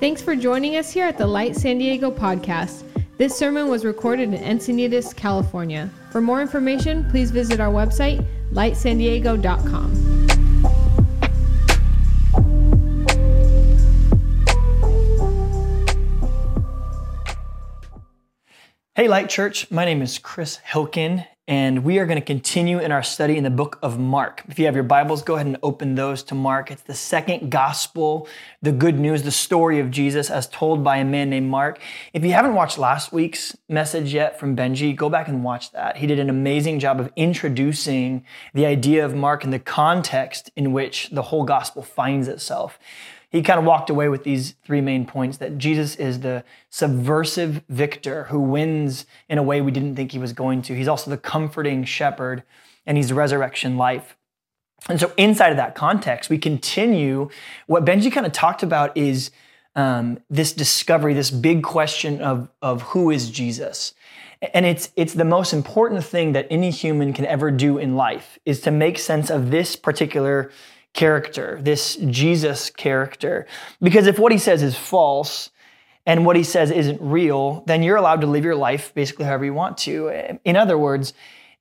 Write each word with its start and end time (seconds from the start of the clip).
Thanks 0.00 0.22
for 0.22 0.36
joining 0.36 0.76
us 0.76 0.92
here 0.92 1.06
at 1.06 1.18
the 1.18 1.26
Light 1.26 1.56
San 1.56 1.78
Diego 1.78 2.08
podcast. 2.12 2.84
This 3.16 3.36
sermon 3.36 3.66
was 3.66 3.84
recorded 3.84 4.32
in 4.32 4.40
Encinitas, 4.40 5.14
California. 5.14 5.90
For 6.12 6.20
more 6.20 6.40
information, 6.40 7.10
please 7.10 7.32
visit 7.32 7.58
our 7.58 7.72
website, 7.72 8.24
lightsandiego.com. 8.52 10.18
Hey, 18.94 19.08
Light 19.08 19.28
Church, 19.28 19.68
my 19.68 19.84
name 19.84 20.00
is 20.00 20.18
Chris 20.18 20.60
Hilkin, 20.64 21.26
and 21.48 21.82
we 21.82 21.98
are 21.98 22.04
going 22.04 22.20
to 22.20 22.24
continue 22.24 22.78
in 22.78 22.92
our 22.92 23.02
study 23.02 23.38
in 23.38 23.42
the 23.42 23.48
book 23.48 23.78
of 23.82 23.98
Mark. 23.98 24.42
If 24.48 24.58
you 24.58 24.66
have 24.66 24.74
your 24.74 24.84
Bibles, 24.84 25.22
go 25.22 25.36
ahead 25.36 25.46
and 25.46 25.56
open 25.62 25.94
those 25.94 26.22
to 26.24 26.34
Mark. 26.34 26.70
It's 26.70 26.82
the 26.82 26.92
second 26.94 27.50
gospel, 27.50 28.28
the 28.60 28.70
good 28.70 28.98
news, 28.98 29.22
the 29.22 29.30
story 29.30 29.80
of 29.80 29.90
Jesus 29.90 30.28
as 30.30 30.46
told 30.46 30.84
by 30.84 30.98
a 30.98 31.06
man 31.06 31.30
named 31.30 31.48
Mark. 31.48 31.80
If 32.12 32.22
you 32.22 32.32
haven't 32.32 32.54
watched 32.54 32.76
last 32.76 33.14
week's 33.14 33.56
message 33.66 34.12
yet 34.12 34.38
from 34.38 34.54
Benji, 34.54 34.94
go 34.94 35.08
back 35.08 35.26
and 35.26 35.42
watch 35.42 35.72
that. 35.72 35.96
He 35.96 36.06
did 36.06 36.18
an 36.18 36.28
amazing 36.28 36.80
job 36.80 37.00
of 37.00 37.10
introducing 37.16 38.26
the 38.52 38.66
idea 38.66 39.02
of 39.02 39.14
Mark 39.14 39.42
and 39.42 39.52
the 39.52 39.58
context 39.58 40.50
in 40.54 40.72
which 40.72 41.08
the 41.10 41.22
whole 41.22 41.44
gospel 41.44 41.82
finds 41.82 42.28
itself 42.28 42.78
he 43.30 43.42
kind 43.42 43.58
of 43.58 43.64
walked 43.64 43.90
away 43.90 44.08
with 44.08 44.24
these 44.24 44.54
three 44.64 44.80
main 44.80 45.04
points 45.04 45.36
that 45.38 45.58
Jesus 45.58 45.96
is 45.96 46.20
the 46.20 46.44
subversive 46.70 47.62
victor 47.68 48.24
who 48.24 48.40
wins 48.40 49.04
in 49.28 49.36
a 49.36 49.42
way 49.42 49.60
we 49.60 49.70
didn't 49.70 49.96
think 49.96 50.12
he 50.12 50.18
was 50.18 50.32
going 50.32 50.62
to. 50.62 50.74
He's 50.74 50.88
also 50.88 51.10
the 51.10 51.18
comforting 51.18 51.84
shepherd, 51.84 52.42
and 52.86 52.96
he's 52.96 53.12
resurrection 53.12 53.76
life. 53.76 54.16
And 54.88 54.98
so, 54.98 55.12
inside 55.16 55.50
of 55.50 55.56
that 55.56 55.74
context, 55.74 56.30
we 56.30 56.38
continue 56.38 57.28
what 57.66 57.84
Benji 57.84 58.10
kind 58.10 58.24
of 58.24 58.32
talked 58.32 58.62
about 58.62 58.96
is 58.96 59.30
um, 59.74 60.18
this 60.30 60.52
discovery, 60.52 61.14
this 61.14 61.30
big 61.30 61.62
question 61.62 62.20
of, 62.20 62.48
of 62.62 62.82
who 62.82 63.10
is 63.10 63.30
Jesus. 63.30 63.94
And 64.54 64.64
it's, 64.64 64.90
it's 64.96 65.14
the 65.14 65.24
most 65.24 65.52
important 65.52 66.04
thing 66.04 66.32
that 66.32 66.46
any 66.50 66.70
human 66.70 67.12
can 67.12 67.26
ever 67.26 67.50
do 67.50 67.78
in 67.78 67.96
life 67.96 68.38
is 68.44 68.60
to 68.62 68.70
make 68.70 68.98
sense 68.98 69.30
of 69.30 69.50
this 69.50 69.74
particular 69.76 70.50
character, 70.98 71.60
this 71.62 71.94
Jesus 71.94 72.70
character. 72.70 73.46
Because 73.80 74.08
if 74.08 74.18
what 74.18 74.32
he 74.32 74.38
says 74.38 74.64
is 74.64 74.76
false 74.76 75.50
and 76.04 76.26
what 76.26 76.34
he 76.34 76.42
says 76.42 76.72
isn't 76.72 77.00
real, 77.00 77.62
then 77.68 77.84
you're 77.84 77.96
allowed 77.96 78.20
to 78.22 78.26
live 78.26 78.44
your 78.44 78.56
life 78.56 78.92
basically 78.94 79.24
however 79.24 79.44
you 79.44 79.54
want 79.54 79.78
to. 79.78 80.38
In 80.44 80.56
other 80.56 80.76
words, 80.76 81.14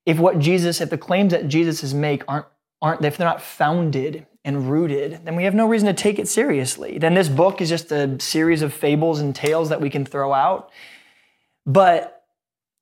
if 0.08 0.18
what 0.18 0.40
Jesus, 0.40 0.82
if 0.82 0.90
the 0.90 0.98
claims 0.98 1.34
that 1.34 1.48
Jesus 1.48 1.84
is 1.84 1.94
make 1.94 2.24
aren't 2.28 2.48
aren't 2.82 3.06
if 3.06 3.18
they're 3.18 3.28
not 3.28 3.42
founded 3.42 4.26
and 4.44 4.72
rooted, 4.72 5.22
then 5.24 5.36
we 5.36 5.44
have 5.44 5.54
no 5.54 5.68
reason 5.68 5.88
to 5.88 5.94
take 5.94 6.18
it 6.18 6.28
seriously. 6.28 6.98
Then 6.98 7.14
this 7.14 7.30
book 7.30 7.62
is 7.62 7.70
just 7.70 7.92
a 7.92 8.20
series 8.20 8.64
of 8.64 8.74
fables 8.74 9.20
and 9.20 9.36
tales 9.36 9.70
that 9.70 9.82
we 9.82 9.90
can 9.90 10.06
throw 10.06 10.34
out. 10.34 10.72
But 11.66 12.24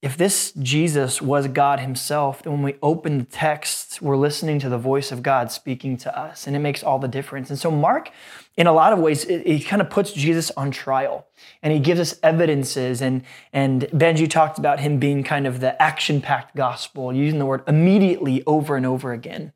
if 0.02 0.16
this 0.16 0.52
Jesus 0.54 1.22
was 1.22 1.48
God 1.48 1.80
Himself, 1.80 2.44
then 2.44 2.54
when 2.54 2.64
we 2.64 2.76
open 2.82 3.18
the 3.18 3.26
text, 3.26 3.85
we're 4.02 4.18
listening 4.18 4.60
to 4.60 4.70
the 4.70 4.78
voice 4.78 5.12
of 5.12 5.24
God 5.24 5.52
speaking 5.52 5.98
to 5.98 6.18
us, 6.18 6.48
and 6.48 6.56
it 6.56 6.60
makes 6.60 6.84
all 6.84 7.00
the 7.00 7.08
difference. 7.08 7.50
And 7.50 7.60
so, 7.60 7.72
Mark, 7.72 8.10
in 8.58 8.68
a 8.68 8.74
lot 8.74 8.94
of 8.94 9.00
ways, 9.00 9.24
he 9.24 9.60
kind 9.60 9.82
of 9.82 9.90
puts 9.90 10.12
Jesus 10.12 10.52
on 10.52 10.72
trial, 10.72 11.28
and 11.62 11.74
he 11.74 11.80
gives 11.80 12.00
us 12.00 12.20
evidences. 12.24 13.02
And 13.02 13.24
and 13.54 13.84
Benji 13.94 14.30
talked 14.30 14.58
about 14.58 14.80
him 14.80 15.00
being 15.00 15.24
kind 15.24 15.48
of 15.48 15.60
the 15.60 15.82
action-packed 15.82 16.56
gospel, 16.56 17.14
using 17.14 17.40
the 17.40 17.46
word 17.46 17.64
immediately 17.68 18.44
over 18.46 18.76
and 18.76 18.86
over 18.86 19.12
again. 19.12 19.54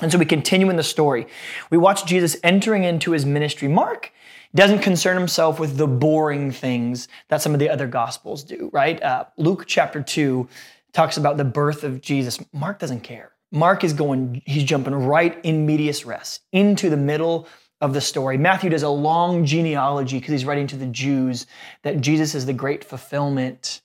And 0.00 0.12
so 0.12 0.18
we 0.18 0.26
continue 0.26 0.70
in 0.70 0.76
the 0.76 0.82
story. 0.82 1.26
We 1.70 1.78
watch 1.78 2.06
Jesus 2.06 2.36
entering 2.42 2.84
into 2.84 3.12
his 3.12 3.26
ministry. 3.26 3.68
Mark 3.68 4.12
doesn't 4.54 4.78
concern 4.78 5.16
himself 5.16 5.58
with 5.58 5.76
the 5.76 5.86
boring 5.86 6.52
things 6.52 7.08
that 7.28 7.42
some 7.42 7.52
of 7.52 7.58
the 7.58 7.68
other 7.68 7.86
gospels 7.86 8.44
do, 8.44 8.70
right? 8.72 9.02
Uh, 9.02 9.24
Luke 9.36 9.64
chapter 9.66 10.00
2 10.00 10.48
talks 10.92 11.16
about 11.16 11.36
the 11.36 11.44
birth 11.44 11.84
of 11.84 12.00
Jesus. 12.00 12.38
Mark 12.52 12.78
doesn't 12.78 13.00
care. 13.00 13.32
Mark 13.50 13.84
is 13.84 13.92
going, 13.92 14.42
he's 14.44 14.64
jumping 14.64 14.94
right 14.94 15.38
in 15.42 15.64
medias 15.66 16.04
res, 16.04 16.40
into 16.52 16.90
the 16.90 16.96
middle 16.96 17.48
of 17.80 17.94
the 17.94 18.00
story. 18.00 18.36
Matthew 18.36 18.70
does 18.70 18.82
a 18.82 18.88
long 18.88 19.44
genealogy 19.44 20.18
because 20.18 20.32
he's 20.32 20.44
writing 20.44 20.66
to 20.68 20.76
the 20.76 20.86
Jews 20.86 21.46
that 21.82 22.00
Jesus 22.00 22.34
is 22.34 22.46
the 22.46 22.52
great 22.52 22.84
fulfillment. 22.84 23.80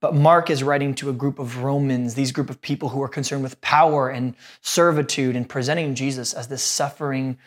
But 0.00 0.14
Mark 0.14 0.50
is 0.50 0.62
writing 0.62 0.94
to 0.96 1.10
a 1.10 1.12
group 1.12 1.38
of 1.38 1.62
Romans, 1.62 2.14
these 2.14 2.32
group 2.32 2.50
of 2.50 2.60
people 2.60 2.88
who 2.88 3.02
are 3.02 3.08
concerned 3.08 3.42
with 3.42 3.60
power 3.60 4.10
and 4.10 4.34
servitude 4.60 5.34
and 5.34 5.48
presenting 5.48 5.94
Jesus 5.94 6.34
as 6.34 6.48
this 6.48 6.62
suffering 6.62 7.38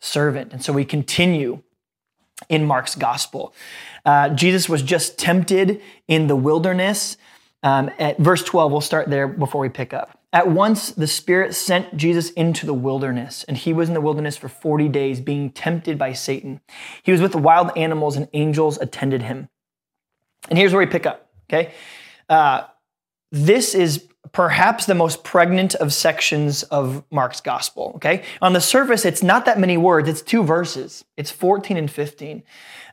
servant. 0.00 0.52
And 0.52 0.64
so 0.64 0.72
we 0.72 0.84
continue 0.84 1.62
in 2.48 2.64
Mark's 2.64 2.94
gospel. 2.94 3.52
Uh, 4.04 4.30
Jesus 4.30 4.68
was 4.68 4.82
just 4.82 5.18
tempted 5.18 5.82
in 6.06 6.28
the 6.28 6.36
wilderness. 6.36 7.16
Um, 7.62 7.90
at 7.98 8.18
verse 8.18 8.42
12, 8.44 8.70
we'll 8.70 8.80
start 8.80 9.10
there 9.10 9.26
before 9.26 9.60
we 9.60 9.68
pick 9.68 9.92
up. 9.92 10.17
At 10.32 10.48
once, 10.48 10.90
the 10.90 11.06
Spirit 11.06 11.54
sent 11.54 11.96
Jesus 11.96 12.30
into 12.30 12.66
the 12.66 12.74
wilderness, 12.74 13.44
and 13.44 13.56
he 13.56 13.72
was 13.72 13.88
in 13.88 13.94
the 13.94 14.00
wilderness 14.00 14.36
for 14.36 14.48
40 14.48 14.88
days, 14.88 15.20
being 15.20 15.50
tempted 15.50 15.98
by 15.98 16.12
Satan. 16.12 16.60
He 17.02 17.12
was 17.12 17.22
with 17.22 17.32
the 17.32 17.38
wild 17.38 17.70
animals, 17.76 18.16
and 18.16 18.28
angels 18.34 18.78
attended 18.78 19.22
him. 19.22 19.48
And 20.50 20.58
here's 20.58 20.72
where 20.72 20.84
we 20.84 20.86
pick 20.86 21.06
up, 21.06 21.30
okay? 21.48 21.72
Uh, 22.28 22.64
this 23.32 23.74
is 23.74 24.06
perhaps 24.32 24.86
the 24.86 24.94
most 24.94 25.24
pregnant 25.24 25.74
of 25.76 25.92
sections 25.92 26.62
of 26.64 27.04
Mark's 27.10 27.40
gospel. 27.40 27.92
Okay. 27.96 28.24
On 28.42 28.52
the 28.52 28.60
surface, 28.60 29.04
it's 29.04 29.22
not 29.22 29.44
that 29.46 29.58
many 29.58 29.76
words, 29.76 30.08
it's 30.08 30.22
two 30.22 30.42
verses. 30.42 31.04
It's 31.16 31.30
14 31.30 31.76
and 31.76 31.90
15. 31.90 32.42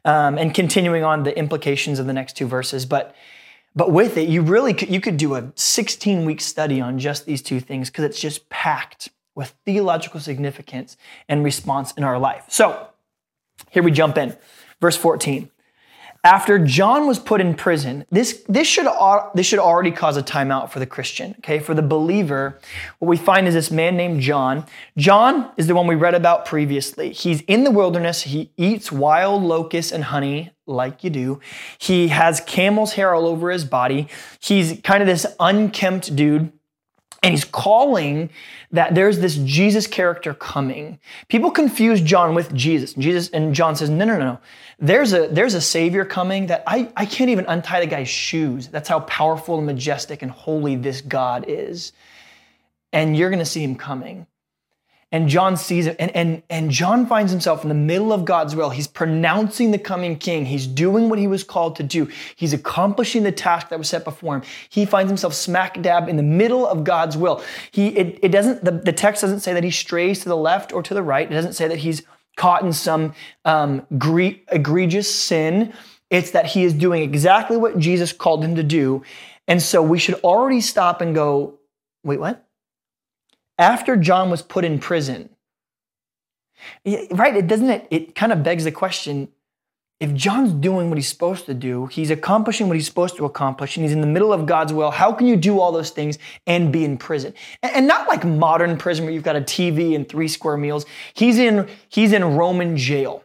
Um, 0.05 0.37
and 0.37 0.53
continuing 0.53 1.03
on 1.03 1.23
the 1.23 1.37
implications 1.37 1.99
of 1.99 2.05
the 2.05 2.13
next 2.13 2.37
two 2.37 2.47
verses. 2.47 2.85
But 2.85 3.15
but 3.75 3.91
with 3.91 4.17
it, 4.17 4.29
you 4.29 4.41
really 4.41 4.73
could, 4.73 4.89
you 4.89 5.01
could 5.01 5.17
do 5.17 5.35
a 5.35 5.51
16 5.55 6.25
week 6.25 6.41
study 6.41 6.79
on 6.79 6.97
just 6.97 7.25
these 7.25 7.41
two 7.41 7.59
things 7.59 7.89
because 7.89 8.05
it's 8.05 8.19
just 8.19 8.49
packed 8.49 9.09
with 9.35 9.53
theological 9.65 10.19
significance 10.19 10.95
and 11.27 11.43
response 11.43 11.91
in 11.93 12.03
our 12.03 12.17
life. 12.17 12.45
So 12.47 12.87
here 13.69 13.83
we 13.83 13.91
jump 13.91 14.17
in. 14.17 14.35
Verse 14.79 14.95
14 14.95 15.49
after 16.25 16.57
John 16.57 17.05
was 17.05 17.19
put 17.19 17.39
in 17.39 17.53
prison, 17.53 18.03
this, 18.09 18.43
this, 18.49 18.67
should, 18.67 18.87
this 19.35 19.45
should 19.45 19.59
already 19.59 19.91
cause 19.91 20.17
a 20.17 20.23
timeout 20.23 20.71
for 20.71 20.79
the 20.79 20.87
Christian, 20.87 21.35
okay? 21.37 21.59
For 21.59 21.75
the 21.75 21.83
believer, 21.83 22.59
what 22.97 23.07
we 23.07 23.15
find 23.15 23.47
is 23.47 23.53
this 23.53 23.69
man 23.69 23.95
named 23.95 24.21
John. 24.21 24.65
John 24.97 25.51
is 25.55 25.67
the 25.67 25.75
one 25.75 25.85
we 25.85 25.93
read 25.93 26.15
about 26.15 26.45
previously. 26.45 27.11
He's 27.11 27.41
in 27.41 27.63
the 27.63 27.69
wilderness. 27.69 28.23
He 28.23 28.51
eats 28.57 28.91
wild 28.91 29.43
locusts 29.43 29.91
and 29.91 30.05
honey, 30.05 30.51
like 30.65 31.03
you 31.03 31.11
do. 31.11 31.39
He 31.77 32.07
has 32.07 32.41
camel's 32.41 32.93
hair 32.93 33.13
all 33.13 33.27
over 33.27 33.51
his 33.51 33.63
body. 33.63 34.07
He's 34.39 34.81
kind 34.83 35.03
of 35.03 35.07
this 35.07 35.27
unkempt 35.39 36.15
dude 36.15 36.51
and 37.25 37.33
he's 37.33 37.43
calling 37.43 38.29
that 38.71 38.93
there's 38.93 39.17
this 39.17 39.35
Jesus 39.37 39.87
character 39.87 40.35
coming. 40.35 40.99
People 41.27 41.49
confuse 41.49 41.99
John 41.99 42.35
with 42.35 42.53
Jesus. 42.53 42.93
Jesus 42.93 43.29
and 43.29 43.55
John 43.55 43.75
says, 43.75 43.89
no, 43.89 44.05
no, 44.05 44.19
no, 44.19 44.25
no. 44.25 44.39
There's 44.79 45.13
a, 45.13 45.27
there's 45.27 45.53
a 45.53 45.61
savior 45.61 46.03
coming 46.03 46.47
that 46.47 46.63
I, 46.67 46.91
I 46.95 47.05
can't 47.05 47.29
even 47.29 47.45
untie 47.45 47.79
the 47.79 47.87
guy's 47.87 48.09
shoes. 48.09 48.67
That's 48.67 48.89
how 48.89 49.01
powerful 49.01 49.57
and 49.57 49.65
majestic 49.65 50.21
and 50.21 50.31
holy 50.31 50.75
this 50.75 51.01
God 51.01 51.45
is. 51.47 51.93
And 52.91 53.15
you're 53.15 53.29
going 53.29 53.39
to 53.39 53.45
see 53.45 53.63
him 53.63 53.75
coming. 53.75 54.27
And 55.11 55.29
John 55.29 55.55
sees 55.55 55.85
it, 55.85 55.95
and, 55.97 56.13
and, 56.13 56.43
and 56.49 56.69
John 56.69 57.05
finds 57.05 57.31
himself 57.31 57.63
in 57.63 57.69
the 57.69 57.75
middle 57.75 58.11
of 58.11 58.25
God's 58.25 58.53
will. 58.53 58.71
He's 58.71 58.87
pronouncing 58.87 59.71
the 59.71 59.77
coming 59.77 60.17
king. 60.17 60.45
He's 60.45 60.67
doing 60.67 61.07
what 61.07 61.19
he 61.19 61.27
was 61.27 61.41
called 61.41 61.77
to 61.77 61.83
do. 61.83 62.09
He's 62.35 62.51
accomplishing 62.51 63.23
the 63.23 63.31
task 63.31 63.69
that 63.69 63.77
was 63.77 63.87
set 63.87 64.03
before 64.03 64.35
him. 64.35 64.43
He 64.67 64.85
finds 64.85 65.09
himself 65.09 65.33
smack 65.33 65.81
dab 65.81 66.09
in 66.09 66.17
the 66.17 66.23
middle 66.23 66.67
of 66.67 66.83
God's 66.83 67.15
will. 67.15 67.41
He, 67.71 67.89
it, 67.89 68.19
it 68.23 68.29
doesn't, 68.29 68.65
the, 68.65 68.71
the 68.71 68.91
text 68.91 69.21
doesn't 69.21 69.39
say 69.39 69.53
that 69.53 69.63
he 69.63 69.71
strays 69.71 70.19
to 70.21 70.27
the 70.27 70.35
left 70.35 70.73
or 70.73 70.83
to 70.83 70.93
the 70.93 71.03
right. 71.03 71.31
It 71.31 71.33
doesn't 71.33 71.53
say 71.53 71.69
that 71.69 71.77
he's 71.77 72.01
caught 72.35 72.63
in 72.63 72.73
some 72.73 73.13
um, 73.45 73.85
gre- 73.97 74.41
egregious 74.51 75.13
sin. 75.13 75.73
It's 76.09 76.31
that 76.31 76.45
he 76.45 76.63
is 76.63 76.73
doing 76.73 77.01
exactly 77.01 77.57
what 77.57 77.79
Jesus 77.79 78.13
called 78.13 78.43
him 78.43 78.55
to 78.55 78.63
do. 78.63 79.03
And 79.47 79.61
so 79.61 79.81
we 79.81 79.99
should 79.99 80.15
already 80.15 80.61
stop 80.61 81.01
and 81.01 81.13
go, 81.15 81.59
wait, 82.03 82.19
what? 82.19 82.45
after 83.57 83.95
John 83.95 84.29
was 84.29 84.41
put 84.41 84.65
in 84.65 84.79
prison, 84.79 85.29
right? 86.85 87.35
It 87.35 87.47
doesn't 87.47 87.69
it, 87.69 87.87
it 87.89 88.15
kind 88.15 88.31
of 88.31 88.43
begs 88.43 88.63
the 88.63 88.71
question 88.71 89.29
if 89.99 90.13
John's 90.13 90.51
doing 90.51 90.89
what 90.89 90.97
he's 90.97 91.07
supposed 91.07 91.45
to 91.45 91.53
do, 91.53 91.85
he's 91.85 92.11
accomplishing 92.11 92.67
what 92.67 92.75
he's 92.75 92.85
supposed 92.85 93.15
to 93.15 93.25
accomplish, 93.25 93.77
and 93.77 93.85
he's 93.85 93.93
in 93.93 94.01
the 94.01 94.07
middle 94.07 94.33
of 94.33 94.45
God's 94.45 94.73
will, 94.73 94.91
how 94.91 95.13
can 95.13 95.25
you 95.25 95.37
do 95.37 95.59
all 95.59 95.71
those 95.71 95.89
things 95.89 96.17
and 96.45 96.71
be 96.71 96.83
in 96.83 96.97
prison? 96.97 97.33
And 97.63 97.87
not 97.87 98.07
like 98.07 98.25
modern 98.25 98.77
prison 98.77 99.05
where 99.05 99.13
you've 99.13 99.23
got 99.23 99.37
a 99.37 99.41
TV 99.41 99.95
and 99.95 100.07
three 100.07 100.27
square 100.27 100.57
meals. 100.57 100.85
He's 101.13 101.39
in, 101.39 101.69
he's 101.87 102.11
in 102.11 102.35
Roman 102.35 102.75
jail, 102.75 103.23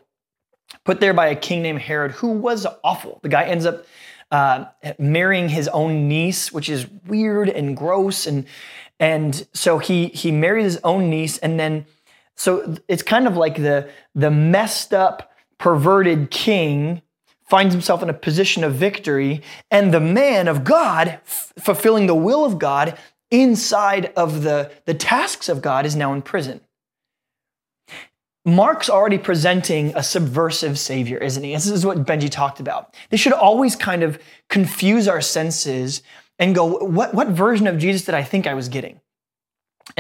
put 0.85 1.01
there 1.01 1.13
by 1.13 1.27
a 1.27 1.37
king 1.37 1.63
named 1.63 1.81
Herod, 1.81 2.13
who 2.13 2.29
was 2.29 2.67
awful. 2.85 3.19
The 3.23 3.29
guy 3.29 3.45
ends 3.45 3.67
up 3.67 3.85
uh, 4.31 4.67
marrying 4.97 5.49
his 5.49 5.67
own 5.69 6.07
niece, 6.07 6.53
which 6.53 6.69
is 6.69 6.87
weird 7.07 7.49
and 7.49 7.77
gross. 7.77 8.29
And, 8.29 8.47
and 9.01 9.47
so 9.55 9.79
he 9.79 10.09
he 10.09 10.31
marries 10.31 10.65
his 10.65 10.81
own 10.85 11.11
niece, 11.11 11.39
and 11.39 11.59
then 11.59 11.87
so 12.37 12.77
it's 12.87 13.03
kind 13.03 13.27
of 13.27 13.37
like 13.37 13.57
the 13.57 13.89
the 14.15 14.31
messed 14.31 14.93
up 14.93 15.30
perverted 15.61 16.31
king 16.31 17.03
finds 17.49 17.75
himself 17.75 18.03
in 18.03 18.09
a 18.09 18.15
position 18.15 18.65
of 18.65 18.75
victory, 18.75 19.43
and 19.71 19.93
the 19.93 20.01
man 20.01 20.49
of 20.49 20.65
God, 20.65 21.09
f- 21.09 21.53
fulfilling 21.59 22.07
the 22.07 22.15
will 22.15 22.45
of 22.45 22.59
God 22.59 22.97
inside 23.31 24.13
of 24.17 24.43
the, 24.43 24.73
the 24.87 24.95
tasks 24.95 25.49
of 25.49 25.61
God, 25.61 25.85
is 25.85 25.95
now 25.95 26.15
in 26.15 26.23
prison. 26.23 26.61
Mark's 28.47 28.89
already 28.89 29.19
presenting 29.19 29.93
a 29.95 30.03
subversive 30.03 30.79
savior, 30.79 31.19
isn't 31.19 31.45
he? 31.45 31.53
This 31.53 31.67
is 31.67 31.85
what 31.85 32.07
Benji 32.07 32.31
talked 32.31 32.59
about. 32.59 32.95
This 33.11 33.21
should 33.21 33.35
always 33.35 33.77
kind 33.77 34.03
of 34.03 34.19
confuse 34.49 35.07
our 35.07 35.21
senses 35.21 36.03
and 36.39 36.55
go, 36.55 36.79
what, 36.79 37.13
what 37.13 37.29
version 37.29 37.67
of 37.67 37.77
Jesus 37.77 38.05
did 38.07 38.15
I 38.15 38.23
think 38.23 38.47
I 38.47 38.55
was 38.55 38.71
getting? 38.71 39.01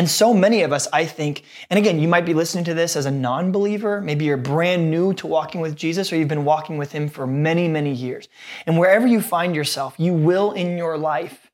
And 0.00 0.08
so 0.08 0.32
many 0.32 0.62
of 0.62 0.72
us, 0.72 0.88
I 0.94 1.04
think, 1.04 1.44
and 1.68 1.76
again, 1.78 2.00
you 2.00 2.08
might 2.08 2.24
be 2.24 2.32
listening 2.32 2.64
to 2.64 2.72
this 2.72 2.96
as 2.96 3.04
a 3.04 3.10
non 3.10 3.52
believer. 3.52 4.00
Maybe 4.00 4.24
you're 4.24 4.38
brand 4.38 4.90
new 4.90 5.12
to 5.12 5.26
walking 5.26 5.60
with 5.60 5.76
Jesus, 5.76 6.10
or 6.10 6.16
you've 6.16 6.26
been 6.26 6.46
walking 6.46 6.78
with 6.78 6.90
Him 6.90 7.06
for 7.06 7.26
many, 7.26 7.68
many 7.68 7.92
years. 7.92 8.26
And 8.64 8.78
wherever 8.78 9.06
you 9.06 9.20
find 9.20 9.54
yourself, 9.54 9.96
you 9.98 10.14
will 10.14 10.52
in 10.52 10.78
your 10.78 10.96
life 10.96 11.50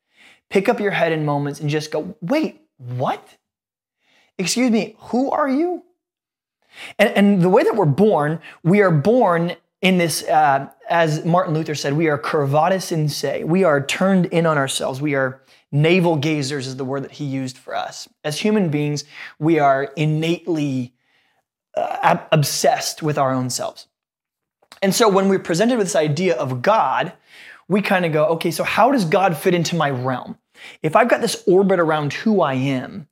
pick 0.48 0.68
up 0.68 0.78
your 0.78 0.92
head 0.92 1.10
in 1.10 1.24
moments 1.24 1.58
and 1.58 1.68
just 1.68 1.90
go, 1.90 2.14
wait, 2.20 2.60
what? 2.76 3.36
Excuse 4.38 4.70
me, 4.70 4.94
who 4.96 5.28
are 5.32 5.48
you? 5.48 5.82
And, 7.00 7.08
and 7.16 7.42
the 7.42 7.48
way 7.48 7.64
that 7.64 7.74
we're 7.74 7.84
born, 7.84 8.38
we 8.62 8.80
are 8.80 8.92
born 8.92 9.56
in 9.82 9.98
this, 9.98 10.22
uh, 10.22 10.68
as 10.88 11.24
Martin 11.24 11.52
Luther 11.52 11.74
said, 11.74 11.94
we 11.94 12.06
are 12.06 12.16
curvatus 12.16 12.92
in 12.92 13.08
se. 13.08 13.42
We 13.42 13.64
are 13.64 13.84
turned 13.84 14.26
in 14.26 14.46
on 14.46 14.56
ourselves. 14.56 15.00
We 15.00 15.16
are 15.16 15.42
navel 15.82 16.16
gazers, 16.16 16.66
is 16.66 16.76
the 16.76 16.84
word 16.84 17.04
that 17.04 17.12
he 17.12 17.24
used 17.24 17.56
for 17.58 17.74
us. 17.74 18.08
As 18.24 18.40
human 18.40 18.70
beings, 18.70 19.04
we 19.38 19.58
are 19.58 19.84
innately 19.96 20.94
uh, 21.76 22.18
obsessed 22.32 23.02
with 23.02 23.18
our 23.18 23.32
own 23.32 23.50
selves. 23.50 23.86
And 24.82 24.94
so 24.94 25.08
when 25.08 25.28
we're 25.28 25.38
presented 25.38 25.78
with 25.78 25.86
this 25.86 25.96
idea 25.96 26.36
of 26.36 26.62
God, 26.62 27.12
we 27.68 27.82
kind 27.82 28.04
of 28.04 28.12
go, 28.12 28.26
okay, 28.26 28.50
so 28.50 28.64
how 28.64 28.92
does 28.92 29.04
God 29.04 29.36
fit 29.36 29.54
into 29.54 29.76
my 29.76 29.90
realm? 29.90 30.38
If 30.82 30.96
I've 30.96 31.08
got 31.08 31.20
this 31.20 31.42
orbit 31.46 31.80
around 31.80 32.12
who 32.12 32.40
I 32.40 32.54
am, 32.54 33.08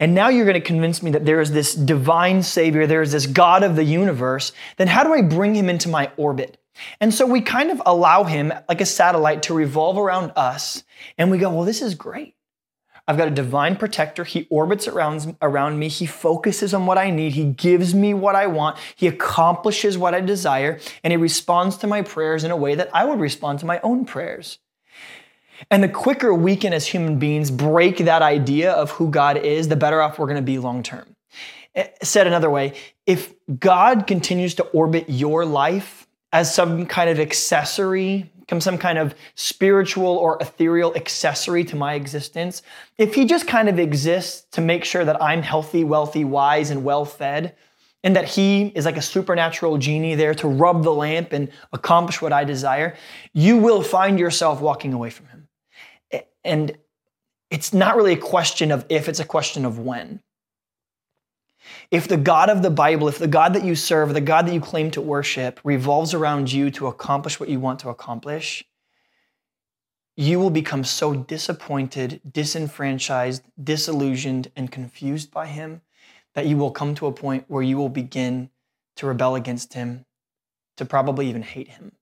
and 0.00 0.14
now 0.14 0.28
you're 0.28 0.44
going 0.44 0.54
to 0.54 0.60
convince 0.60 1.02
me 1.02 1.10
that 1.12 1.24
there 1.24 1.40
is 1.40 1.52
this 1.52 1.74
divine 1.74 2.42
Savior, 2.42 2.86
there 2.86 3.02
is 3.02 3.12
this 3.12 3.26
God 3.26 3.62
of 3.62 3.76
the 3.76 3.84
universe, 3.84 4.52
then 4.76 4.86
how 4.86 5.04
do 5.04 5.12
I 5.12 5.22
bring 5.22 5.54
him 5.54 5.68
into 5.68 5.88
my 5.88 6.10
orbit? 6.16 6.56
And 7.00 7.12
so 7.12 7.26
we 7.26 7.40
kind 7.40 7.70
of 7.70 7.82
allow 7.84 8.24
him, 8.24 8.52
like 8.68 8.80
a 8.80 8.86
satellite, 8.86 9.42
to 9.44 9.54
revolve 9.54 9.98
around 9.98 10.32
us, 10.36 10.84
and 11.16 11.30
we 11.30 11.38
go, 11.38 11.50
well, 11.50 11.64
this 11.64 11.82
is 11.82 11.94
great. 11.94 12.34
I've 13.06 13.16
got 13.16 13.28
a 13.28 13.32
divine 13.32 13.76
protector. 13.76 14.22
He 14.24 14.46
orbits 14.50 14.86
around, 14.86 15.34
around 15.40 15.78
me. 15.78 15.88
He 15.88 16.04
focuses 16.04 16.74
on 16.74 16.84
what 16.84 16.98
I 16.98 17.08
need. 17.08 17.32
He 17.32 17.44
gives 17.44 17.94
me 17.94 18.12
what 18.12 18.34
I 18.34 18.46
want. 18.48 18.76
He 18.96 19.06
accomplishes 19.06 19.96
what 19.96 20.14
I 20.14 20.20
desire, 20.20 20.78
and 21.02 21.12
he 21.12 21.16
responds 21.16 21.78
to 21.78 21.86
my 21.86 22.02
prayers 22.02 22.44
in 22.44 22.50
a 22.50 22.56
way 22.56 22.74
that 22.74 22.90
I 22.92 23.06
would 23.06 23.18
respond 23.18 23.60
to 23.60 23.66
my 23.66 23.80
own 23.80 24.04
prayers. 24.04 24.58
And 25.70 25.82
the 25.82 25.88
quicker 25.88 26.34
we 26.34 26.54
can, 26.54 26.72
as 26.72 26.86
human 26.86 27.18
beings, 27.18 27.50
break 27.50 27.98
that 27.98 28.22
idea 28.22 28.72
of 28.72 28.90
who 28.92 29.10
God 29.10 29.38
is, 29.38 29.68
the 29.68 29.76
better 29.76 30.02
off 30.02 30.18
we're 30.18 30.26
going 30.26 30.36
to 30.36 30.42
be 30.42 30.58
long 30.58 30.82
term. 30.82 31.16
Eh, 31.74 31.88
said 32.02 32.26
another 32.26 32.50
way, 32.50 32.74
if 33.06 33.32
God 33.58 34.06
continues 34.06 34.54
to 34.56 34.64
orbit 34.64 35.06
your 35.08 35.44
life 35.44 36.07
as 36.32 36.54
some 36.54 36.86
kind 36.86 37.08
of 37.10 37.18
accessory, 37.18 38.30
some 38.58 38.78
kind 38.78 38.98
of 38.98 39.14
spiritual 39.34 40.16
or 40.16 40.38
ethereal 40.40 40.94
accessory 40.94 41.64
to 41.64 41.76
my 41.76 41.94
existence, 41.94 42.62
if 42.96 43.14
He 43.14 43.24
just 43.24 43.46
kind 43.46 43.68
of 43.68 43.78
exists 43.78 44.46
to 44.52 44.60
make 44.60 44.84
sure 44.84 45.04
that 45.04 45.22
I'm 45.22 45.42
healthy, 45.42 45.84
wealthy, 45.84 46.24
wise, 46.24 46.70
and 46.70 46.84
well 46.84 47.04
fed, 47.04 47.54
and 48.04 48.14
that 48.16 48.26
He 48.26 48.66
is 48.68 48.84
like 48.84 48.96
a 48.96 49.02
supernatural 49.02 49.78
genie 49.78 50.14
there 50.14 50.34
to 50.34 50.48
rub 50.48 50.82
the 50.82 50.92
lamp 50.92 51.32
and 51.32 51.50
accomplish 51.72 52.22
what 52.22 52.32
I 52.32 52.44
desire, 52.44 52.96
you 53.32 53.58
will 53.58 53.82
find 53.82 54.18
yourself 54.18 54.60
walking 54.60 54.94
away 54.94 55.10
from 55.10 55.26
Him. 55.26 55.48
And 56.44 56.78
it's 57.50 57.74
not 57.74 57.96
really 57.96 58.12
a 58.12 58.18
question 58.18 58.70
of 58.70 58.86
if, 58.88 59.08
it's 59.08 59.20
a 59.20 59.24
question 59.24 59.64
of 59.64 59.78
when. 59.78 60.22
If 61.90 62.08
the 62.08 62.16
God 62.16 62.50
of 62.50 62.62
the 62.62 62.70
Bible, 62.70 63.08
if 63.08 63.18
the 63.18 63.26
God 63.26 63.54
that 63.54 63.64
you 63.64 63.74
serve, 63.74 64.14
the 64.14 64.20
God 64.20 64.46
that 64.46 64.54
you 64.54 64.60
claim 64.60 64.90
to 64.92 65.00
worship 65.00 65.60
revolves 65.64 66.14
around 66.14 66.52
you 66.52 66.70
to 66.72 66.86
accomplish 66.86 67.38
what 67.38 67.48
you 67.48 67.60
want 67.60 67.80
to 67.80 67.88
accomplish, 67.88 68.64
you 70.16 70.38
will 70.40 70.50
become 70.50 70.84
so 70.84 71.14
disappointed, 71.14 72.20
disenfranchised, 72.30 73.42
disillusioned, 73.62 74.50
and 74.56 74.72
confused 74.72 75.30
by 75.30 75.46
Him 75.46 75.82
that 76.34 76.46
you 76.46 76.56
will 76.56 76.70
come 76.70 76.94
to 76.96 77.06
a 77.06 77.12
point 77.12 77.44
where 77.48 77.62
you 77.62 77.76
will 77.76 77.88
begin 77.88 78.50
to 78.96 79.06
rebel 79.06 79.34
against 79.34 79.74
Him, 79.74 80.04
to 80.76 80.84
probably 80.84 81.28
even 81.28 81.42
hate 81.42 81.68
Him 81.68 81.92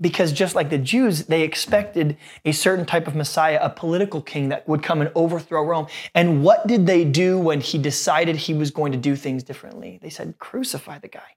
because 0.00 0.32
just 0.32 0.54
like 0.54 0.70
the 0.70 0.78
Jews, 0.78 1.26
they 1.26 1.42
expected 1.42 2.16
a 2.44 2.52
certain 2.52 2.86
type 2.86 3.06
of 3.06 3.14
Messiah, 3.14 3.58
a 3.60 3.70
political 3.70 4.22
king 4.22 4.48
that 4.48 4.66
would 4.68 4.82
come 4.82 5.00
and 5.00 5.10
overthrow 5.14 5.62
Rome. 5.62 5.86
And 6.14 6.42
what 6.42 6.66
did 6.66 6.86
they 6.86 7.04
do 7.04 7.38
when 7.38 7.60
he 7.60 7.78
decided 7.78 8.36
he 8.36 8.54
was 8.54 8.70
going 8.70 8.92
to 8.92 8.98
do 8.98 9.16
things 9.16 9.42
differently? 9.42 9.98
They 10.00 10.10
said, 10.10 10.38
crucify 10.38 10.98
the 10.98 11.08
guy. 11.08 11.36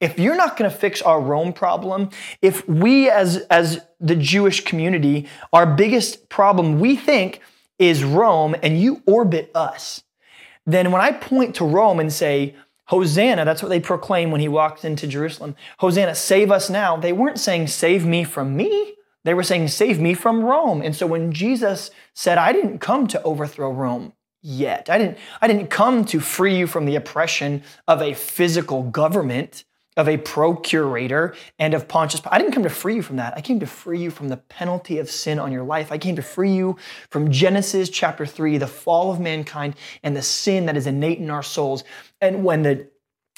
If 0.00 0.18
you're 0.18 0.36
not 0.36 0.56
going 0.56 0.70
to 0.70 0.76
fix 0.76 1.00
our 1.00 1.20
Rome 1.20 1.52
problem, 1.52 2.10
if 2.42 2.68
we 2.68 3.08
as, 3.08 3.38
as 3.50 3.80
the 3.98 4.16
Jewish 4.16 4.64
community, 4.64 5.26
our 5.52 5.66
biggest 5.66 6.28
problem 6.28 6.78
we 6.78 6.94
think 6.94 7.40
is 7.78 8.04
Rome 8.04 8.54
and 8.62 8.78
you 8.78 9.02
orbit 9.06 9.50
us, 9.54 10.02
then 10.66 10.92
when 10.92 11.00
I 11.00 11.12
point 11.12 11.54
to 11.56 11.64
Rome 11.64 12.00
and 12.00 12.12
say, 12.12 12.54
Hosanna, 12.88 13.44
that's 13.44 13.62
what 13.62 13.68
they 13.68 13.80
proclaimed 13.80 14.32
when 14.32 14.40
he 14.40 14.48
walked 14.48 14.84
into 14.84 15.06
Jerusalem. 15.06 15.56
Hosanna, 15.78 16.14
save 16.14 16.50
us 16.50 16.70
now. 16.70 16.96
They 16.96 17.12
weren't 17.12 17.38
saying, 17.38 17.66
save 17.68 18.06
me 18.06 18.24
from 18.24 18.56
me. 18.56 18.94
They 19.24 19.34
were 19.34 19.42
saying, 19.42 19.68
save 19.68 20.00
me 20.00 20.14
from 20.14 20.42
Rome. 20.42 20.80
And 20.80 20.96
so 20.96 21.06
when 21.06 21.32
Jesus 21.32 21.90
said, 22.14 22.38
I 22.38 22.52
didn't 22.52 22.78
come 22.78 23.06
to 23.08 23.22
overthrow 23.22 23.70
Rome 23.70 24.14
yet, 24.40 24.88
I 24.88 24.96
didn't, 24.96 25.18
I 25.42 25.46
didn't 25.46 25.68
come 25.68 26.04
to 26.06 26.20
free 26.20 26.56
you 26.56 26.66
from 26.66 26.86
the 26.86 26.96
oppression 26.96 27.62
of 27.86 28.00
a 28.00 28.14
physical 28.14 28.84
government 28.84 29.64
of 29.98 30.08
a 30.08 30.16
procurator 30.16 31.34
and 31.58 31.74
of 31.74 31.88
Pontius. 31.88 32.22
I 32.30 32.38
didn't 32.38 32.52
come 32.52 32.62
to 32.62 32.70
free 32.70 32.94
you 32.94 33.02
from 33.02 33.16
that. 33.16 33.34
I 33.36 33.40
came 33.40 33.58
to 33.60 33.66
free 33.66 34.00
you 34.00 34.10
from 34.10 34.28
the 34.28 34.36
penalty 34.36 34.98
of 34.98 35.10
sin 35.10 35.40
on 35.40 35.50
your 35.50 35.64
life. 35.64 35.90
I 35.90 35.98
came 35.98 36.14
to 36.16 36.22
free 36.22 36.52
you 36.52 36.76
from 37.10 37.30
Genesis 37.30 37.90
chapter 37.90 38.24
3, 38.24 38.58
the 38.58 38.68
fall 38.68 39.10
of 39.10 39.18
mankind 39.18 39.74
and 40.04 40.16
the 40.16 40.22
sin 40.22 40.66
that 40.66 40.76
is 40.76 40.86
innate 40.86 41.18
in 41.18 41.30
our 41.30 41.42
souls. 41.42 41.82
And 42.20 42.44
when 42.44 42.62
the 42.62 42.88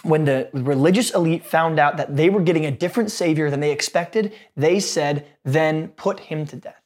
when 0.03 0.25
the 0.25 0.49
religious 0.55 1.11
elite 1.11 1.45
found 1.45 1.79
out 1.79 1.99
that 1.99 2.17
they 2.17 2.31
were 2.31 2.41
getting 2.41 2.65
a 2.65 2.71
different 2.71 3.11
savior 3.11 3.51
than 3.51 3.61
they 3.61 3.71
expected, 3.71 4.33
they 4.57 4.81
said, 4.81 5.27
"Then 5.45 5.89
put 5.89 6.21
him 6.21 6.47
to 6.47 6.57
death." 6.57 6.81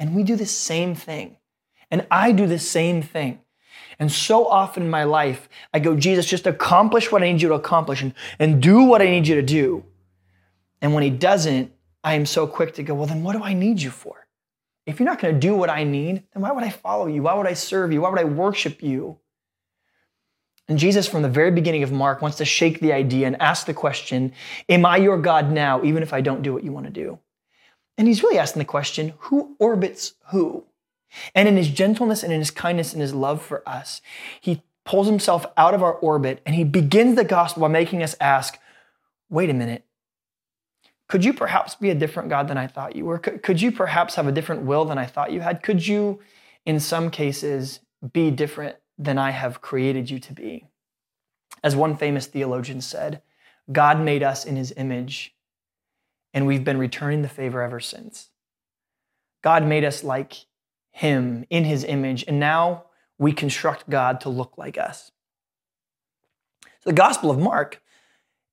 And 0.00 0.16
we 0.16 0.24
do 0.24 0.34
the 0.34 0.46
same 0.46 0.94
thing. 0.96 1.36
And 1.90 2.06
I 2.10 2.32
do 2.32 2.46
the 2.48 2.58
same 2.58 3.02
thing. 3.02 3.40
And 3.98 4.10
so 4.12 4.46
often 4.46 4.84
in 4.84 4.90
my 4.90 5.04
life, 5.04 5.48
I 5.72 5.78
go, 5.78 5.96
Jesus, 5.96 6.26
just 6.26 6.46
accomplish 6.46 7.10
what 7.10 7.22
I 7.22 7.32
need 7.32 7.42
you 7.42 7.48
to 7.48 7.54
accomplish 7.54 8.02
and, 8.02 8.12
and 8.38 8.62
do 8.62 8.82
what 8.84 9.00
I 9.00 9.06
need 9.06 9.26
you 9.26 9.36
to 9.36 9.42
do. 9.42 9.84
And 10.82 10.92
when 10.92 11.02
he 11.02 11.10
doesn't, 11.10 11.72
I 12.04 12.14
am 12.14 12.26
so 12.26 12.46
quick 12.46 12.74
to 12.74 12.82
go, 12.82 12.94
well, 12.94 13.06
then 13.06 13.22
what 13.22 13.34
do 13.34 13.42
I 13.42 13.54
need 13.54 13.80
you 13.80 13.90
for? 13.90 14.26
If 14.84 15.00
you're 15.00 15.08
not 15.08 15.20
going 15.20 15.34
to 15.34 15.40
do 15.40 15.54
what 15.56 15.70
I 15.70 15.82
need, 15.82 16.22
then 16.32 16.42
why 16.42 16.52
would 16.52 16.62
I 16.62 16.70
follow 16.70 17.06
you? 17.06 17.22
Why 17.22 17.34
would 17.34 17.46
I 17.46 17.54
serve 17.54 17.92
you? 17.92 18.02
Why 18.02 18.10
would 18.10 18.20
I 18.20 18.24
worship 18.24 18.82
you? 18.82 19.18
And 20.68 20.78
Jesus, 20.78 21.08
from 21.08 21.22
the 21.22 21.28
very 21.28 21.50
beginning 21.50 21.82
of 21.82 21.92
Mark, 21.92 22.22
wants 22.22 22.38
to 22.38 22.44
shake 22.44 22.80
the 22.80 22.92
idea 22.92 23.26
and 23.26 23.40
ask 23.40 23.66
the 23.66 23.74
question 23.74 24.32
Am 24.68 24.84
I 24.84 24.96
your 24.96 25.18
God 25.18 25.50
now, 25.50 25.82
even 25.84 26.02
if 26.02 26.12
I 26.12 26.20
don't 26.20 26.42
do 26.42 26.52
what 26.52 26.64
you 26.64 26.72
want 26.72 26.86
to 26.86 26.92
do? 26.92 27.18
And 27.98 28.06
he's 28.06 28.22
really 28.22 28.38
asking 28.38 28.60
the 28.60 28.66
question 28.66 29.14
who 29.18 29.56
orbits 29.58 30.14
who? 30.30 30.64
And 31.34 31.48
in 31.48 31.56
his 31.56 31.68
gentleness 31.68 32.22
and 32.22 32.32
in 32.32 32.40
his 32.40 32.50
kindness 32.50 32.92
and 32.92 33.00
his 33.00 33.14
love 33.14 33.42
for 33.42 33.66
us, 33.68 34.00
he 34.40 34.62
pulls 34.84 35.06
himself 35.06 35.46
out 35.56 35.74
of 35.74 35.82
our 35.82 35.94
orbit 35.94 36.40
and 36.46 36.54
he 36.54 36.64
begins 36.64 37.16
the 37.16 37.24
gospel 37.24 37.62
by 37.62 37.68
making 37.68 38.02
us 38.02 38.14
ask, 38.20 38.58
wait 39.28 39.50
a 39.50 39.54
minute, 39.54 39.84
could 41.08 41.24
you 41.24 41.32
perhaps 41.32 41.74
be 41.74 41.90
a 41.90 41.94
different 41.94 42.28
God 42.28 42.48
than 42.48 42.58
I 42.58 42.66
thought 42.66 42.96
you 42.96 43.04
were? 43.04 43.18
Could 43.18 43.60
you 43.60 43.70
perhaps 43.70 44.16
have 44.16 44.26
a 44.26 44.32
different 44.32 44.62
will 44.62 44.84
than 44.84 44.98
I 44.98 45.06
thought 45.06 45.32
you 45.32 45.40
had? 45.40 45.62
Could 45.62 45.86
you, 45.86 46.20
in 46.64 46.80
some 46.80 47.10
cases, 47.10 47.80
be 48.12 48.30
different 48.30 48.76
than 48.98 49.18
I 49.18 49.30
have 49.30 49.60
created 49.60 50.10
you 50.10 50.18
to 50.18 50.32
be? 50.32 50.66
As 51.62 51.76
one 51.76 51.96
famous 51.96 52.26
theologian 52.26 52.80
said, 52.80 53.22
God 53.70 54.00
made 54.00 54.22
us 54.22 54.44
in 54.44 54.56
his 54.56 54.72
image, 54.76 55.34
and 56.34 56.46
we've 56.46 56.64
been 56.64 56.78
returning 56.78 57.22
the 57.22 57.28
favor 57.28 57.62
ever 57.62 57.80
since. 57.80 58.30
God 59.42 59.64
made 59.64 59.84
us 59.84 60.02
like 60.04 60.46
him 60.96 61.44
in 61.50 61.64
his 61.64 61.84
image, 61.84 62.24
and 62.26 62.40
now 62.40 62.84
we 63.18 63.30
construct 63.30 63.88
God 63.90 64.18
to 64.22 64.30
look 64.30 64.56
like 64.56 64.78
us. 64.78 65.12
So 66.64 66.88
the 66.88 66.94
Gospel 66.94 67.30
of 67.30 67.38
Mark, 67.38 67.82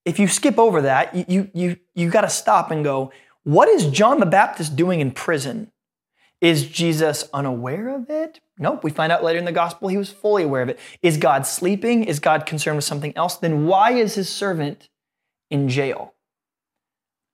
if 0.03 0.19
you 0.19 0.27
skip 0.27 0.59
over 0.59 0.81
that, 0.81 1.29
you, 1.29 1.49
you, 1.53 1.77
you, 1.95 2.09
got 2.09 2.21
to 2.21 2.29
stop 2.29 2.69
and 2.69 2.83
go, 2.83 3.13
what 3.43 3.69
is 3.69 3.87
John 3.87 4.19
the 4.19 4.25
Baptist 4.25 4.75
doing 4.75 4.99
in 4.99 5.11
prison? 5.11 5.71
Is 6.41 6.67
Jesus 6.67 7.29
unaware 7.33 7.95
of 7.95 8.09
it? 8.09 8.41
Nope. 8.57 8.83
We 8.83 8.91
find 8.91 9.13
out 9.13 9.23
later 9.23 9.39
in 9.39 9.45
the 9.45 9.53
gospel 9.53 9.87
he 9.87 9.95
was 9.95 10.11
fully 10.11 10.43
aware 10.43 10.63
of 10.63 10.67
it. 10.67 10.77
Is 11.01 11.15
God 11.15 11.47
sleeping? 11.47 12.03
Is 12.03 12.19
God 12.19 12.45
concerned 12.45 12.75
with 12.75 12.83
something 12.83 13.15
else? 13.15 13.37
Then 13.37 13.67
why 13.67 13.91
is 13.91 14.15
his 14.15 14.27
servant 14.27 14.89
in 15.49 15.69
jail? 15.69 16.13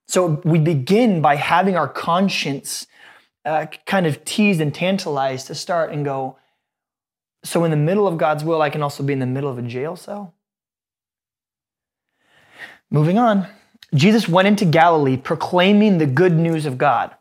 So 0.06 0.40
we 0.44 0.60
begin 0.60 1.20
by 1.20 1.34
having 1.34 1.76
our 1.76 1.88
conscience 1.88 2.86
uh, 3.44 3.66
kind 3.86 4.06
of 4.06 4.24
teased 4.24 4.60
and 4.60 4.74
tantalized 4.74 5.46
to 5.46 5.54
start 5.54 5.92
and 5.92 6.04
go, 6.04 6.36
so 7.42 7.64
in 7.64 7.70
the 7.70 7.76
middle 7.76 8.06
of 8.06 8.18
God's 8.18 8.44
will, 8.44 8.60
I 8.60 8.70
can 8.70 8.82
also 8.82 9.02
be 9.02 9.12
in 9.12 9.18
the 9.18 9.26
middle 9.26 9.50
of 9.50 9.58
a 9.58 9.62
jail 9.62 9.96
cell? 9.96 10.34
Moving 12.90 13.18
on. 13.18 13.46
Jesus 13.94 14.28
went 14.28 14.48
into 14.48 14.64
Galilee 14.64 15.16
proclaiming 15.16 15.98
the 15.98 16.06
good 16.06 16.32
news 16.32 16.66
of 16.66 16.78
God 16.78 17.14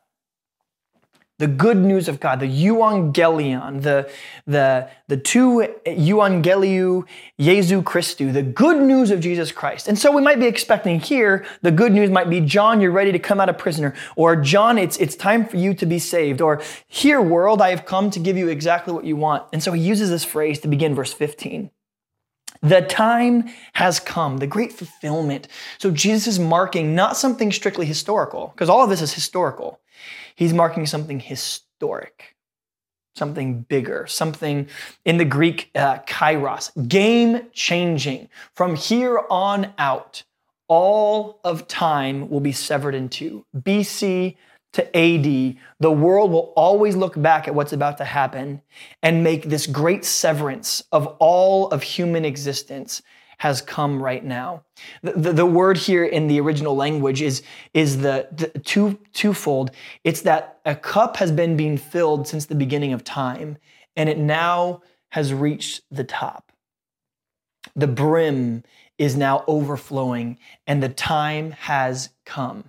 the 1.40 1.48
good 1.48 1.78
news 1.78 2.08
of 2.10 2.20
God, 2.20 2.42
the 2.42 2.46
euangelion, 2.46 3.82
the, 3.82 4.12
the, 4.46 4.90
the 5.08 5.16
two 5.16 5.68
euangeliu 5.88 7.06
Jesu 7.40 7.82
Christu, 7.82 8.32
the 8.32 8.44
good 8.44 8.82
news 8.82 9.10
of 9.10 9.22
Jesus 9.22 9.52
Christ. 9.54 9.88
And 9.88 9.98
so 9.98 10.12
we 10.12 10.22
might 10.22 10.40
be 10.40 10.46
expecting 10.46 11.00
here, 11.00 11.46
the 11.62 11.72
good 11.72 11.94
news 11.94 12.10
might 12.10 12.30
be, 12.30 12.42
John, 12.42 12.82
you're 12.82 12.92
ready 12.92 13.14
to 13.14 13.20
come 13.20 13.40
out 13.40 13.48
of 13.48 13.58
prisoner, 13.58 13.96
or 14.18 14.36
John, 14.36 14.78
it's, 14.78 14.98
it's 14.98 15.16
time 15.16 15.46
for 15.46 15.56
you 15.56 15.74
to 15.76 15.86
be 15.86 15.98
saved, 15.98 16.42
or 16.42 16.62
here, 16.88 17.22
world, 17.22 17.62
I 17.62 17.70
have 17.70 17.86
come 17.86 18.12
to 18.12 18.20
give 18.20 18.38
you 18.38 18.50
exactly 18.50 18.94
what 18.94 19.06
you 19.06 19.16
want. 19.16 19.44
And 19.54 19.64
so 19.64 19.72
he 19.72 19.82
uses 19.82 20.10
this 20.10 20.26
phrase 20.26 20.60
to 20.60 20.68
begin 20.68 20.94
verse 20.94 21.14
15. 21.14 21.72
The 22.62 22.82
time 22.82 23.50
has 23.74 24.02
come, 24.02 24.38
the 24.38 24.48
great 24.48 24.74
fulfillment. 24.74 25.48
So 25.78 25.92
Jesus 25.92 26.28
is 26.28 26.40
marking 26.40 26.94
not 26.94 27.16
something 27.16 27.54
strictly 27.54 27.86
historical, 27.86 28.52
because 28.54 28.68
all 28.68 28.84
of 28.84 28.90
this 28.90 29.02
is 29.02 29.14
historical. 29.14 29.80
He's 30.40 30.54
marking 30.54 30.86
something 30.86 31.20
historic, 31.20 32.38
something 33.14 33.64
bigger, 33.64 34.08
something 34.08 34.70
in 35.04 35.18
the 35.18 35.26
Greek 35.26 35.70
uh, 35.76 35.98
kairos, 36.08 36.72
game 36.88 37.48
changing. 37.52 38.30
From 38.56 38.76
here 38.76 39.22
on 39.30 39.74
out, 39.78 40.24
all 40.70 41.42
of 41.44 41.68
time 41.68 42.30
will 42.30 42.40
be 42.40 42.54
severed 42.54 42.96
in 42.96 43.10
two. 43.10 43.46
BC 43.54 44.38
to 44.72 44.98
AD, 44.98 45.58
the 45.82 45.92
world 45.92 46.32
will 46.32 46.54
always 46.56 46.96
look 46.96 47.22
back 47.22 47.50
at 47.50 47.54
what's 47.54 47.74
about 47.74 47.98
to 47.98 48.06
happen 48.06 48.62
and 49.04 49.26
make 49.26 49.50
this 49.50 49.68
great 49.68 50.06
severance 50.06 50.82
of 50.94 51.06
all 51.20 51.68
of 51.68 51.84
human 51.84 52.24
existence 52.24 53.02
has 53.40 53.62
come 53.62 54.02
right 54.02 54.24
now. 54.24 54.64
The, 55.02 55.14
the, 55.14 55.34
the 55.34 55.46
word 55.46 55.78
here 55.78 56.06
in 56.06 56.28
the 56.28 56.40
original 56.40 56.76
language 56.76 57.22
is, 57.22 57.42
is 57.74 58.02
the, 58.02 58.28
the 58.32 58.60
two, 58.60 59.00
twofold. 59.14 59.72
It's 60.04 60.22
that 60.22 60.60
a 60.66 60.76
cup 60.76 61.18
has 61.18 61.32
been 61.32 61.58
being 61.58 61.78
filled 61.78 62.28
since 62.28 62.46
the 62.46 62.56
beginning 62.56 62.94
of 62.94 63.04
time, 63.04 63.58
and 63.96 64.10
it 64.10 64.18
now 64.18 64.82
has 65.10 65.34
reached 65.34 65.82
the 65.90 66.04
top. 66.04 66.52
The 67.76 67.88
brim 67.88 68.64
is 68.98 69.16
now 69.16 69.46
overflowing, 69.48 70.38
and 70.68 70.84
the 70.84 70.90
time 70.90 71.52
has 71.52 72.10
come. 72.26 72.66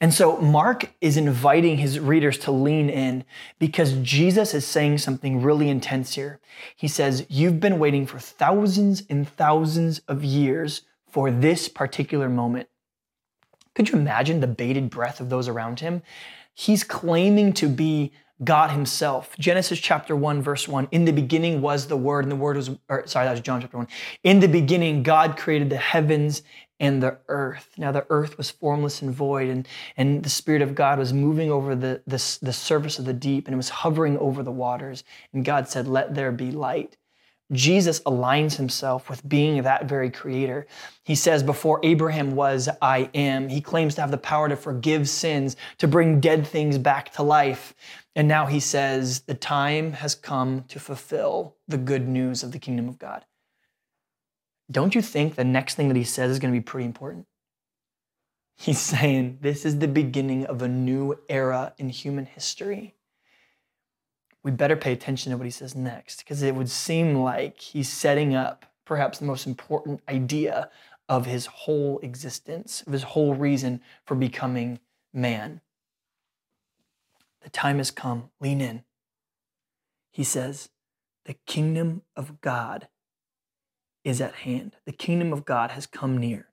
And 0.00 0.14
so 0.14 0.36
Mark 0.38 0.92
is 1.00 1.16
inviting 1.16 1.78
his 1.78 1.98
readers 1.98 2.38
to 2.38 2.50
lean 2.50 2.88
in 2.88 3.24
because 3.58 3.94
Jesus 3.94 4.54
is 4.54 4.66
saying 4.66 4.98
something 4.98 5.42
really 5.42 5.68
intense 5.68 6.14
here. 6.14 6.40
He 6.76 6.88
says, 6.88 7.26
You've 7.28 7.60
been 7.60 7.78
waiting 7.78 8.06
for 8.06 8.18
thousands 8.18 9.02
and 9.08 9.28
thousands 9.28 10.00
of 10.08 10.24
years 10.24 10.82
for 11.10 11.30
this 11.30 11.68
particular 11.68 12.28
moment. 12.28 12.68
Could 13.74 13.88
you 13.88 13.98
imagine 13.98 14.40
the 14.40 14.46
bated 14.46 14.90
breath 14.90 15.20
of 15.20 15.30
those 15.30 15.48
around 15.48 15.80
him? 15.80 16.02
He's 16.54 16.84
claiming 16.84 17.52
to 17.54 17.68
be 17.68 18.12
God 18.42 18.70
Himself. 18.70 19.36
Genesis 19.38 19.78
chapter 19.78 20.16
1, 20.16 20.42
verse 20.42 20.66
1. 20.66 20.88
In 20.90 21.04
the 21.04 21.12
beginning 21.12 21.60
was 21.60 21.86
the 21.86 21.96
Word, 21.96 22.24
and 22.24 22.32
the 22.32 22.36
Word 22.36 22.56
was, 22.56 22.70
or, 22.88 23.06
sorry, 23.06 23.26
that 23.26 23.32
was 23.32 23.40
John 23.40 23.60
chapter 23.60 23.76
1. 23.76 23.86
In 24.24 24.40
the 24.40 24.48
beginning, 24.48 25.02
God 25.02 25.36
created 25.36 25.70
the 25.70 25.76
heavens 25.76 26.42
and 26.84 27.02
the 27.02 27.16
earth. 27.28 27.70
Now 27.78 27.92
the 27.92 28.06
earth 28.10 28.36
was 28.36 28.50
formless 28.50 29.00
and 29.00 29.10
void, 29.10 29.48
and, 29.48 29.66
and 29.96 30.22
the 30.22 30.28
Spirit 30.28 30.60
of 30.60 30.74
God 30.74 30.98
was 30.98 31.14
moving 31.14 31.50
over 31.50 31.74
the, 31.74 32.02
the, 32.06 32.22
the 32.42 32.52
surface 32.52 32.98
of 32.98 33.06
the 33.06 33.14
deep, 33.14 33.46
and 33.46 33.54
it 33.54 33.56
was 33.56 33.70
hovering 33.70 34.18
over 34.18 34.42
the 34.42 34.52
waters. 34.52 35.02
And 35.32 35.46
God 35.46 35.66
said, 35.66 35.88
Let 35.88 36.14
there 36.14 36.30
be 36.30 36.50
light. 36.50 36.98
Jesus 37.52 38.00
aligns 38.00 38.56
himself 38.56 39.08
with 39.08 39.26
being 39.26 39.62
that 39.62 39.86
very 39.86 40.10
creator. 40.10 40.66
He 41.04 41.14
says, 41.14 41.42
Before 41.42 41.80
Abraham 41.82 42.34
was, 42.34 42.68
I 42.82 43.08
am. 43.14 43.48
He 43.48 43.62
claims 43.62 43.94
to 43.94 44.02
have 44.02 44.10
the 44.10 44.18
power 44.18 44.50
to 44.50 44.56
forgive 44.56 45.08
sins, 45.08 45.56
to 45.78 45.88
bring 45.88 46.20
dead 46.20 46.46
things 46.46 46.76
back 46.76 47.12
to 47.14 47.22
life. 47.22 47.74
And 48.14 48.28
now 48.28 48.44
he 48.44 48.60
says, 48.60 49.20
The 49.20 49.34
time 49.34 49.92
has 49.92 50.14
come 50.14 50.64
to 50.68 50.78
fulfill 50.78 51.56
the 51.66 51.78
good 51.78 52.06
news 52.06 52.42
of 52.42 52.52
the 52.52 52.58
kingdom 52.58 52.90
of 52.90 52.98
God 52.98 53.24
don't 54.70 54.94
you 54.94 55.02
think 55.02 55.34
the 55.34 55.44
next 55.44 55.74
thing 55.74 55.88
that 55.88 55.96
he 55.96 56.04
says 56.04 56.30
is 56.30 56.38
going 56.38 56.52
to 56.52 56.58
be 56.58 56.64
pretty 56.64 56.86
important? 56.86 57.26
He's 58.56 58.80
saying 58.94 59.38
this 59.40 59.64
is 59.64 59.78
the 59.78 59.88
beginning 59.88 60.46
of 60.46 60.62
a 60.62 60.68
new 60.68 61.18
era 61.28 61.74
in 61.78 61.88
human 61.88 62.26
history. 62.26 62.94
We 64.42 64.50
better 64.50 64.76
pay 64.76 64.92
attention 64.92 65.32
to 65.32 65.38
what 65.38 65.46
he 65.46 65.50
says 65.50 65.74
next 65.74 66.18
because 66.18 66.42
it 66.42 66.54
would 66.54 66.70
seem 66.70 67.14
like 67.14 67.60
he's 67.60 67.90
setting 67.90 68.34
up 68.34 68.66
perhaps 68.84 69.18
the 69.18 69.24
most 69.24 69.46
important 69.46 70.00
idea 70.08 70.70
of 71.08 71.26
his 71.26 71.46
whole 71.46 71.98
existence, 72.00 72.82
of 72.86 72.92
his 72.92 73.02
whole 73.02 73.34
reason 73.34 73.80
for 74.04 74.14
becoming 74.14 74.80
man. 75.12 75.60
The 77.42 77.50
time 77.50 77.78
has 77.78 77.90
come. 77.90 78.30
Lean 78.40 78.60
in. 78.60 78.84
He 80.10 80.24
says, 80.24 80.70
The 81.24 81.34
kingdom 81.46 82.02
of 82.16 82.40
God 82.40 82.88
is 84.04 84.20
at 84.20 84.34
hand. 84.34 84.76
The 84.84 84.92
kingdom 84.92 85.32
of 85.32 85.44
God 85.44 85.72
has 85.72 85.86
come 85.86 86.18
near. 86.18 86.48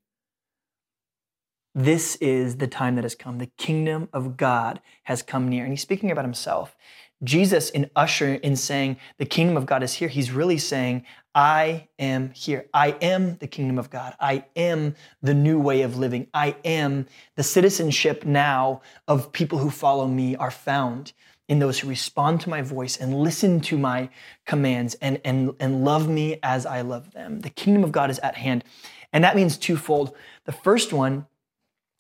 This 1.74 2.18
is 2.18 2.58
the 2.58 2.68
time 2.68 2.96
that 2.96 3.04
has 3.04 3.16
come. 3.16 3.38
The 3.38 3.52
kingdom 3.58 4.10
of 4.12 4.36
God 4.36 4.82
has 5.04 5.22
come 5.22 5.48
near. 5.48 5.64
And 5.64 5.72
he's 5.72 5.82
speaking 5.82 6.12
about 6.12 6.26
himself. 6.26 6.76
Jesus, 7.24 7.70
in 7.70 7.90
usher, 7.96 8.34
in 8.36 8.56
saying 8.56 8.98
the 9.18 9.26
kingdom 9.26 9.56
of 9.56 9.68
God 9.68 9.84
is 9.84 9.94
here, 9.94 10.08
he's 10.08 10.32
really 10.32 10.58
saying, 10.58 11.06
I 11.36 11.88
am 12.00 12.32
here. 12.32 12.66
I 12.74 12.92
am 13.02 13.38
the 13.38 13.48
kingdom 13.48 13.78
of 13.78 13.90
God. 13.90 14.16
I 14.20 14.46
am 14.56 14.96
the 15.22 15.34
new 15.34 15.60
way 15.60 15.84
of 15.84 15.98
living. 15.98 16.28
I 16.34 16.56
am 16.66 17.06
the 17.36 17.44
citizenship 17.44 18.26
now 18.26 18.82
of 19.08 19.32
people 19.32 19.60
who 19.60 19.70
follow 19.70 20.08
me 20.08 20.36
are 20.36 20.52
found 20.52 21.14
in 21.52 21.60
those 21.60 21.80
who 21.80 21.90
respond 21.90 22.40
to 22.40 22.50
my 22.50 22.62
voice 22.62 22.96
and 22.96 23.14
listen 23.14 23.60
to 23.60 23.78
my 23.78 24.10
commands 24.46 24.94
and, 25.02 25.20
and, 25.26 25.54
and 25.60 25.84
love 25.84 26.08
me 26.08 26.40
as 26.42 26.66
I 26.66 26.80
love 26.80 27.12
them. 27.12 27.42
The 27.42 27.50
kingdom 27.50 27.84
of 27.84 27.92
God 27.92 28.10
is 28.10 28.20
at 28.20 28.36
hand. 28.36 28.64
And 29.12 29.26
that 29.26 29.36
means 29.36 29.58
twofold. 29.58 30.16
The 30.46 30.54
first 30.54 30.94
one, 30.94 31.26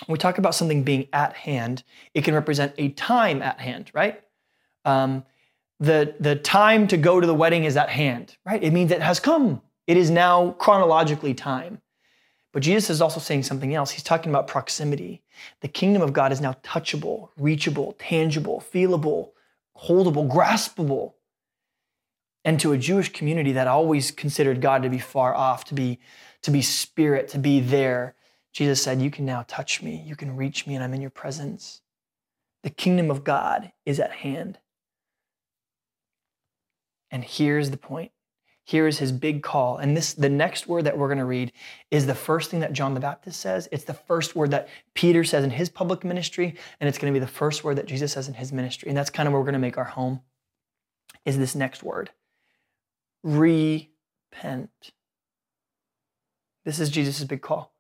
when 0.06 0.14
we 0.14 0.18
talk 0.18 0.38
about 0.38 0.56
something 0.56 0.84
being 0.84 1.10
at 1.12 1.34
hand, 1.34 1.84
it 2.14 2.24
can 2.24 2.34
represent 2.34 2.74
a 2.78 2.90
time 2.92 3.42
at 3.42 3.60
hand, 3.60 3.92
right? 3.94 4.24
Um, 4.86 5.26
the, 5.82 6.16
the 6.18 6.38
time 6.38 6.88
to 6.88 6.96
go 6.96 7.20
to 7.20 7.28
the 7.28 7.36
wedding 7.36 7.66
is 7.66 7.76
at 7.76 7.90
hand, 7.90 8.38
right? 8.46 8.64
It 8.64 8.72
means 8.72 8.90
it 8.90 9.02
has 9.02 9.20
come. 9.20 9.62
It 9.86 9.98
is 9.98 10.10
now 10.10 10.52
chronologically 10.60 11.34
time. 11.34 11.82
But 12.54 12.64
Jesus 12.64 12.90
is 12.90 13.02
also 13.02 13.20
saying 13.20 13.44
something 13.44 13.76
else. 13.76 13.92
He's 13.92 14.04
talking 14.04 14.32
about 14.32 14.48
proximity. 14.48 15.24
The 15.60 15.68
kingdom 15.68 16.02
of 16.02 16.14
God 16.14 16.32
is 16.32 16.40
now 16.40 16.54
touchable, 16.64 17.30
reachable, 17.38 17.98
tangible, 18.00 18.64
feelable, 18.74 19.32
holdable, 19.78 20.30
graspable. 20.30 21.14
And 22.44 22.60
to 22.60 22.72
a 22.72 22.78
Jewish 22.78 23.12
community 23.14 23.52
that 23.54 23.68
always 23.68 24.10
considered 24.12 24.62
God 24.62 24.84
to 24.84 24.90
be 24.90 24.98
far 24.98 25.36
off, 25.36 25.66
to 25.66 25.76
be, 25.76 26.00
to 26.42 26.52
be 26.52 26.62
spirit, 26.62 27.28
to 27.30 27.38
be 27.38 27.60
there, 27.60 28.16
Jesus 28.52 28.82
said, 28.82 29.02
You 29.02 29.12
can 29.12 29.26
now 29.26 29.46
touch 29.48 29.82
me, 29.82 30.04
you 30.06 30.16
can 30.16 30.36
reach 30.36 30.68
me, 30.68 30.76
and 30.76 30.84
I'm 30.84 30.94
in 30.94 31.02
your 31.02 31.10
presence. 31.10 31.82
The 32.64 32.70
kingdom 32.70 33.10
of 33.10 33.24
God 33.24 33.72
is 33.86 34.00
at 34.00 34.12
hand. 34.12 34.60
And 37.10 37.24
here's 37.24 37.70
the 37.70 37.78
point 37.78 38.12
here 38.64 38.88
is 38.88 39.00
his 39.00 39.12
big 39.12 39.44
call. 39.44 39.78
And 39.78 39.98
this, 39.98 40.14
the 40.14 40.30
next 40.30 40.68
word 40.68 40.86
that 40.86 40.98
we're 40.98 41.08
going 41.08 41.18
to 41.18 41.26
read 41.26 41.52
is 41.90 42.06
the 42.06 42.16
first 42.16 42.52
thing 42.52 42.60
that 42.60 42.74
John 42.74 42.94
the 42.94 43.00
Baptist 43.00 43.40
says. 43.40 43.68
It's 43.72 43.84
the 43.84 43.94
first 43.94 44.36
word 44.36 44.52
that 44.52 44.70
Peter 44.94 45.24
says 45.24 45.44
in 45.44 45.50
his 45.50 45.70
public 45.70 46.04
ministry, 46.04 46.56
and 46.80 46.88
it's 46.88 46.98
going 46.98 47.12
to 47.12 47.20
be 47.20 47.24
the 47.24 47.32
first 47.32 47.64
word 47.64 47.78
that 47.78 47.88
Jesus 47.88 48.14
says 48.14 48.28
in 48.28 48.36
his 48.36 48.54
ministry. 48.54 48.90
And 48.90 48.98
that's 48.98 49.10
kind 49.10 49.28
of 49.28 49.34
where 49.34 49.42
we're 49.42 49.46
going 49.46 49.54
to 49.54 49.60
make 49.60 49.78
our 49.78 49.84
home. 49.84 50.22
Is 51.26 51.38
this 51.38 51.56
next 51.56 51.84
word? 51.84 52.12
Repent. 53.24 54.70
This 56.64 56.80
is 56.80 56.90
Jesus' 56.90 57.24
big 57.24 57.42
call. 57.42 57.74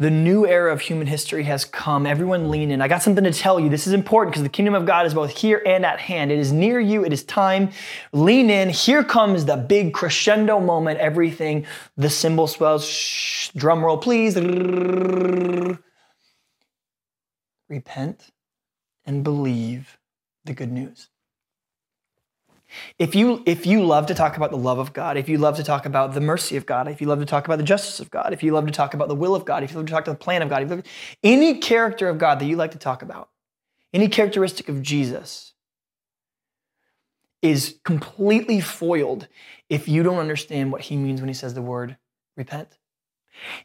The 0.00 0.10
new 0.10 0.46
era 0.46 0.72
of 0.72 0.80
human 0.80 1.06
history 1.06 1.44
has 1.44 1.66
come. 1.66 2.06
Everyone 2.06 2.50
lean 2.50 2.70
in. 2.70 2.80
I 2.80 2.88
got 2.88 3.02
something 3.02 3.22
to 3.22 3.32
tell 3.34 3.60
you. 3.60 3.68
This 3.68 3.86
is 3.86 3.92
important 3.92 4.32
because 4.32 4.42
the 4.42 4.48
kingdom 4.48 4.74
of 4.74 4.86
God 4.86 5.04
is 5.04 5.12
both 5.12 5.28
here 5.28 5.62
and 5.66 5.84
at 5.84 6.00
hand. 6.00 6.32
It 6.32 6.38
is 6.38 6.52
near 6.52 6.80
you. 6.80 7.04
It 7.04 7.12
is 7.12 7.22
time. 7.22 7.68
Lean 8.14 8.48
in. 8.48 8.70
Here 8.70 9.04
comes 9.04 9.44
the 9.44 9.58
big 9.58 9.92
crescendo 9.92 10.58
moment. 10.58 11.00
Everything, 11.00 11.66
the 11.98 12.08
cymbal 12.08 12.46
swells. 12.46 12.88
Shh, 12.88 13.50
drum 13.50 13.84
roll, 13.84 13.98
please. 13.98 14.36
Repent 17.68 18.30
and 19.04 19.22
believe 19.22 19.98
the 20.46 20.54
good 20.54 20.72
news. 20.72 21.10
If 22.98 23.14
you 23.14 23.42
if 23.46 23.66
you 23.66 23.84
love 23.84 24.06
to 24.06 24.14
talk 24.14 24.36
about 24.36 24.50
the 24.50 24.56
love 24.56 24.78
of 24.78 24.92
God, 24.92 25.16
if 25.16 25.28
you 25.28 25.38
love 25.38 25.56
to 25.56 25.64
talk 25.64 25.86
about 25.86 26.14
the 26.14 26.20
mercy 26.20 26.56
of 26.56 26.66
God, 26.66 26.88
if 26.88 27.00
you 27.00 27.06
love 27.06 27.18
to 27.20 27.26
talk 27.26 27.46
about 27.46 27.58
the 27.58 27.64
justice 27.64 28.00
of 28.00 28.10
God, 28.10 28.32
if 28.32 28.42
you 28.42 28.52
love 28.52 28.66
to 28.66 28.72
talk 28.72 28.94
about 28.94 29.08
the 29.08 29.14
will 29.14 29.34
of 29.34 29.44
God, 29.44 29.62
if 29.62 29.70
you 29.70 29.76
love 29.76 29.86
to 29.86 29.92
talk 29.92 30.06
about 30.06 30.18
the 30.18 30.24
plan 30.24 30.42
of 30.42 30.48
God, 30.48 30.68
love, 30.68 30.82
any 31.22 31.58
character 31.58 32.08
of 32.08 32.18
God 32.18 32.38
that 32.38 32.46
you 32.46 32.56
like 32.56 32.72
to 32.72 32.78
talk 32.78 33.02
about, 33.02 33.30
any 33.92 34.08
characteristic 34.08 34.68
of 34.68 34.82
Jesus 34.82 35.54
is 37.42 37.80
completely 37.84 38.60
foiled 38.60 39.28
if 39.68 39.88
you 39.88 40.02
don't 40.02 40.18
understand 40.18 40.72
what 40.72 40.82
he 40.82 40.96
means 40.96 41.20
when 41.20 41.28
he 41.28 41.34
says 41.34 41.54
the 41.54 41.62
word 41.62 41.96
repent. 42.36 42.78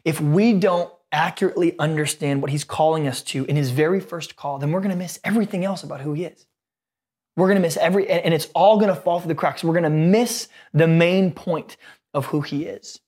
If 0.04 0.20
we 0.20 0.54
don't 0.54 0.90
accurately 1.12 1.78
understand 1.78 2.40
what 2.42 2.50
he's 2.50 2.64
calling 2.64 3.06
us 3.06 3.22
to 3.22 3.44
in 3.44 3.56
his 3.56 3.70
very 3.70 4.00
first 4.00 4.36
call, 4.36 4.58
then 4.58 4.72
we're 4.72 4.80
going 4.80 4.90
to 4.90 4.96
miss 4.96 5.20
everything 5.24 5.64
else 5.64 5.82
about 5.82 6.00
who 6.00 6.14
he 6.14 6.24
is. 6.24 6.45
We're 7.36 7.46
going 7.46 7.56
to 7.56 7.62
miss 7.62 7.76
every, 7.76 8.08
and 8.08 8.32
it's 8.32 8.48
all 8.54 8.78
going 8.78 8.94
to 8.94 9.00
fall 9.00 9.20
through 9.20 9.28
the 9.28 9.34
cracks. 9.34 9.62
We're 9.62 9.74
going 9.74 9.84
to 9.84 9.90
miss 9.90 10.48
the 10.72 10.88
main 10.88 11.32
point 11.32 11.76
of 12.14 12.26
who 12.26 12.40
he 12.40 12.64
is. 12.64 12.98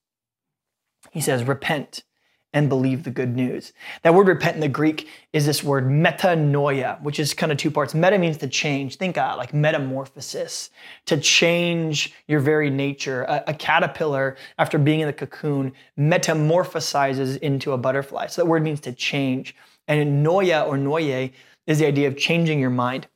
He 1.12 1.20
says, 1.20 1.44
repent 1.44 2.04
and 2.52 2.68
believe 2.68 3.04
the 3.04 3.11
good 3.11 3.37
news. 3.37 3.73
That 4.02 4.14
word 4.14 4.26
repent 4.26 4.54
in 4.54 4.61
the 4.61 4.68
Greek 4.68 5.08
is 5.32 5.44
this 5.44 5.62
word 5.62 5.85
metanoia, 5.85 7.00
which 7.02 7.20
is 7.20 7.35
kind 7.35 7.52
of 7.52 7.58
two 7.58 7.70
parts. 7.70 7.94
Meta 7.94 8.18
means 8.18 8.38
to 8.38 8.49
change. 8.49 8.97
Think 8.97 9.18
uh, 9.18 9.35
like 9.37 9.52
metamorphosis, 9.52 10.70
to 11.06 11.18
change 11.18 12.14
your 12.26 12.40
very 12.40 12.70
nature. 12.70 13.23
A, 13.25 13.44
a, 13.49 13.54
caterpillar, 13.54 14.37
after 14.58 14.78
being 14.78 15.00
in 15.00 15.06
the 15.06 15.12
cocoon, 15.12 15.73
metamorphosizes 15.99 17.38
into 17.38 17.73
a 17.73 17.78
butterfly. 17.78 18.26
So 18.26 18.42
that 18.42 18.49
word 18.49 18.62
means 18.62 18.80
to 18.80 18.92
change. 18.92 19.54
And 19.87 20.25
noia 20.25 20.66
or 20.66 20.76
noye 20.76 21.32
is 21.66 21.78
the 21.78 21.87
idea 21.87 22.08
of 22.08 22.16
changing 22.16 22.61
your 22.61 22.70
mind. 22.70 23.08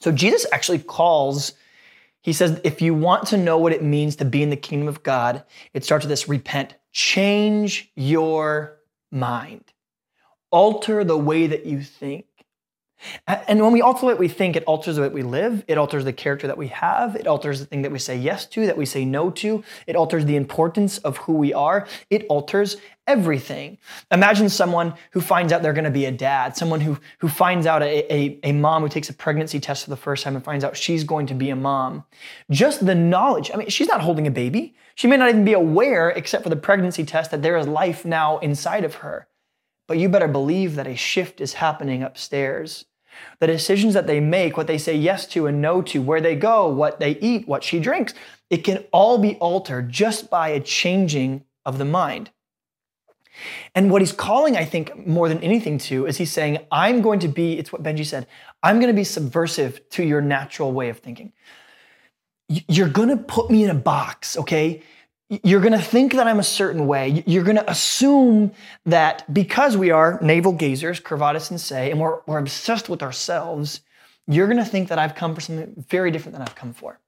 So 0.00 0.12
Jesus 0.12 0.46
actually 0.52 0.80
calls 0.80 1.54
he 2.24 2.32
says, 2.32 2.58
if 2.64 2.80
you 2.80 2.94
want 2.94 3.26
to 3.28 3.36
know 3.36 3.58
what 3.58 3.74
it 3.74 3.82
means 3.82 4.16
to 4.16 4.24
be 4.24 4.42
in 4.42 4.48
the 4.48 4.56
kingdom 4.56 4.88
of 4.88 5.02
God, 5.02 5.44
it 5.74 5.84
starts 5.84 6.06
with 6.06 6.08
this 6.08 6.26
repent, 6.26 6.74
change 6.90 7.92
your 7.96 8.78
mind, 9.10 9.74
alter 10.50 11.04
the 11.04 11.18
way 11.18 11.46
that 11.46 11.66
you 11.66 11.82
think. 11.82 12.24
And 13.26 13.60
when 13.62 13.72
we 13.72 13.82
alter 13.82 14.06
way 14.06 14.14
we 14.14 14.28
think, 14.28 14.56
it 14.56 14.64
alters 14.64 14.96
the 14.96 15.02
way 15.02 15.08
we 15.08 15.22
live. 15.22 15.64
It 15.68 15.78
alters 15.78 16.04
the 16.04 16.12
character 16.12 16.46
that 16.46 16.58
we 16.58 16.68
have. 16.68 17.16
It 17.16 17.26
alters 17.26 17.60
the 17.60 17.66
thing 17.66 17.82
that 17.82 17.92
we 17.92 17.98
say 17.98 18.16
yes 18.16 18.46
to, 18.46 18.66
that 18.66 18.76
we 18.76 18.86
say 18.86 19.04
no 19.04 19.30
to. 19.30 19.62
It 19.86 19.96
alters 19.96 20.24
the 20.24 20.36
importance 20.36 20.98
of 20.98 21.18
who 21.18 21.34
we 21.34 21.52
are. 21.52 21.86
It 22.10 22.26
alters 22.28 22.76
everything. 23.06 23.78
Imagine 24.10 24.48
someone 24.48 24.94
who 25.10 25.20
finds 25.20 25.52
out 25.52 25.62
they're 25.62 25.72
going 25.72 25.84
to 25.84 25.90
be 25.90 26.06
a 26.06 26.12
dad, 26.12 26.56
someone 26.56 26.80
who, 26.80 26.98
who 27.18 27.28
finds 27.28 27.66
out 27.66 27.82
a, 27.82 28.12
a, 28.12 28.40
a 28.44 28.52
mom 28.52 28.82
who 28.82 28.88
takes 28.88 29.10
a 29.10 29.14
pregnancy 29.14 29.60
test 29.60 29.84
for 29.84 29.90
the 29.90 29.96
first 29.96 30.24
time 30.24 30.34
and 30.34 30.44
finds 30.44 30.64
out 30.64 30.76
she's 30.76 31.04
going 31.04 31.26
to 31.26 31.34
be 31.34 31.50
a 31.50 31.56
mom. 31.56 32.04
Just 32.50 32.84
the 32.84 32.94
knowledge. 32.94 33.50
I 33.52 33.56
mean, 33.56 33.68
she's 33.68 33.88
not 33.88 34.00
holding 34.00 34.26
a 34.26 34.30
baby. 34.30 34.74
She 34.94 35.06
may 35.06 35.16
not 35.16 35.28
even 35.28 35.44
be 35.44 35.52
aware, 35.52 36.10
except 36.10 36.44
for 36.44 36.50
the 36.50 36.56
pregnancy 36.56 37.04
test, 37.04 37.30
that 37.30 37.42
there 37.42 37.56
is 37.56 37.66
life 37.66 38.04
now 38.04 38.38
inside 38.38 38.84
of 38.84 38.96
her. 38.96 39.28
But 39.86 39.98
you 39.98 40.08
better 40.08 40.28
believe 40.28 40.76
that 40.76 40.86
a 40.86 40.96
shift 40.96 41.40
is 41.40 41.54
happening 41.54 42.02
upstairs. 42.02 42.86
The 43.40 43.46
decisions 43.46 43.94
that 43.94 44.06
they 44.06 44.20
make, 44.20 44.56
what 44.56 44.66
they 44.66 44.78
say 44.78 44.96
yes 44.96 45.26
to 45.28 45.46
and 45.46 45.60
no 45.60 45.82
to, 45.82 46.00
where 46.00 46.20
they 46.20 46.36
go, 46.36 46.68
what 46.68 47.00
they 47.00 47.18
eat, 47.18 47.46
what 47.48 47.64
she 47.64 47.80
drinks, 47.80 48.14
it 48.50 48.58
can 48.58 48.84
all 48.92 49.18
be 49.18 49.36
altered 49.36 49.90
just 49.90 50.30
by 50.30 50.48
a 50.48 50.60
changing 50.60 51.44
of 51.64 51.78
the 51.78 51.84
mind. 51.84 52.30
And 53.74 53.90
what 53.90 54.02
he's 54.02 54.12
calling, 54.12 54.56
I 54.56 54.64
think, 54.64 55.06
more 55.06 55.28
than 55.28 55.40
anything 55.40 55.78
to 55.78 56.06
is 56.06 56.18
he's 56.18 56.30
saying, 56.30 56.58
I'm 56.70 57.02
going 57.02 57.20
to 57.20 57.28
be, 57.28 57.58
it's 57.58 57.72
what 57.72 57.82
Benji 57.82 58.06
said, 58.06 58.26
I'm 58.62 58.76
going 58.78 58.92
to 58.92 58.96
be 58.96 59.04
subversive 59.04 59.88
to 59.90 60.04
your 60.04 60.20
natural 60.20 60.72
way 60.72 60.88
of 60.88 60.98
thinking. 60.98 61.32
You're 62.48 62.88
going 62.88 63.08
to 63.08 63.16
put 63.16 63.50
me 63.50 63.64
in 63.64 63.70
a 63.70 63.74
box, 63.74 64.36
okay? 64.36 64.82
You're 65.42 65.60
going 65.60 65.72
to 65.72 65.78
think 65.78 66.12
that 66.14 66.26
I'm 66.26 66.38
a 66.38 66.44
certain 66.44 66.86
way. 66.86 67.22
You're 67.26 67.44
going 67.44 67.56
to 67.56 67.70
assume 67.70 68.52
that 68.84 69.32
because 69.32 69.76
we 69.76 69.90
are 69.90 70.18
navel 70.20 70.52
gazers, 70.52 71.00
Curvatus 71.00 71.50
in 71.50 71.58
se, 71.58 71.90
and 71.90 72.00
we're, 72.00 72.20
we're 72.26 72.38
obsessed 72.38 72.88
with 72.88 73.02
ourselves, 73.02 73.80
you're 74.26 74.46
going 74.46 74.58
to 74.58 74.64
think 74.64 74.88
that 74.88 74.98
I've 74.98 75.14
come 75.14 75.34
for 75.34 75.40
something 75.40 75.84
very 75.88 76.10
different 76.10 76.34
than 76.34 76.42
I've 76.42 76.54
come 76.54 76.72
for. 76.72 76.98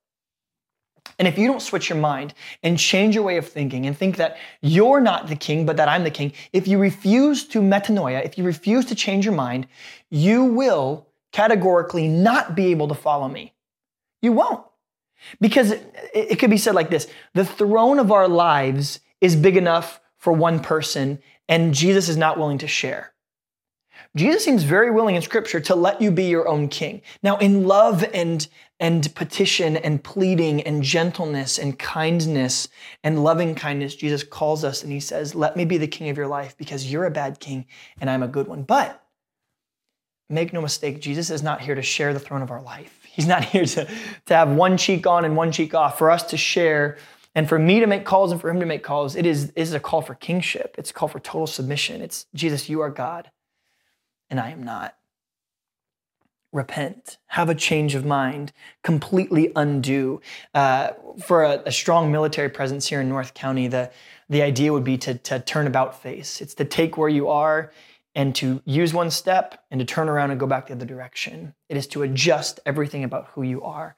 And 1.18 1.28
if 1.28 1.38
you 1.38 1.46
don't 1.46 1.62
switch 1.62 1.88
your 1.88 1.98
mind 1.98 2.34
and 2.62 2.78
change 2.78 3.14
your 3.14 3.24
way 3.24 3.36
of 3.36 3.48
thinking 3.48 3.86
and 3.86 3.96
think 3.96 4.16
that 4.16 4.36
you're 4.60 5.00
not 5.00 5.28
the 5.28 5.36
king, 5.36 5.64
but 5.64 5.76
that 5.76 5.88
I'm 5.88 6.04
the 6.04 6.10
king, 6.10 6.32
if 6.52 6.68
you 6.68 6.78
refuse 6.78 7.46
to 7.48 7.60
metanoia, 7.60 8.24
if 8.24 8.36
you 8.36 8.44
refuse 8.44 8.84
to 8.86 8.94
change 8.94 9.24
your 9.24 9.34
mind, 9.34 9.66
you 10.10 10.44
will 10.44 11.06
categorically 11.32 12.08
not 12.08 12.54
be 12.54 12.66
able 12.66 12.88
to 12.88 12.94
follow 12.94 13.28
me. 13.28 13.54
You 14.20 14.32
won't. 14.32 14.64
Because 15.40 15.72
it, 15.72 15.94
it 16.14 16.38
could 16.38 16.50
be 16.50 16.58
said 16.58 16.74
like 16.74 16.90
this 16.90 17.06
the 17.34 17.44
throne 17.44 17.98
of 17.98 18.12
our 18.12 18.28
lives 18.28 19.00
is 19.20 19.36
big 19.36 19.56
enough 19.56 20.00
for 20.18 20.32
one 20.32 20.60
person, 20.60 21.18
and 21.48 21.74
Jesus 21.74 22.08
is 22.08 22.16
not 22.16 22.38
willing 22.38 22.58
to 22.58 22.68
share. 22.68 23.12
Jesus 24.16 24.44
seems 24.44 24.62
very 24.62 24.90
willing 24.90 25.14
in 25.14 25.22
scripture 25.22 25.60
to 25.60 25.74
let 25.74 26.00
you 26.00 26.10
be 26.10 26.24
your 26.24 26.48
own 26.48 26.68
king. 26.68 27.02
Now, 27.22 27.36
in 27.36 27.66
love 27.66 28.04
and, 28.14 28.46
and 28.80 29.14
petition 29.14 29.76
and 29.76 30.02
pleading 30.02 30.62
and 30.62 30.82
gentleness 30.82 31.58
and 31.58 31.78
kindness 31.78 32.68
and 33.04 33.22
loving 33.22 33.54
kindness, 33.54 33.94
Jesus 33.94 34.22
calls 34.22 34.64
us 34.64 34.82
and 34.82 34.90
he 34.90 35.00
says, 35.00 35.34
Let 35.34 35.56
me 35.56 35.66
be 35.66 35.76
the 35.76 35.86
king 35.86 36.08
of 36.08 36.16
your 36.16 36.28
life 36.28 36.56
because 36.56 36.90
you're 36.90 37.04
a 37.04 37.10
bad 37.10 37.40
king 37.40 37.66
and 38.00 38.08
I'm 38.08 38.22
a 38.22 38.28
good 38.28 38.48
one. 38.48 38.62
But 38.62 39.02
make 40.30 40.52
no 40.52 40.62
mistake, 40.62 41.00
Jesus 41.00 41.30
is 41.30 41.42
not 41.42 41.60
here 41.60 41.74
to 41.74 41.82
share 41.82 42.14
the 42.14 42.20
throne 42.20 42.42
of 42.42 42.50
our 42.50 42.62
life. 42.62 43.05
He's 43.16 43.26
not 43.26 43.44
here 43.52 43.64
to, 43.64 43.88
to 44.26 44.34
have 44.34 44.50
one 44.50 44.76
cheek 44.76 45.06
on 45.06 45.24
and 45.24 45.36
one 45.36 45.50
cheek 45.50 45.74
off, 45.74 45.98
for 45.98 46.10
us 46.10 46.22
to 46.24 46.36
share 46.36 46.98
and 47.34 47.48
for 47.48 47.58
me 47.58 47.80
to 47.80 47.86
make 47.86 48.04
calls 48.04 48.30
and 48.30 48.40
for 48.40 48.48
him 48.48 48.60
to 48.60 48.66
make 48.66 48.82
calls. 48.82 49.16
It 49.16 49.26
is, 49.26 49.44
it 49.44 49.52
is 49.56 49.72
a 49.72 49.80
call 49.80 50.02
for 50.02 50.14
kingship, 50.14 50.74
it's 50.78 50.90
a 50.90 50.94
call 50.94 51.08
for 51.08 51.18
total 51.18 51.46
submission. 51.46 52.02
It's 52.02 52.26
Jesus, 52.34 52.68
you 52.68 52.80
are 52.80 52.90
God 52.90 53.30
and 54.30 54.38
I 54.38 54.50
am 54.50 54.62
not. 54.62 54.96
Repent, 56.52 57.18
have 57.26 57.48
a 57.48 57.54
change 57.54 57.94
of 57.94 58.06
mind, 58.06 58.52
completely 58.82 59.52
undo. 59.56 60.20
Uh, 60.54 60.90
for 61.22 61.44
a, 61.44 61.62
a, 61.66 61.72
strong 61.72 62.10
military 62.10 62.48
presence 62.48 62.86
here 62.86 63.00
in 63.00 63.08
North 63.08 63.34
County, 63.34 63.68
the, 63.68 63.90
the 64.30 64.40
idea 64.40 64.72
would 64.72 64.84
be 64.84 64.96
to, 64.98 65.14
to 65.18 65.40
turn 65.40 65.66
about 65.66 66.00
face. 66.00 66.40
It's 66.40 66.54
to 66.54 66.64
take 66.64 66.96
where 66.96 67.08
you 67.08 67.28
are 67.28 67.72
and 68.16 68.34
to 68.34 68.62
use 68.64 68.94
one 68.94 69.10
step 69.10 69.62
and 69.70 69.78
to 69.78 69.84
turn 69.84 70.08
around 70.08 70.30
and 70.30 70.40
go 70.40 70.46
back 70.46 70.66
the 70.66 70.72
other 70.72 70.86
direction. 70.86 71.54
It 71.68 71.76
is 71.76 71.86
to 71.88 72.02
adjust 72.02 72.58
everything 72.64 73.04
about 73.04 73.28
who 73.34 73.42
you 73.42 73.62
are. 73.62 73.94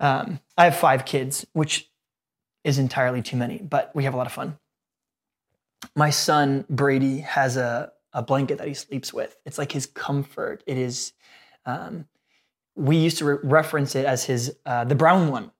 Um, 0.00 0.40
I 0.56 0.64
have 0.64 0.76
five 0.76 1.04
kids, 1.04 1.46
which 1.52 1.90
is 2.64 2.78
entirely 2.78 3.20
too 3.20 3.36
many, 3.36 3.58
but 3.58 3.94
we 3.94 4.04
have 4.04 4.14
a 4.14 4.16
lot 4.16 4.26
of 4.26 4.32
fun. 4.32 4.58
My 5.94 6.08
son 6.08 6.64
Brady 6.70 7.18
has 7.18 7.58
a, 7.58 7.92
a 8.14 8.22
blanket 8.22 8.56
that 8.56 8.66
he 8.66 8.74
sleeps 8.74 9.12
with. 9.12 9.36
It's 9.44 9.58
like 9.58 9.70
his 9.70 9.84
comfort. 9.86 10.64
It 10.66 10.78
is. 10.78 11.12
Um, 11.66 12.06
we 12.74 12.96
used 12.96 13.18
to 13.18 13.26
re- 13.26 13.38
reference 13.42 13.94
it 13.94 14.06
as 14.06 14.24
his 14.24 14.56
uh, 14.64 14.84
the 14.84 14.94
brown 14.94 15.30
one. 15.30 15.50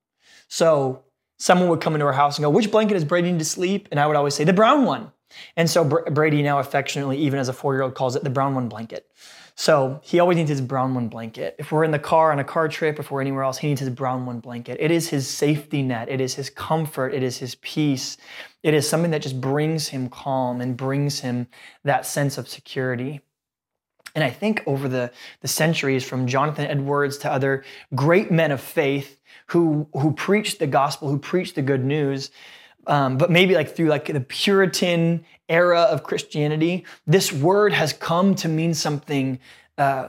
So 0.49 1.05
someone 1.39 1.69
would 1.69 1.83
come 1.83 1.95
into 1.95 2.07
our 2.07 2.13
house 2.13 2.39
and 2.39 2.45
go, 2.45 2.51
"Which 2.51 2.71
blanket 2.71 2.97
is 2.97 3.05
Brady 3.05 3.33
need 3.33 3.39
to 3.39 3.45
sleep?" 3.45 3.89
And 3.91 4.01
I 4.01 4.07
would 4.07 4.17
always 4.17 4.35
say, 4.35 4.45
"The 4.45 4.55
brown 4.55 4.85
one." 4.85 5.13
And 5.57 5.69
so 5.69 5.85
Br- 5.85 6.11
Brady 6.11 6.43
now 6.43 6.59
affectionately, 6.59 7.19
even 7.19 7.39
as 7.39 7.49
a 7.49 7.53
four-year-old, 7.53 7.95
calls 7.95 8.17
it 8.17 8.25
the 8.25 8.31
brown 8.31 8.55
one 8.55 8.69
blanket. 8.69 9.07
So 9.55 10.01
he 10.03 10.21
always 10.21 10.37
needs 10.37 10.49
his 10.49 10.63
brown 10.63 10.95
one 10.95 11.09
blanket. 11.09 11.55
If 11.59 11.71
we're 11.71 11.85
in 11.85 11.91
the 11.91 11.99
car 11.99 12.33
on 12.33 12.39
a 12.39 12.45
car 12.45 12.67
trip, 12.67 12.99
if 12.99 13.11
we're 13.11 13.21
anywhere 13.21 13.43
else, 13.43 13.59
he 13.59 13.69
needs 13.69 13.81
his 13.81 13.91
brown 13.91 14.25
one 14.25 14.41
blanket. 14.41 14.79
It 14.81 14.91
is 14.91 15.11
his 15.11 15.29
safety 15.29 15.83
net. 15.83 16.09
It 16.09 16.21
is 16.21 16.35
his 16.35 16.49
comfort. 16.49 17.13
It 17.13 17.23
is 17.23 17.37
his 17.39 17.57
peace. 17.57 18.17
It 18.63 18.73
is 18.73 18.89
something 18.89 19.11
that 19.11 19.21
just 19.21 19.39
brings 19.39 19.89
him 19.89 20.09
calm 20.09 20.63
and 20.63 20.77
brings 20.77 21.21
him 21.21 21.47
that 21.85 22.07
sense 22.07 22.39
of 22.39 22.49
security. 22.49 23.21
And 24.15 24.25
I 24.25 24.31
think 24.31 24.63
over 24.67 24.89
the, 24.89 25.13
the 25.41 25.49
centuries, 25.49 26.05
from 26.05 26.27
Jonathan 26.27 26.67
Edwards 26.67 27.19
to 27.19 27.31
other 27.31 27.63
great 27.95 28.31
men 28.31 28.51
of 28.51 28.61
faith 28.61 29.21
who, 29.47 29.87
who 29.93 30.13
preached 30.13 30.59
the 30.59 30.67
gospel, 30.67 31.09
who 31.09 31.19
preached 31.19 31.55
the 31.55 31.63
good 31.63 31.85
news, 31.85 32.31
um, 32.91 33.17
but 33.17 33.31
maybe 33.31 33.55
like 33.55 33.77
through 33.77 33.87
like 33.87 34.07
the 34.07 34.21
Puritan 34.21 35.25
era 35.49 35.83
of 35.83 36.03
Christianity, 36.03 36.85
this 37.07 37.33
word 37.33 37.73
has 37.73 37.93
come 37.93 38.35
to 38.35 38.49
mean 38.49 38.75
something 38.75 39.39
uh, 39.79 40.09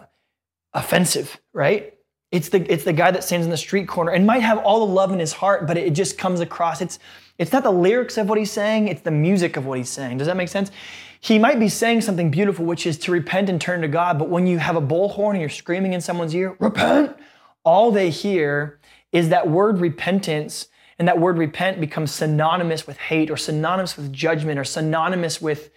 offensive, 0.73 1.39
right? 1.53 1.93
It's 2.31 2.49
the 2.49 2.59
it's 2.71 2.83
the 2.83 2.93
guy 2.93 3.11
that 3.11 3.23
stands 3.23 3.45
in 3.45 3.51
the 3.51 3.57
street 3.57 3.87
corner 3.87 4.11
and 4.11 4.25
might 4.25 4.41
have 4.41 4.57
all 4.57 4.85
the 4.85 4.91
love 4.91 5.11
in 5.11 5.19
his 5.19 5.31
heart, 5.31 5.67
but 5.67 5.77
it 5.77 5.93
just 5.93 6.17
comes 6.17 6.39
across. 6.39 6.81
It's 6.81 6.97
it's 7.37 7.51
not 7.51 7.61
the 7.61 7.71
lyrics 7.71 8.17
of 8.17 8.27
what 8.27 8.39
he's 8.39 8.51
saying; 8.51 8.87
it's 8.87 9.01
the 9.01 9.11
music 9.11 9.57
of 9.57 9.67
what 9.67 9.77
he's 9.77 9.89
saying. 9.89 10.17
Does 10.17 10.25
that 10.25 10.35
make 10.35 10.49
sense? 10.49 10.71
He 11.19 11.37
might 11.37 11.59
be 11.59 11.69
saying 11.69 12.01
something 12.01 12.31
beautiful, 12.31 12.65
which 12.65 12.87
is 12.87 12.97
to 12.99 13.11
repent 13.11 13.47
and 13.47 13.61
turn 13.61 13.81
to 13.81 13.87
God. 13.87 14.17
But 14.17 14.29
when 14.29 14.47
you 14.47 14.57
have 14.57 14.75
a 14.75 14.81
bullhorn 14.81 15.31
and 15.31 15.39
you're 15.39 15.49
screaming 15.49 15.93
in 15.93 16.01
someone's 16.01 16.33
ear, 16.33 16.55
repent, 16.59 17.15
all 17.63 17.91
they 17.91 18.09
hear 18.09 18.79
is 19.11 19.29
that 19.29 19.47
word 19.47 19.79
repentance 19.79 20.67
and 20.99 21.07
that 21.07 21.19
word 21.19 21.37
repent 21.37 21.79
becomes 21.79 22.11
synonymous 22.11 22.85
with 22.85 22.97
hate 22.97 23.29
or 23.29 23.37
synonymous 23.37 23.97
with 23.97 24.11
judgment 24.13 24.59
or 24.59 24.63
synonymous 24.63 25.41
with 25.41 25.71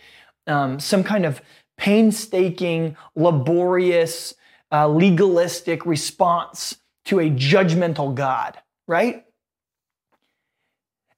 um, 0.46 0.78
some 0.78 1.02
kind 1.02 1.24
of 1.24 1.40
painstaking, 1.76 2.96
laborious, 3.16 4.34
uh, 4.72 4.88
legalistic 4.88 5.86
response 5.86 6.76
to 7.06 7.20
a 7.20 7.30
judgmental 7.30 8.14
God, 8.14 8.58
right? 8.86 9.24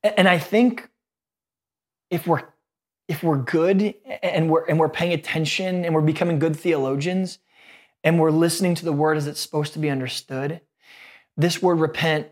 And 0.02 0.28
I 0.28 0.38
think 0.38 0.88
if 2.10 2.26
we're 2.26 2.42
if 3.08 3.22
we're 3.22 3.38
good 3.38 3.94
and 4.22 4.50
we're 4.50 4.64
and 4.66 4.78
we're 4.78 4.88
paying 4.88 5.12
attention 5.12 5.84
and 5.84 5.94
we're 5.94 6.00
becoming 6.00 6.38
good 6.38 6.56
theologians 6.56 7.38
and 8.04 8.18
we're 8.18 8.30
listening 8.30 8.74
to 8.76 8.84
the 8.84 8.92
word 8.92 9.16
as 9.16 9.26
it's 9.26 9.40
supposed 9.40 9.72
to 9.72 9.78
be 9.78 9.90
understood, 9.90 10.60
this 11.36 11.62
word 11.62 11.80
repent 11.80 12.28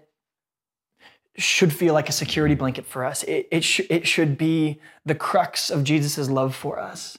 should 1.37 1.73
feel 1.73 1.94
like 1.94 2.09
a 2.09 2.12
security 2.12 2.55
blanket 2.55 2.87
for 2.87 3.05
us. 3.05 3.23
It, 3.25 3.49
it, 3.51 3.64
sh- 3.64 3.81
it 3.90 4.07
should 4.07 4.38
be 4.38 4.81
the 5.05 5.14
crux 5.14 5.70
of 5.70 5.85
Jesus' 5.85 6.29
love 6.29 6.55
for 6.55 6.79
us. 6.79 7.18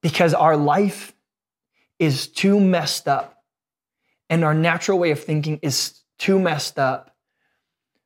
Because 0.00 0.34
our 0.34 0.56
life 0.56 1.12
is 1.98 2.26
too 2.26 2.58
messed 2.58 3.06
up 3.06 3.44
and 4.28 4.44
our 4.44 4.54
natural 4.54 4.98
way 4.98 5.10
of 5.10 5.22
thinking 5.22 5.58
is 5.62 6.00
too 6.18 6.38
messed 6.38 6.78
up 6.78 7.14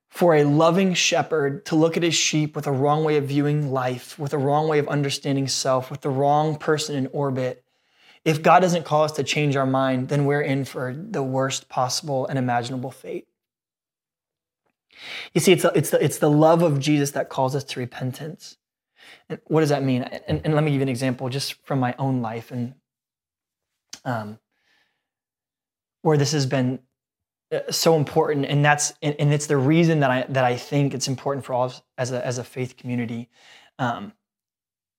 for 0.09 0.35
a 0.35 0.45
loving 0.45 0.95
shepherd 0.95 1.65
to 1.67 1.77
look 1.77 1.97
at 1.97 2.03
his 2.03 2.15
sheep 2.15 2.57
with 2.57 2.67
a 2.67 2.73
wrong 2.73 3.05
way 3.05 3.17
of 3.17 3.27
viewing 3.27 3.71
life, 3.71 4.19
with 4.19 4.33
a 4.33 4.39
wrong 4.39 4.67
way 4.67 4.79
of 4.79 4.89
understanding 4.89 5.47
self, 5.47 5.91
with 5.91 6.01
the 6.01 6.11
wrong 6.11 6.57
person 6.57 6.97
in 6.97 7.07
orbit. 7.09 7.63
If 8.25 8.43
God 8.43 8.61
doesn't 8.61 8.85
call 8.85 9.05
us 9.05 9.13
to 9.13 9.23
change 9.23 9.57
our 9.57 9.67
mind, 9.67 10.09
then 10.09 10.25
we're 10.25 10.41
in 10.41 10.65
for 10.65 10.95
the 10.99 11.23
worst 11.23 11.69
possible 11.69 12.27
and 12.27 12.39
imaginable 12.39 12.91
fate. 12.91 13.29
You 15.35 15.41
see, 15.41 15.53
it's, 15.53 15.65
it's, 15.75 15.91
the, 15.91 16.03
it's 16.05 16.19
the 16.19 16.31
love 16.31 16.63
of 16.63 16.81
Jesus 16.81 17.13
that 17.13 17.29
calls 17.29 17.55
us 17.55 17.65
to 17.65 17.81
repentance. 17.81 18.57
And 19.29 19.41
what 19.47 19.61
does 19.61 19.69
that 19.71 19.83
mean? 19.83 20.03
And, 20.03 20.41
and 20.45 20.55
let 20.55 20.65
me 20.65 20.71
give 20.71 20.81
you 20.81 20.83
an 20.83 20.89
example 20.89 21.29
just 21.29 21.55
from 21.65 21.79
my 21.79 21.95
own 21.99 22.23
life 22.23 22.51
and 22.51 22.75
um, 24.05 24.39
where 26.03 26.17
this 26.17 26.33
has 26.33 26.47
been 26.47 26.79
uh, 27.53 27.71
so 27.71 27.97
important. 27.97 28.47
And 28.47 28.65
that's 28.65 28.93
and, 29.03 29.15
and, 29.19 29.33
it's 29.33 29.47
the 29.47 29.57
reason 29.57 30.01
that 30.01 30.11
I 30.11 30.27
that 30.29 30.45
I 30.45 30.57
think 30.57 30.95
it's 30.95 31.09
important 31.09 31.45
for 31.45 31.53
all 31.53 31.73
as 31.99 32.13
a 32.13 32.25
as 32.25 32.39
a 32.39 32.45
faith 32.45 32.77
community. 32.77 33.29
Um, 33.79 34.13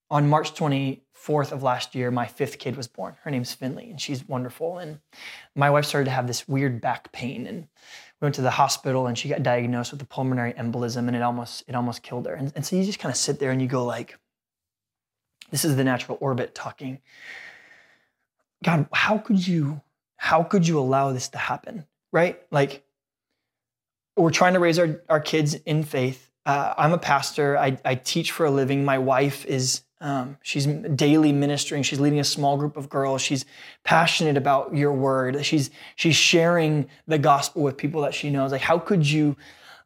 on 0.09 0.29
March 0.29 0.53
24th 0.53 1.51
of 1.51 1.63
last 1.63 1.93
year, 1.93 2.11
my 2.11 2.25
fifth 2.25 2.59
kid 2.59 2.77
was 2.77 2.87
born. 2.87 3.15
Her 3.23 3.31
name's 3.31 3.53
Finley, 3.53 3.89
and 3.89 3.99
she's 3.99 4.25
wonderful. 4.27 4.77
And 4.77 4.99
my 5.55 5.69
wife 5.69 5.83
started 5.85 6.05
to 6.05 6.11
have 6.11 6.27
this 6.27 6.47
weird 6.47 6.79
back 6.79 7.11
pain, 7.11 7.45
and 7.47 7.67
we 8.19 8.25
went 8.25 8.35
to 8.35 8.41
the 8.41 8.51
hospital 8.51 9.07
and 9.07 9.17
she 9.17 9.29
got 9.29 9.43
diagnosed 9.43 9.91
with 9.91 10.01
a 10.01 10.05
pulmonary 10.05 10.53
embolism 10.53 11.07
and 11.07 11.15
it 11.15 11.21
almost 11.21 11.63
it 11.67 11.75
almost 11.75 12.03
killed 12.03 12.25
her. 12.25 12.33
And, 12.33 12.51
and 12.55 12.65
so 12.65 12.75
you 12.75 12.83
just 12.83 12.99
kind 12.99 13.11
of 13.11 13.17
sit 13.17 13.39
there 13.39 13.51
and 13.51 13.61
you 13.61 13.67
go 13.67 13.85
like 13.85 14.17
this 15.51 15.63
is 15.63 15.75
the 15.75 15.83
natural 15.83 16.17
orbit 16.19 16.55
talking. 16.55 16.99
God 18.63 18.87
how 18.91 19.17
could 19.17 19.47
you 19.47 19.81
how 20.15 20.43
could 20.43 20.67
you 20.67 20.79
allow 20.79 21.11
this 21.13 21.29
to 21.29 21.37
happen 21.37 21.85
right? 22.11 22.41
Like 22.51 22.83
we're 24.15 24.31
trying 24.31 24.53
to 24.53 24.59
raise 24.59 24.79
our, 24.79 25.01
our 25.09 25.19
kids 25.19 25.53
in 25.53 25.83
faith. 25.83 26.31
Uh, 26.45 26.73
i'm 26.77 26.93
a 26.93 26.97
pastor. 26.97 27.57
I, 27.57 27.77
I 27.83 27.95
teach 27.95 28.31
for 28.31 28.45
a 28.45 28.51
living. 28.51 28.85
My 28.85 28.97
wife 28.97 29.45
is 29.45 29.83
um, 29.99 30.37
she's 30.43 30.67
daily 30.67 31.31
ministering. 31.31 31.83
She's 31.83 31.99
leading 31.99 32.19
a 32.19 32.23
small 32.23 32.57
group 32.57 32.77
of 32.77 32.89
girls. 32.89 33.21
She's 33.21 33.45
passionate 33.83 34.37
about 34.37 34.75
your 34.75 34.93
word. 34.93 35.43
She's 35.43 35.71
she's 35.95 36.15
sharing 36.15 36.87
the 37.07 37.17
gospel 37.17 37.63
with 37.63 37.77
people 37.77 38.01
that 38.01 38.13
she 38.13 38.29
knows. 38.29 38.51
Like, 38.51 38.61
how 38.61 38.77
could 38.77 39.09
you 39.09 39.35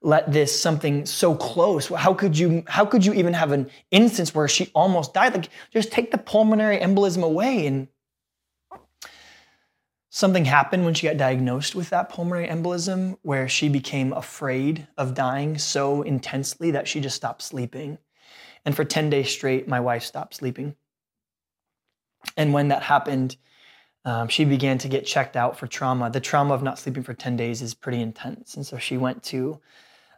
let 0.02 0.32
this 0.32 0.60
something 0.60 1.06
so 1.06 1.36
close? 1.36 1.88
How 1.88 2.14
could 2.14 2.38
you 2.38 2.64
how 2.68 2.86
could 2.86 3.06
you 3.06 3.14
even 3.14 3.34
have 3.34 3.54
an 3.54 3.70
instance 3.92 4.36
where 4.36 4.50
she 4.50 4.70
almost 4.74 5.14
died? 5.14 5.34
Like, 5.34 5.50
just 5.72 5.92
take 5.92 6.12
the 6.12 6.18
pulmonary 6.18 6.80
embolism 6.80 7.24
away. 7.24 7.66
And 7.66 7.88
something 10.10 10.44
happened 10.44 10.84
when 10.84 10.94
she 10.94 11.08
got 11.08 11.16
diagnosed 11.16 11.74
with 11.74 11.90
that 11.92 12.10
pulmonary 12.10 12.50
embolism, 12.50 13.18
where 13.22 13.48
she 13.48 13.70
became 13.70 14.12
afraid 14.12 14.90
of 14.98 15.14
dying 15.14 15.58
so 15.58 16.02
intensely 16.02 16.72
that 16.72 16.86
she 16.86 17.00
just 17.00 17.16
stopped 17.16 17.44
sleeping 17.44 17.98
and 18.66 18.76
for 18.76 18.84
10 18.84 19.10
days 19.10 19.30
straight, 19.30 19.68
my 19.68 19.80
wife 19.80 20.04
stopped 20.04 20.36
sleeping. 20.36 20.76
And 22.38 22.54
when 22.54 22.68
that 22.68 22.84
happened, 22.84 23.38
um, 24.06 24.28
she 24.28 24.46
began 24.46 24.78
to 24.80 24.88
get 24.88 25.06
checked 25.06 25.36
out 25.36 25.58
for 25.58 25.68
trauma. 25.68 26.10
The 26.10 26.20
trauma 26.20 26.54
of 26.54 26.64
not 26.64 26.80
sleeping 26.80 27.04
for 27.04 27.14
10 27.14 27.36
days 27.36 27.62
is 27.62 27.74
pretty 27.74 28.02
intense. 28.02 28.56
And 28.56 28.66
so 28.66 28.78
she 28.78 28.98
went 28.98 29.24
to 29.24 29.60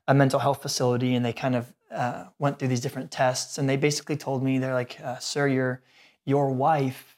a 0.07 0.13
mental 0.13 0.39
health 0.39 0.61
facility 0.61 1.15
and 1.15 1.25
they 1.25 1.33
kind 1.33 1.55
of 1.55 1.73
uh, 1.91 2.25
went 2.39 2.59
through 2.59 2.69
these 2.69 2.81
different 2.81 3.11
tests. 3.11 3.57
And 3.57 3.67
they 3.69 3.77
basically 3.77 4.17
told 4.17 4.43
me, 4.43 4.57
they're 4.57 4.73
like, 4.73 4.99
uh, 5.01 5.17
sir, 5.19 5.47
your, 5.47 5.81
your 6.25 6.51
wife, 6.51 7.15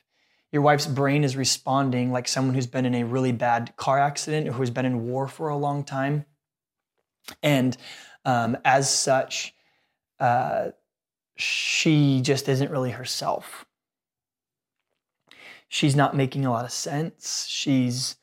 your 0.52 0.62
wife's 0.62 0.88
brain 0.88 1.24
is 1.24 1.36
responding 1.36 2.12
like 2.12 2.28
someone 2.28 2.56
who's 2.56 2.68
been 2.68 2.86
in 2.86 2.96
a 2.96 3.04
really 3.04 3.32
bad 3.32 3.76
car 3.78 4.00
accident 4.00 4.48
or 4.48 4.54
who's 4.54 4.70
been 4.70 4.86
in 4.86 5.08
war 5.08 5.28
for 5.28 5.50
a 5.50 5.58
long 5.58 5.84
time. 5.84 6.26
And 7.44 7.76
um, 8.24 8.58
as 8.64 8.94
such, 8.94 9.54
uh, 10.20 10.70
she 11.36 12.22
just 12.22 12.48
isn't 12.48 12.72
really 12.72 12.92
herself. 12.92 13.66
She's 15.68 15.96
not 15.96 16.16
making 16.16 16.46
a 16.46 16.52
lot 16.52 16.66
of 16.66 16.72
sense. 16.72 17.46
She's 17.50 18.16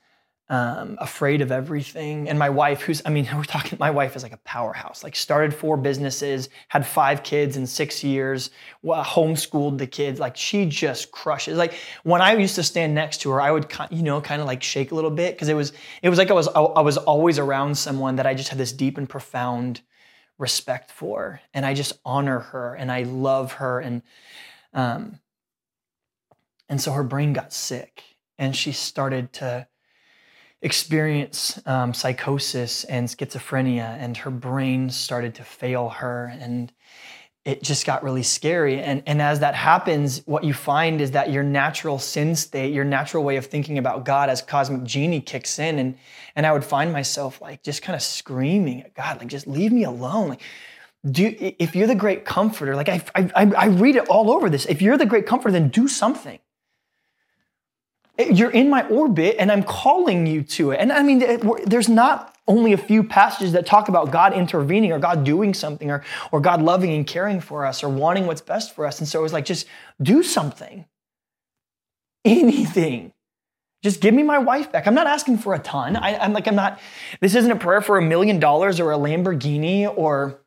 um, 0.52 0.98
afraid 1.00 1.40
of 1.40 1.50
everything. 1.50 2.28
And 2.28 2.38
my 2.38 2.50
wife, 2.50 2.82
who's, 2.82 3.00
I 3.06 3.10
mean, 3.10 3.26
we're 3.34 3.44
talking, 3.44 3.78
my 3.80 3.90
wife 3.90 4.16
is 4.16 4.22
like 4.22 4.32
a 4.32 4.38
powerhouse, 4.38 5.02
like 5.02 5.16
started 5.16 5.54
four 5.54 5.78
businesses, 5.78 6.50
had 6.68 6.86
five 6.86 7.22
kids 7.22 7.56
in 7.56 7.66
six 7.66 8.04
years, 8.04 8.50
homeschooled 8.84 9.78
the 9.78 9.86
kids. 9.86 10.20
Like 10.20 10.36
she 10.36 10.66
just 10.66 11.10
crushes. 11.10 11.56
Like 11.56 11.74
when 12.04 12.20
I 12.20 12.34
used 12.34 12.54
to 12.56 12.62
stand 12.62 12.94
next 12.94 13.22
to 13.22 13.30
her, 13.30 13.40
I 13.40 13.50
would, 13.50 13.72
you 13.90 14.02
know, 14.02 14.20
kind 14.20 14.42
of 14.42 14.46
like 14.46 14.62
shake 14.62 14.92
a 14.92 14.94
little 14.94 15.10
bit 15.10 15.34
because 15.34 15.48
it 15.48 15.54
was, 15.54 15.72
it 16.02 16.10
was 16.10 16.18
like 16.18 16.30
I 16.30 16.34
was, 16.34 16.48
I 16.48 16.80
was 16.80 16.98
always 16.98 17.38
around 17.38 17.76
someone 17.76 18.16
that 18.16 18.26
I 18.26 18.34
just 18.34 18.50
had 18.50 18.58
this 18.58 18.72
deep 18.72 18.98
and 18.98 19.08
profound 19.08 19.80
respect 20.38 20.90
for 20.90 21.40
and 21.54 21.64
i 21.64 21.74
just 21.74 21.92
honor 22.04 22.38
her 22.38 22.74
and 22.74 22.90
i 22.90 23.02
love 23.02 23.54
her 23.54 23.80
and 23.80 24.02
um 24.74 25.18
and 26.68 26.80
so 26.80 26.92
her 26.92 27.04
brain 27.04 27.32
got 27.32 27.52
sick 27.52 28.02
and 28.38 28.56
she 28.56 28.72
started 28.72 29.32
to 29.32 29.66
experience 30.62 31.60
um, 31.66 31.92
psychosis 31.92 32.84
and 32.84 33.08
schizophrenia 33.08 33.96
and 33.98 34.16
her 34.16 34.30
brain 34.30 34.88
started 34.88 35.34
to 35.34 35.44
fail 35.44 35.88
her 35.88 36.32
and 36.40 36.72
it 37.44 37.62
just 37.62 37.84
got 37.84 38.04
really 38.04 38.22
scary. 38.22 38.80
And, 38.80 39.02
and 39.04 39.20
as 39.20 39.40
that 39.40 39.54
happens, 39.56 40.22
what 40.26 40.44
you 40.44 40.54
find 40.54 41.00
is 41.00 41.10
that 41.10 41.30
your 41.30 41.42
natural 41.42 41.98
sin 41.98 42.36
state, 42.36 42.72
your 42.72 42.84
natural 42.84 43.24
way 43.24 43.36
of 43.36 43.46
thinking 43.46 43.78
about 43.78 44.04
God 44.04 44.30
as 44.30 44.40
cosmic 44.40 44.84
genie 44.84 45.20
kicks 45.20 45.58
in. 45.58 45.78
And, 45.80 45.98
and 46.36 46.46
I 46.46 46.52
would 46.52 46.64
find 46.64 46.92
myself 46.92 47.40
like 47.40 47.64
just 47.64 47.82
kind 47.82 47.96
of 47.96 48.02
screaming 48.02 48.82
at 48.82 48.94
God, 48.94 49.18
like, 49.18 49.26
just 49.26 49.48
leave 49.48 49.72
me 49.72 49.82
alone. 49.82 50.28
Like, 50.28 50.42
do, 51.10 51.34
if 51.58 51.74
you're 51.74 51.88
the 51.88 51.96
great 51.96 52.24
comforter, 52.24 52.76
like 52.76 52.88
I, 52.88 53.04
I, 53.16 53.50
I 53.56 53.66
read 53.66 53.96
it 53.96 54.06
all 54.08 54.30
over 54.30 54.48
this. 54.48 54.66
If 54.66 54.80
you're 54.80 54.96
the 54.96 55.06
great 55.06 55.26
comforter, 55.26 55.50
then 55.50 55.68
do 55.68 55.88
something. 55.88 56.38
You're 58.18 58.50
in 58.50 58.70
my 58.70 58.86
orbit 58.86 59.36
and 59.40 59.50
I'm 59.50 59.64
calling 59.64 60.26
you 60.26 60.42
to 60.42 60.70
it. 60.70 60.76
And 60.76 60.92
I 60.92 61.02
mean, 61.02 61.24
there's 61.66 61.88
not 61.88 62.31
only 62.48 62.72
a 62.72 62.76
few 62.76 63.04
passages 63.04 63.52
that 63.52 63.66
talk 63.66 63.88
about 63.88 64.10
God 64.10 64.34
intervening 64.34 64.92
or 64.92 64.98
God 64.98 65.24
doing 65.24 65.54
something 65.54 65.90
or, 65.90 66.04
or 66.32 66.40
God 66.40 66.60
loving 66.60 66.92
and 66.92 67.06
caring 67.06 67.40
for 67.40 67.64
us 67.64 67.84
or 67.84 67.88
wanting 67.88 68.26
what's 68.26 68.40
best 68.40 68.74
for 68.74 68.84
us. 68.84 68.98
And 68.98 69.08
so 69.08 69.20
it 69.20 69.22
was 69.22 69.32
like, 69.32 69.44
just 69.44 69.66
do 70.00 70.22
something. 70.22 70.84
Anything. 72.24 73.12
Just 73.82 74.00
give 74.00 74.14
me 74.14 74.22
my 74.22 74.38
wife 74.38 74.70
back. 74.70 74.86
I'm 74.86 74.94
not 74.94 75.08
asking 75.08 75.38
for 75.38 75.54
a 75.54 75.58
ton. 75.58 75.96
I, 75.96 76.16
I'm 76.16 76.32
like, 76.32 76.46
I'm 76.46 76.54
not, 76.54 76.80
this 77.20 77.34
isn't 77.34 77.50
a 77.50 77.56
prayer 77.56 77.80
for 77.80 77.98
a 77.98 78.02
million 78.02 78.38
dollars 78.38 78.78
or 78.78 78.92
a 78.92 78.96
Lamborghini 78.96 79.92
or, 79.96 80.40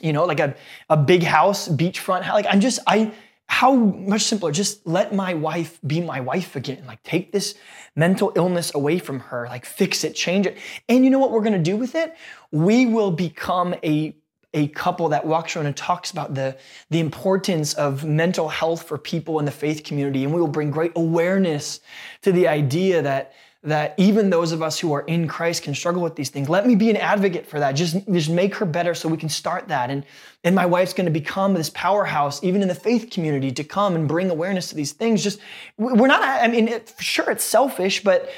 you 0.00 0.12
know, 0.12 0.24
like 0.24 0.38
a, 0.38 0.54
a 0.88 0.96
big 0.96 1.24
house, 1.24 1.68
beachfront. 1.68 2.28
Like, 2.28 2.46
I'm 2.48 2.60
just, 2.60 2.78
I, 2.86 3.12
how 3.50 3.74
much 3.74 4.22
simpler 4.22 4.52
just 4.52 4.86
let 4.86 5.12
my 5.12 5.34
wife 5.34 5.80
be 5.84 6.00
my 6.00 6.20
wife 6.20 6.54
again. 6.54 6.84
Like 6.86 7.02
take 7.02 7.32
this 7.32 7.56
mental 7.96 8.32
illness 8.36 8.72
away 8.76 9.00
from 9.00 9.18
her 9.18 9.46
like 9.48 9.66
fix 9.66 10.04
it 10.04 10.14
change 10.14 10.46
it. 10.46 10.56
And 10.88 11.04
you 11.04 11.10
know 11.10 11.18
what 11.18 11.32
we're 11.32 11.42
going 11.42 11.52
to 11.54 11.58
do 11.58 11.76
with 11.76 11.96
it? 11.96 12.16
We 12.52 12.86
will 12.86 13.10
become 13.10 13.74
a 13.82 14.14
a 14.54 14.68
couple 14.68 15.08
that 15.08 15.26
walks 15.26 15.56
around 15.56 15.66
and 15.66 15.76
talks 15.76 16.12
about 16.12 16.34
the, 16.34 16.56
the 16.90 17.00
importance 17.00 17.74
of 17.74 18.04
mental 18.04 18.48
health 18.48 18.84
for 18.84 18.98
people 18.98 19.38
in 19.38 19.44
the 19.44 19.50
faith 19.52 19.84
community. 19.84 20.24
And 20.24 20.32
we 20.32 20.40
will 20.40 20.48
bring 20.48 20.70
great 20.70 20.92
awareness 20.96 21.80
to 22.22 22.32
the 22.32 22.48
idea 22.48 23.02
that 23.02 23.32
that 23.62 23.94
even 23.98 24.30
those 24.30 24.52
of 24.52 24.62
us 24.62 24.78
who 24.78 24.92
are 24.94 25.02
in 25.02 25.28
Christ 25.28 25.64
can 25.64 25.74
struggle 25.74 26.02
with 26.02 26.16
these 26.16 26.30
things. 26.30 26.48
Let 26.48 26.66
me 26.66 26.74
be 26.74 26.88
an 26.88 26.96
advocate 26.96 27.46
for 27.46 27.58
that. 27.60 27.72
Just, 27.72 27.96
just 28.10 28.30
make 28.30 28.54
her 28.54 28.64
better 28.64 28.94
so 28.94 29.06
we 29.06 29.18
can 29.18 29.28
start 29.28 29.68
that. 29.68 29.90
And, 29.90 30.06
and 30.44 30.54
my 30.54 30.64
wife's 30.64 30.94
going 30.94 31.04
to 31.04 31.10
become 31.10 31.52
this 31.52 31.68
powerhouse, 31.70 32.42
even 32.42 32.62
in 32.62 32.68
the 32.68 32.74
faith 32.74 33.10
community, 33.10 33.52
to 33.52 33.64
come 33.64 33.94
and 33.94 34.08
bring 34.08 34.30
awareness 34.30 34.70
to 34.70 34.76
these 34.76 34.92
things. 34.92 35.22
Just, 35.22 35.40
we're 35.76 36.06
not, 36.06 36.22
I 36.22 36.48
mean, 36.48 36.68
it, 36.68 36.94
sure, 37.00 37.30
it's 37.30 37.44
selfish, 37.44 38.02
but 38.02 38.30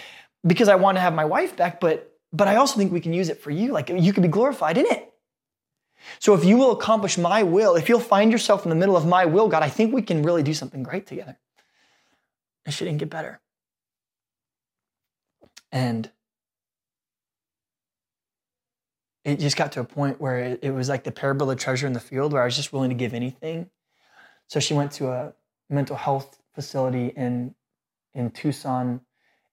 because 0.44 0.68
I 0.68 0.74
want 0.74 0.96
to 0.96 1.00
have 1.00 1.14
my 1.14 1.24
wife 1.24 1.56
back, 1.56 1.78
but, 1.78 2.18
but 2.32 2.48
I 2.48 2.56
also 2.56 2.76
think 2.76 2.90
we 2.90 3.00
can 3.00 3.12
use 3.12 3.28
it 3.28 3.40
for 3.40 3.52
you. 3.52 3.70
Like 3.70 3.90
you 3.90 4.12
could 4.12 4.24
be 4.24 4.28
glorified 4.28 4.76
in 4.76 4.86
it. 4.86 5.08
So 6.18 6.34
if 6.34 6.44
you 6.44 6.56
will 6.56 6.72
accomplish 6.72 7.16
my 7.16 7.44
will, 7.44 7.76
if 7.76 7.88
you'll 7.88 8.00
find 8.00 8.32
yourself 8.32 8.64
in 8.64 8.70
the 8.70 8.76
middle 8.76 8.96
of 8.96 9.06
my 9.06 9.24
will, 9.24 9.46
God, 9.48 9.62
I 9.62 9.68
think 9.68 9.94
we 9.94 10.02
can 10.02 10.24
really 10.24 10.42
do 10.42 10.52
something 10.52 10.82
great 10.82 11.06
together. 11.06 11.38
And 12.64 12.74
she 12.74 12.84
didn't 12.84 12.98
get 12.98 13.10
better. 13.10 13.41
And 15.72 16.10
it 19.24 19.38
just 19.38 19.56
got 19.56 19.72
to 19.72 19.80
a 19.80 19.84
point 19.84 20.20
where 20.20 20.38
it, 20.38 20.60
it 20.62 20.70
was 20.70 20.88
like 20.88 21.04
the 21.04 21.12
parable 21.12 21.50
of 21.50 21.58
treasure 21.58 21.86
in 21.86 21.92
the 21.92 22.00
field 22.00 22.32
where 22.32 22.42
I 22.42 22.44
was 22.44 22.56
just 22.56 22.72
willing 22.72 22.90
to 22.90 22.96
give 22.96 23.14
anything. 23.14 23.70
So 24.48 24.60
she 24.60 24.74
went 24.74 24.92
to 24.92 25.08
a 25.08 25.32
mental 25.70 25.96
health 25.96 26.38
facility 26.54 27.08
in 27.16 27.54
in 28.14 28.30
Tucson, 28.30 29.00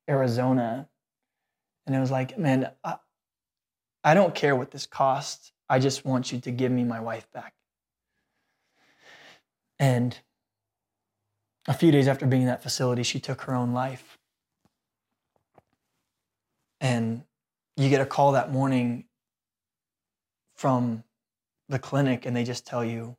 Arizona. 0.10 0.90
And 1.88 1.96
it 1.96 2.00
was 2.00 2.12
like, 2.12 2.38
man, 2.38 2.70
I, 2.84 2.98
I 4.04 4.14
don't 4.14 4.36
care 4.36 4.56
what 4.56 4.72
this 4.72 4.86
costs. 4.86 5.54
I 5.70 5.80
just 5.80 6.04
want 6.04 6.32
you 6.32 6.40
to 6.42 6.52
give 6.52 6.72
me 6.72 6.84
my 6.84 7.00
wife 7.00 7.32
back. 7.32 7.54
And 9.80 10.18
a 11.68 11.74
few 11.74 11.92
days 11.92 12.08
after 12.08 12.26
being 12.26 12.42
in 12.42 12.48
that 12.50 12.62
facility, 12.62 13.04
she 13.04 13.20
took 13.20 13.42
her 13.44 13.56
own 13.56 13.72
life. 13.72 14.19
And 16.82 17.24
you 17.78 17.90
get 17.90 18.02
a 18.02 18.06
call 18.06 18.34
that 18.34 18.52
morning 18.52 19.06
from 20.56 21.04
the 21.70 21.80
clinic, 21.80 22.26
and 22.26 22.36
they 22.36 22.44
just 22.44 22.66
tell 22.66 22.84
you, 22.84 23.16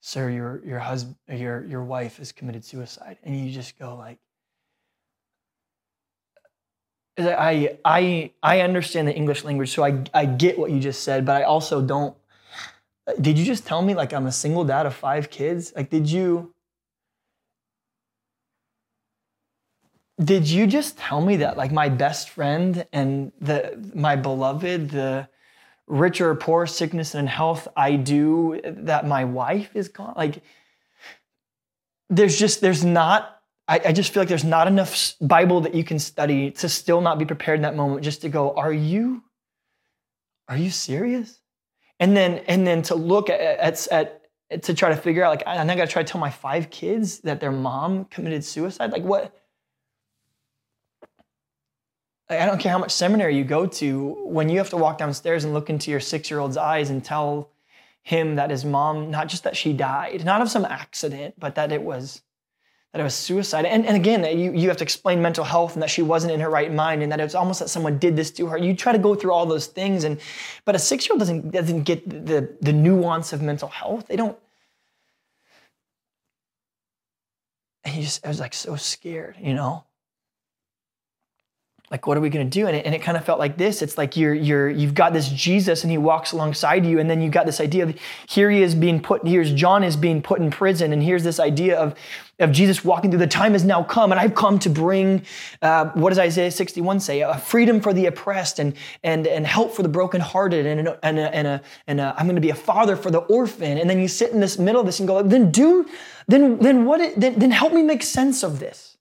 sir, 0.00 0.30
your 0.30 0.64
your 0.64 0.78
husband, 0.78 1.16
your 1.28 1.64
your 1.64 1.84
wife 1.84 2.18
has 2.18 2.32
committed 2.32 2.64
suicide, 2.64 3.18
and 3.22 3.38
you 3.38 3.52
just 3.52 3.78
go 3.78 3.96
like, 3.96 4.18
I 7.18 7.78
I 7.84 8.32
I 8.42 8.60
understand 8.60 9.08
the 9.08 9.14
English 9.14 9.44
language, 9.44 9.72
so 9.72 9.84
I 9.84 10.02
I 10.14 10.26
get 10.26 10.58
what 10.58 10.70
you 10.70 10.80
just 10.80 11.02
said, 11.02 11.24
but 11.24 11.36
I 11.36 11.44
also 11.44 11.80
don't. 11.82 12.16
Did 13.20 13.38
you 13.38 13.44
just 13.44 13.66
tell 13.66 13.82
me 13.82 13.94
like 13.94 14.12
I'm 14.12 14.26
a 14.26 14.32
single 14.32 14.64
dad 14.64 14.86
of 14.86 14.94
five 14.94 15.30
kids? 15.30 15.72
Like, 15.76 15.90
did 15.90 16.10
you? 16.10 16.54
Did 20.22 20.48
you 20.48 20.66
just 20.66 20.96
tell 20.96 21.20
me 21.20 21.36
that 21.36 21.56
like 21.56 21.72
my 21.72 21.88
best 21.88 22.30
friend 22.30 22.86
and 22.92 23.32
the 23.40 23.90
my 23.94 24.16
beloved 24.16 24.90
the 24.90 25.28
rich 25.86 26.20
or 26.20 26.34
poor, 26.34 26.66
sickness 26.66 27.14
and 27.14 27.28
health, 27.28 27.68
I 27.76 27.96
do 27.96 28.60
that 28.64 29.06
my 29.06 29.24
wife 29.24 29.70
is 29.74 29.88
gone. 29.88 30.14
Like, 30.16 30.42
there's 32.10 32.38
just, 32.38 32.60
there's 32.60 32.84
not, 32.84 33.40
I, 33.68 33.80
I, 33.86 33.92
just 33.92 34.12
feel 34.12 34.20
like 34.20 34.28
there's 34.28 34.44
not 34.44 34.68
enough 34.68 35.14
Bible 35.20 35.60
that 35.62 35.74
you 35.74 35.84
can 35.84 35.98
study 35.98 36.50
to 36.52 36.68
still 36.68 37.00
not 37.00 37.18
be 37.18 37.24
prepared 37.24 37.58
in 37.58 37.62
that 37.62 37.76
moment 37.76 38.02
just 38.02 38.22
to 38.22 38.28
go, 38.28 38.54
are 38.54 38.72
you, 38.72 39.22
are 40.48 40.56
you 40.56 40.70
serious? 40.70 41.40
And 41.98 42.16
then, 42.16 42.38
and 42.46 42.66
then 42.66 42.82
to 42.82 42.94
look 42.94 43.30
at, 43.30 43.40
at, 43.40 43.88
at 43.90 44.62
to 44.62 44.74
try 44.74 44.90
to 44.90 44.96
figure 44.96 45.24
out, 45.24 45.30
like, 45.30 45.42
i'm 45.46 45.66
not 45.66 45.76
gonna 45.76 45.88
try 45.88 46.02
to 46.04 46.12
tell 46.12 46.20
my 46.20 46.30
five 46.30 46.70
kids 46.70 47.20
that 47.20 47.40
their 47.40 47.50
mom 47.50 48.04
committed 48.04 48.44
suicide. 48.44 48.92
Like, 48.92 49.02
what? 49.02 49.34
I 52.28 52.44
don't 52.44 52.58
care 52.58 52.72
how 52.72 52.78
much 52.78 52.90
seminary 52.90 53.36
you 53.36 53.44
go 53.44 53.66
to, 53.66 54.08
when 54.24 54.48
you 54.48 54.58
have 54.58 54.70
to 54.70 54.76
walk 54.76 54.98
downstairs 54.98 55.44
and 55.44 55.54
look 55.54 55.70
into 55.70 55.90
your 55.90 56.00
six 56.00 56.30
year 56.30 56.40
old's 56.40 56.56
eyes 56.56 56.90
and 56.90 57.04
tell 57.04 57.50
him 58.02 58.36
that 58.36 58.50
his 58.50 58.64
mom, 58.64 59.10
not 59.10 59.28
just 59.28 59.44
that 59.44 59.56
she 59.56 59.72
died, 59.72 60.24
not 60.24 60.40
of 60.40 60.50
some 60.50 60.64
accident, 60.64 61.34
but 61.38 61.54
that 61.54 61.72
it 61.72 61.82
was 61.82 62.22
that 62.92 63.00
it 63.00 63.04
was 63.04 63.14
suicide. 63.14 63.66
And, 63.66 63.84
and 63.84 63.94
again, 63.94 64.38
you, 64.38 64.52
you 64.52 64.68
have 64.68 64.78
to 64.78 64.84
explain 64.84 65.20
mental 65.20 65.44
health 65.44 65.74
and 65.74 65.82
that 65.82 65.90
she 65.90 66.02
wasn't 66.02 66.32
in 66.32 66.40
her 66.40 66.48
right 66.48 66.72
mind 66.72 67.02
and 67.02 67.12
that 67.12 67.20
it's 67.20 67.34
almost 67.34 67.60
that 67.60 67.68
someone 67.68 67.98
did 67.98 68.16
this 68.16 68.30
to 68.32 68.46
her. 68.46 68.56
You 68.56 68.74
try 68.74 68.92
to 68.92 68.98
go 68.98 69.14
through 69.14 69.32
all 69.32 69.44
those 69.44 69.66
things, 69.66 70.04
and 70.04 70.18
but 70.64 70.74
a 70.74 70.78
six 70.78 71.06
year 71.06 71.14
old 71.14 71.20
doesn't 71.20 71.50
doesn't 71.52 71.82
get 71.82 72.08
the, 72.08 72.56
the 72.60 72.72
nuance 72.72 73.32
of 73.32 73.42
mental 73.42 73.68
health. 73.68 74.06
They 74.08 74.16
don't. 74.16 74.36
And 77.84 77.94
he 77.94 78.02
just 78.02 78.24
I 78.24 78.28
was 78.28 78.40
like 78.40 78.54
so 78.54 78.74
scared, 78.76 79.36
you 79.40 79.54
know 79.54 79.85
like 81.90 82.06
what 82.06 82.16
are 82.16 82.20
we 82.20 82.30
going 82.30 82.48
to 82.48 82.50
do? 82.50 82.66
And 82.66 82.76
it, 82.76 82.84
and 82.84 82.94
it 82.94 83.02
kind 83.02 83.16
of 83.16 83.24
felt 83.24 83.38
like 83.38 83.56
this. 83.56 83.82
It's 83.82 83.96
like 83.96 84.16
you're 84.16 84.34
you're 84.34 84.68
you've 84.68 84.94
got 84.94 85.12
this 85.12 85.28
jesus 85.28 85.82
and 85.82 85.90
he 85.90 85.98
walks 85.98 86.32
alongside 86.32 86.84
you 86.84 86.98
and 86.98 87.08
then 87.08 87.20
you've 87.20 87.32
got 87.32 87.46
this 87.46 87.60
idea 87.60 87.84
of 87.84 87.96
here 88.28 88.50
he 88.50 88.62
is 88.62 88.74
being 88.74 89.00
put 89.00 89.26
here's 89.26 89.52
john 89.52 89.84
is 89.84 89.96
being 89.96 90.22
put 90.22 90.40
in 90.40 90.50
prison 90.50 90.92
and 90.92 91.02
here's 91.02 91.24
this 91.24 91.38
idea 91.38 91.78
of 91.78 91.94
of 92.38 92.52
jesus 92.52 92.84
walking 92.84 93.10
through 93.10 93.18
the 93.18 93.26
time 93.26 93.52
has 93.52 93.64
now 93.64 93.82
come 93.82 94.12
and 94.12 94.20
i've 94.20 94.34
come 94.34 94.58
to 94.58 94.68
bring 94.68 95.24
uh, 95.62 95.86
what 95.90 96.10
does 96.10 96.18
isaiah 96.18 96.50
61 96.50 97.00
say? 97.00 97.20
A 97.20 97.38
freedom 97.38 97.80
for 97.80 97.92
the 97.92 98.06
oppressed 98.06 98.58
and 98.58 98.74
and 99.02 99.26
and 99.26 99.46
help 99.46 99.74
for 99.74 99.82
the 99.82 99.88
brokenhearted 99.88 100.66
and 100.66 100.80
and 100.80 100.98
and, 101.02 101.18
a, 101.18 101.34
and, 101.34 101.46
a, 101.46 101.62
and 101.86 102.00
a, 102.00 102.14
i'm 102.18 102.26
going 102.26 102.36
to 102.36 102.40
be 102.40 102.50
a 102.50 102.54
father 102.54 102.96
for 102.96 103.10
the 103.10 103.18
orphan. 103.18 103.78
And 103.78 103.88
then 103.88 104.00
you 104.00 104.08
sit 104.08 104.32
in 104.32 104.40
this 104.40 104.58
middle 104.58 104.80
of 104.80 104.86
this 104.86 105.00
and 105.00 105.08
go 105.08 105.22
then 105.22 105.50
do 105.50 105.86
then 106.28 106.58
then 106.58 106.84
what 106.84 107.00
it, 107.00 107.18
then, 107.18 107.38
then 107.38 107.50
help 107.50 107.72
me 107.72 107.82
make 107.82 108.02
sense 108.02 108.42
of 108.42 108.58
this 108.58 108.95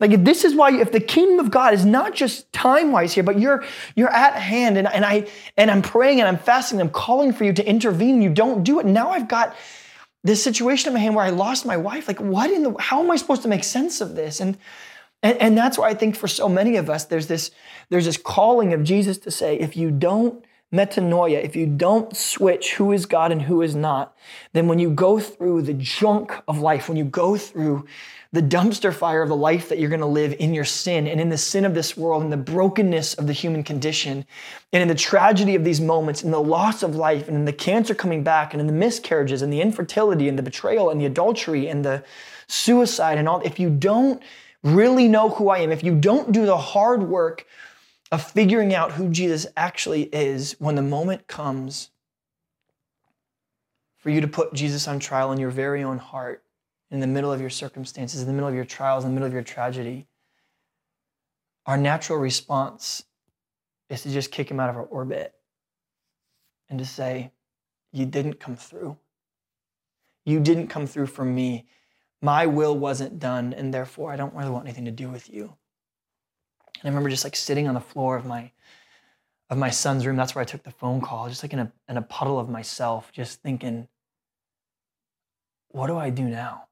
like 0.00 0.24
this 0.24 0.44
is 0.44 0.54
why 0.54 0.78
if 0.78 0.92
the 0.92 1.00
kingdom 1.00 1.38
of 1.44 1.50
God 1.50 1.74
is 1.74 1.84
not 1.84 2.14
just 2.14 2.52
time-wise 2.52 3.12
here, 3.12 3.24
but 3.24 3.38
you're 3.38 3.64
you're 3.96 4.12
at 4.12 4.34
hand 4.34 4.78
and, 4.78 4.86
and 4.86 5.04
I 5.04 5.26
and 5.56 5.70
I'm 5.70 5.82
praying 5.82 6.20
and 6.20 6.28
I'm 6.28 6.38
fasting, 6.38 6.80
and 6.80 6.88
I'm 6.88 6.92
calling 6.92 7.32
for 7.32 7.44
you 7.44 7.52
to 7.52 7.68
intervene, 7.68 8.14
and 8.14 8.22
you 8.22 8.30
don't 8.30 8.62
do 8.62 8.78
it. 8.80 8.86
Now 8.86 9.10
I've 9.10 9.28
got 9.28 9.56
this 10.24 10.42
situation 10.42 10.88
in 10.88 10.94
my 10.94 11.00
hand 11.00 11.14
where 11.14 11.24
I 11.24 11.30
lost 11.30 11.66
my 11.66 11.76
wife. 11.76 12.08
Like, 12.08 12.20
what 12.20 12.50
in 12.50 12.62
the 12.62 12.74
how 12.78 13.02
am 13.02 13.10
I 13.10 13.16
supposed 13.16 13.42
to 13.42 13.48
make 13.48 13.64
sense 13.64 14.00
of 14.00 14.14
this? 14.14 14.40
And 14.40 14.56
and, 15.22 15.36
and 15.38 15.58
that's 15.58 15.78
why 15.78 15.88
I 15.88 15.94
think 15.94 16.16
for 16.16 16.28
so 16.28 16.48
many 16.48 16.76
of 16.76 16.88
us, 16.88 17.06
there's 17.06 17.26
this, 17.26 17.50
there's 17.88 18.04
this 18.04 18.16
calling 18.16 18.72
of 18.72 18.84
Jesus 18.84 19.18
to 19.18 19.30
say, 19.30 19.58
if 19.58 19.76
you 19.76 19.90
don't 19.90 20.44
metanoia, 20.72 21.42
if 21.42 21.56
you 21.56 21.66
don't 21.66 22.14
switch 22.16 22.74
who 22.74 22.92
is 22.92 23.06
God 23.06 23.32
and 23.32 23.42
who 23.42 23.62
is 23.62 23.74
not, 23.74 24.16
then 24.52 24.68
when 24.68 24.78
you 24.78 24.90
go 24.90 25.18
through 25.18 25.62
the 25.62 25.74
junk 25.74 26.32
of 26.46 26.58
life, 26.58 26.88
when 26.88 26.98
you 26.98 27.04
go 27.04 27.36
through 27.36 27.86
the 28.32 28.42
dumpster 28.42 28.92
fire 28.92 29.22
of 29.22 29.30
the 29.30 29.36
life 29.36 29.70
that 29.70 29.78
you're 29.78 29.88
going 29.88 30.00
to 30.00 30.06
live 30.06 30.34
in 30.38 30.52
your 30.52 30.64
sin 30.64 31.06
and 31.06 31.18
in 31.18 31.30
the 31.30 31.38
sin 31.38 31.64
of 31.64 31.72
this 31.72 31.96
world 31.96 32.22
and 32.22 32.30
the 32.30 32.36
brokenness 32.36 33.14
of 33.14 33.26
the 33.26 33.32
human 33.32 33.64
condition 33.64 34.26
and 34.72 34.82
in 34.82 34.88
the 34.88 34.94
tragedy 34.94 35.54
of 35.54 35.64
these 35.64 35.80
moments 35.80 36.22
and 36.22 36.32
the 36.32 36.38
loss 36.38 36.82
of 36.82 36.94
life 36.94 37.26
and 37.28 37.36
in 37.38 37.46
the 37.46 37.52
cancer 37.52 37.94
coming 37.94 38.22
back 38.22 38.52
and 38.52 38.60
in 38.60 38.66
the 38.66 38.72
miscarriages 38.72 39.40
and 39.40 39.50
the 39.50 39.62
infertility 39.62 40.28
and 40.28 40.38
the 40.38 40.42
betrayal 40.42 40.90
and 40.90 41.00
the 41.00 41.06
adultery 41.06 41.68
and 41.68 41.82
the 41.82 42.04
suicide 42.48 43.16
and 43.16 43.26
all 43.26 43.40
if 43.40 43.58
you 43.58 43.70
don't 43.70 44.22
really 44.62 45.08
know 45.08 45.30
who 45.30 45.48
I 45.48 45.58
am 45.58 45.72
if 45.72 45.82
you 45.82 45.94
don't 45.94 46.30
do 46.30 46.44
the 46.44 46.58
hard 46.58 47.02
work 47.02 47.46
of 48.10 48.22
figuring 48.22 48.74
out 48.74 48.92
who 48.92 49.10
Jesus 49.10 49.46
actually 49.56 50.04
is 50.04 50.56
when 50.58 50.74
the 50.74 50.82
moment 50.82 51.26
comes 51.26 51.90
for 53.98 54.10
you 54.10 54.20
to 54.20 54.28
put 54.28 54.54
Jesus 54.54 54.88
on 54.88 54.98
trial 54.98 55.32
in 55.32 55.38
your 55.38 55.50
very 55.50 55.82
own 55.82 55.98
heart 55.98 56.44
in 56.90 57.00
the 57.00 57.06
middle 57.06 57.32
of 57.32 57.40
your 57.40 57.50
circumstances, 57.50 58.22
in 58.22 58.26
the 58.26 58.32
middle 58.32 58.48
of 58.48 58.54
your 58.54 58.64
trials, 58.64 59.04
in 59.04 59.10
the 59.10 59.14
middle 59.14 59.26
of 59.26 59.32
your 59.32 59.42
tragedy, 59.42 60.06
our 61.66 61.76
natural 61.76 62.18
response 62.18 63.02
is 63.90 64.02
to 64.02 64.10
just 64.10 64.30
kick 64.30 64.50
him 64.50 64.58
out 64.58 64.70
of 64.70 64.76
our 64.76 64.84
orbit 64.84 65.34
and 66.70 66.78
to 66.78 66.86
say, 66.86 67.30
You 67.92 68.06
didn't 68.06 68.40
come 68.40 68.56
through. 68.56 68.96
You 70.24 70.40
didn't 70.40 70.68
come 70.68 70.86
through 70.86 71.06
for 71.06 71.24
me. 71.24 71.66
My 72.22 72.46
will 72.46 72.76
wasn't 72.76 73.18
done, 73.18 73.52
and 73.52 73.72
therefore 73.72 74.12
I 74.12 74.16
don't 74.16 74.34
really 74.34 74.50
want 74.50 74.64
anything 74.64 74.86
to 74.86 74.90
do 74.90 75.08
with 75.08 75.28
you. 75.30 75.56
And 76.80 76.88
I 76.88 76.88
remember 76.88 77.10
just 77.10 77.24
like 77.24 77.36
sitting 77.36 77.68
on 77.68 77.74
the 77.74 77.80
floor 77.80 78.16
of 78.16 78.26
my 78.26 78.50
of 79.50 79.56
my 79.56 79.70
son's 79.70 80.06
room. 80.06 80.16
That's 80.16 80.34
where 80.34 80.42
I 80.42 80.44
took 80.44 80.62
the 80.62 80.70
phone 80.70 81.00
call, 81.00 81.28
just 81.28 81.42
like 81.42 81.52
in 81.52 81.58
a 81.58 81.72
in 81.88 81.96
a 81.96 82.02
puddle 82.02 82.38
of 82.38 82.48
myself, 82.48 83.10
just 83.12 83.42
thinking, 83.42 83.88
what 85.68 85.86
do 85.86 85.96
I 85.96 86.10
do 86.10 86.24
now? 86.24 86.64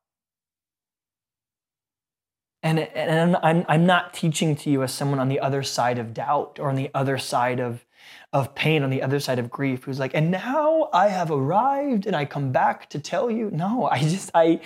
And, 2.62 2.80
and 2.80 3.36
I'm, 3.44 3.64
I'm 3.68 3.86
not 3.86 4.12
teaching 4.12 4.56
to 4.56 4.70
you 4.70 4.82
as 4.82 4.92
someone 4.92 5.20
on 5.20 5.28
the 5.28 5.38
other 5.38 5.62
side 5.62 5.98
of 5.98 6.12
doubt 6.12 6.58
or 6.60 6.68
on 6.68 6.74
the 6.74 6.90
other 6.94 7.16
side 7.16 7.60
of, 7.60 7.86
of 8.32 8.56
pain, 8.56 8.82
on 8.82 8.90
the 8.90 9.02
other 9.02 9.20
side 9.20 9.38
of 9.38 9.50
grief, 9.50 9.84
who's 9.84 10.00
like, 10.00 10.14
and 10.14 10.32
now 10.32 10.88
I 10.92 11.06
have 11.06 11.30
arrived 11.30 12.06
and 12.06 12.16
I 12.16 12.24
come 12.24 12.50
back 12.50 12.90
to 12.90 12.98
tell 12.98 13.30
you. 13.30 13.52
No, 13.52 13.86
I 13.86 14.00
just, 14.00 14.32
I, 14.34 14.60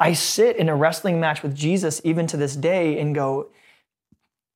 I 0.00 0.14
sit 0.14 0.56
in 0.56 0.68
a 0.68 0.74
wrestling 0.74 1.20
match 1.20 1.44
with 1.44 1.54
Jesus 1.54 2.00
even 2.02 2.26
to 2.26 2.36
this 2.36 2.56
day 2.56 2.98
and 2.98 3.14
go, 3.14 3.50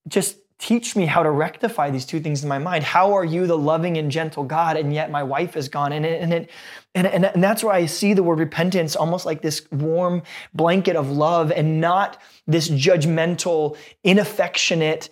just 0.08 0.38
teach 0.58 0.94
me 0.94 1.06
how 1.06 1.24
to 1.24 1.30
rectify 1.30 1.90
these 1.90 2.06
two 2.06 2.20
things 2.20 2.44
in 2.44 2.48
my 2.48 2.58
mind. 2.58 2.84
How 2.84 3.14
are 3.14 3.24
you 3.24 3.48
the 3.48 3.58
loving 3.58 3.98
and 3.98 4.10
gentle 4.12 4.44
God, 4.44 4.76
and 4.76 4.94
yet 4.94 5.10
my 5.10 5.22
wife 5.22 5.56
is 5.56 5.68
gone? 5.68 5.92
And 5.92 6.06
it, 6.06 6.22
and 6.22 6.32
it, 6.32 6.50
and, 6.94 7.06
and, 7.06 7.24
and 7.24 7.42
that's 7.42 7.64
where 7.64 7.74
I 7.74 7.86
see 7.86 8.14
the 8.14 8.22
word 8.22 8.38
repentance 8.38 8.94
almost 8.94 9.26
like 9.26 9.42
this 9.42 9.66
warm 9.72 10.22
blanket 10.54 10.94
of 10.94 11.10
love, 11.10 11.50
and 11.50 11.80
not 11.80 12.20
this 12.46 12.68
judgmental, 12.68 13.76
inaffectionate. 14.04 15.10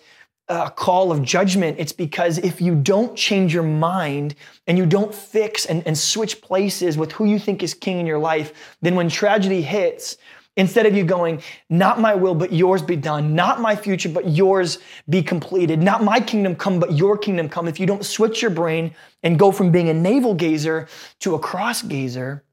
Uh, 0.49 0.69
call 0.69 1.13
of 1.13 1.23
judgment. 1.23 1.77
It's 1.79 1.93
because 1.93 2.37
if 2.37 2.59
you 2.59 2.75
don't 2.75 3.15
change 3.15 3.53
your 3.53 3.63
mind 3.63 4.35
and 4.67 4.77
you 4.77 4.85
don't 4.85 5.15
fix 5.15 5.65
and, 5.65 5.81
and 5.87 5.97
switch 5.97 6.41
places 6.41 6.97
with 6.97 7.13
who 7.13 7.23
you 7.23 7.39
think 7.39 7.63
is 7.63 7.73
king 7.73 7.99
in 7.99 8.05
your 8.05 8.19
life, 8.19 8.75
then 8.81 8.95
when 8.95 9.07
tragedy 9.07 9.61
hits, 9.61 10.17
Instead 10.57 10.85
of 10.85 10.93
you 10.93 11.03
going, 11.05 11.41
not 11.69 12.01
my 12.01 12.13
will, 12.13 12.35
but 12.35 12.51
yours 12.51 12.81
be 12.81 12.97
done, 12.97 13.33
not 13.33 13.61
my 13.61 13.73
future, 13.75 14.09
but 14.09 14.27
yours 14.27 14.79
be 15.09 15.23
completed, 15.23 15.81
not 15.81 16.03
my 16.03 16.19
kingdom 16.19 16.55
come, 16.55 16.77
but 16.77 16.91
your 16.91 17.17
kingdom 17.17 17.47
come. 17.47 17.69
If 17.69 17.79
you 17.79 17.85
don't 17.85 18.03
switch 18.03 18.41
your 18.41 18.51
brain 18.51 18.93
and 19.23 19.39
go 19.39 19.51
from 19.51 19.71
being 19.71 19.87
a 19.87 19.93
navel 19.93 20.33
gazer 20.33 20.89
to 21.19 21.35
a 21.35 21.39
cross 21.39 21.81
gazer, 21.81 22.43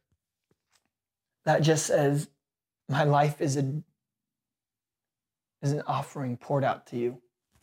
that 1.44 1.62
just 1.62 1.86
says, 1.86 2.28
my 2.88 3.02
life 3.02 3.40
is, 3.40 3.56
a, 3.56 3.82
is 5.62 5.72
an 5.72 5.82
offering 5.86 6.36
poured 6.36 6.62
out 6.62 6.86
to 6.88 6.96
you. 6.96 7.18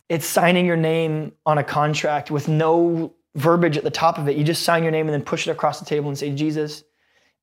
It's 0.10 0.26
signing 0.26 0.66
your 0.66 0.78
name 0.78 1.32
on 1.46 1.58
a 1.58 1.64
contract 1.64 2.30
with 2.30 2.48
no 2.48 3.14
verbiage 3.36 3.78
at 3.78 3.84
the 3.84 3.90
top 3.92 4.18
of 4.18 4.28
it. 4.28 4.36
You 4.36 4.44
just 4.44 4.64
sign 4.64 4.84
your 4.84 4.92
name 4.92 5.08
and 5.08 5.14
then 5.14 5.24
push 5.24 5.48
it 5.48 5.52
across 5.52 5.80
the 5.80 5.86
table 5.86 6.10
and 6.10 6.18
say, 6.18 6.32
Jesus, 6.32 6.84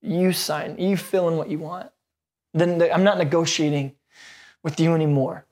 you 0.02 0.32
sign, 0.32 0.78
you 0.78 0.96
fill 0.96 1.28
in 1.28 1.36
what 1.36 1.48
you 1.48 1.58
want. 1.58 1.90
Then 2.54 2.82
I'm 2.92 3.04
not 3.04 3.18
negotiating 3.18 3.94
with 4.62 4.78
you 4.78 4.94
anymore. 4.94 5.46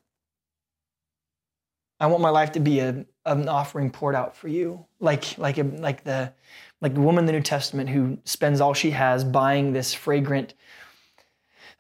I 1.98 2.06
want 2.06 2.22
my 2.22 2.30
life 2.30 2.52
to 2.52 2.60
be 2.60 2.80
a, 2.80 3.04
an 3.26 3.48
offering 3.48 3.90
poured 3.90 4.14
out 4.14 4.36
for 4.36 4.48
you, 4.48 4.86
like 5.00 5.36
like 5.38 5.58
a, 5.58 5.64
like 5.64 6.04
the 6.04 6.32
like 6.80 6.94
the 6.94 7.00
woman 7.00 7.22
in 7.22 7.26
the 7.26 7.32
New 7.32 7.42
Testament 7.42 7.90
who 7.90 8.18
spends 8.24 8.60
all 8.60 8.72
she 8.72 8.90
has 8.90 9.22
buying 9.22 9.72
this 9.72 9.92
fragrant 9.92 10.54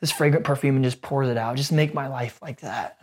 this 0.00 0.12
fragrant 0.12 0.44
perfume 0.44 0.76
and 0.76 0.84
just 0.84 1.02
pours 1.02 1.28
it 1.28 1.36
out. 1.36 1.56
Just 1.56 1.72
make 1.72 1.94
my 1.94 2.08
life 2.08 2.38
like 2.42 2.60
that. 2.60 2.98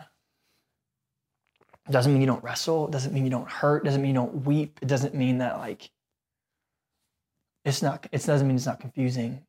It 1.88 1.92
doesn't 1.92 2.12
mean 2.12 2.20
you 2.20 2.26
don't 2.26 2.44
wrestle. 2.44 2.86
It 2.86 2.92
doesn't 2.92 3.14
mean 3.14 3.24
you 3.24 3.30
don't 3.30 3.50
hurt. 3.50 3.82
It 3.82 3.86
doesn't 3.86 4.02
mean 4.02 4.10
you 4.10 4.20
don't 4.20 4.44
weep. 4.44 4.78
It 4.82 4.88
doesn't 4.88 5.14
mean 5.14 5.38
that 5.38 5.58
like 5.58 5.90
it's 7.64 7.82
not 7.82 8.06
it 8.12 8.24
doesn't 8.24 8.46
mean 8.46 8.56
it's 8.56 8.66
not 8.66 8.80
confusing. 8.80 9.44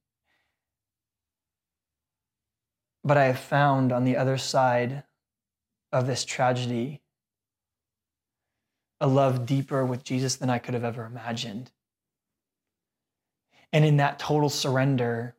But 3.03 3.17
I 3.17 3.25
have 3.25 3.39
found 3.39 3.91
on 3.91 4.03
the 4.03 4.17
other 4.17 4.37
side 4.37 5.03
of 5.91 6.07
this 6.07 6.25
tragedy 6.25 7.01
a 9.01 9.07
love 9.07 9.45
deeper 9.45 9.85
with 9.85 10.03
Jesus 10.03 10.35
than 10.35 10.49
I 10.49 10.59
could 10.59 10.73
have 10.73 10.83
ever 10.83 11.05
imagined. 11.05 11.71
And 13.71 13.85
in 13.85 13.97
that 13.97 14.19
total 14.19 14.49
surrender, 14.49 15.35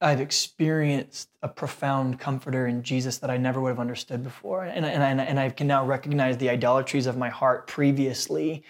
I've 0.00 0.20
experienced 0.20 1.28
a 1.42 1.48
profound 1.48 2.20
comforter 2.20 2.68
in 2.68 2.84
Jesus 2.84 3.18
that 3.18 3.30
I 3.30 3.36
never 3.36 3.60
would 3.60 3.70
have 3.70 3.80
understood 3.80 4.22
before. 4.22 4.64
And, 4.64 4.86
and, 4.86 5.20
and 5.20 5.40
I 5.40 5.50
can 5.50 5.66
now 5.66 5.84
recognize 5.84 6.36
the 6.36 6.50
idolatries 6.50 7.06
of 7.06 7.16
my 7.16 7.28
heart 7.28 7.66
previously 7.66 8.62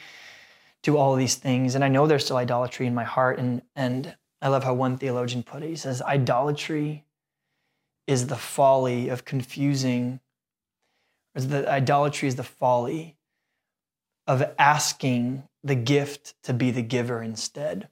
to 0.84 0.96
all 0.96 1.16
these 1.16 1.34
things. 1.34 1.74
And 1.74 1.84
I 1.84 1.88
know 1.88 2.06
there's 2.06 2.24
still 2.24 2.38
idolatry 2.38 2.87
in 2.87 2.94
my 2.94 3.04
heart. 3.04 3.38
And, 3.38 3.61
and 3.76 4.16
I 4.40 4.48
love 4.48 4.64
how 4.64 4.74
one 4.74 4.98
theologian 4.98 5.42
put 5.42 5.62
it. 5.62 5.68
He 5.68 5.77
says, 5.77 6.01
Idolatry 6.03 7.05
is 8.07 8.29
the 8.29 8.37
folly 8.37 9.09
of 9.09 9.24
confusing, 9.24 10.20
or 11.35 11.42
the 11.42 11.70
idolatry 11.70 12.29
is 12.29 12.37
the 12.37 12.44
folly 12.44 13.16
of 14.27 14.44
asking 14.59 15.42
the 15.64 15.74
gift 15.74 16.35
to 16.44 16.53
be 16.53 16.70
the 16.70 16.83
giver 16.83 17.22
instead. 17.22 17.88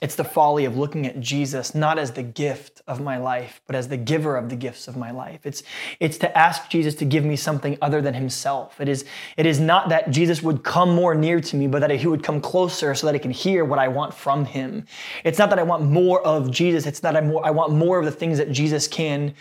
It's 0.00 0.16
the 0.16 0.24
folly 0.24 0.64
of 0.64 0.76
looking 0.76 1.06
at 1.06 1.20
Jesus 1.20 1.74
not 1.74 1.98
as 1.98 2.12
the 2.12 2.22
gift 2.22 2.82
of 2.86 3.00
my 3.00 3.16
life, 3.16 3.60
but 3.66 3.76
as 3.76 3.88
the 3.88 3.96
giver 3.96 4.36
of 4.36 4.50
the 4.50 4.56
gifts 4.56 4.88
of 4.88 4.96
my 4.96 5.10
life. 5.10 5.46
It's, 5.46 5.62
it's 6.00 6.18
to 6.18 6.36
ask 6.36 6.68
Jesus 6.68 6.94
to 6.96 7.04
give 7.04 7.24
me 7.24 7.36
something 7.36 7.78
other 7.80 8.02
than 8.02 8.12
himself. 8.12 8.80
It 8.80 8.88
is, 8.88 9.04
it 9.36 9.46
is 9.46 9.60
not 9.60 9.88
that 9.88 10.10
Jesus 10.10 10.42
would 10.42 10.62
come 10.64 10.94
more 10.94 11.14
near 11.14 11.40
to 11.40 11.56
me, 11.56 11.68
but 11.68 11.80
that 11.80 11.90
he 11.90 12.06
would 12.06 12.22
come 12.22 12.40
closer 12.40 12.94
so 12.94 13.06
that 13.06 13.14
I 13.14 13.18
can 13.18 13.30
hear 13.30 13.64
what 13.64 13.78
I 13.78 13.88
want 13.88 14.12
from 14.12 14.44
him. 14.44 14.86
It's 15.24 15.38
not 15.38 15.48
that 15.50 15.58
I 15.58 15.62
want 15.62 15.84
more 15.84 16.24
of 16.26 16.50
Jesus. 16.50 16.86
It's 16.86 17.02
not 17.02 17.16
I, 17.16 17.20
more, 17.20 17.46
I 17.46 17.50
want 17.50 17.72
more 17.72 17.98
of 17.98 18.04
the 18.04 18.12
things 18.12 18.38
that 18.38 18.50
Jesus 18.50 18.88
can 18.88 19.34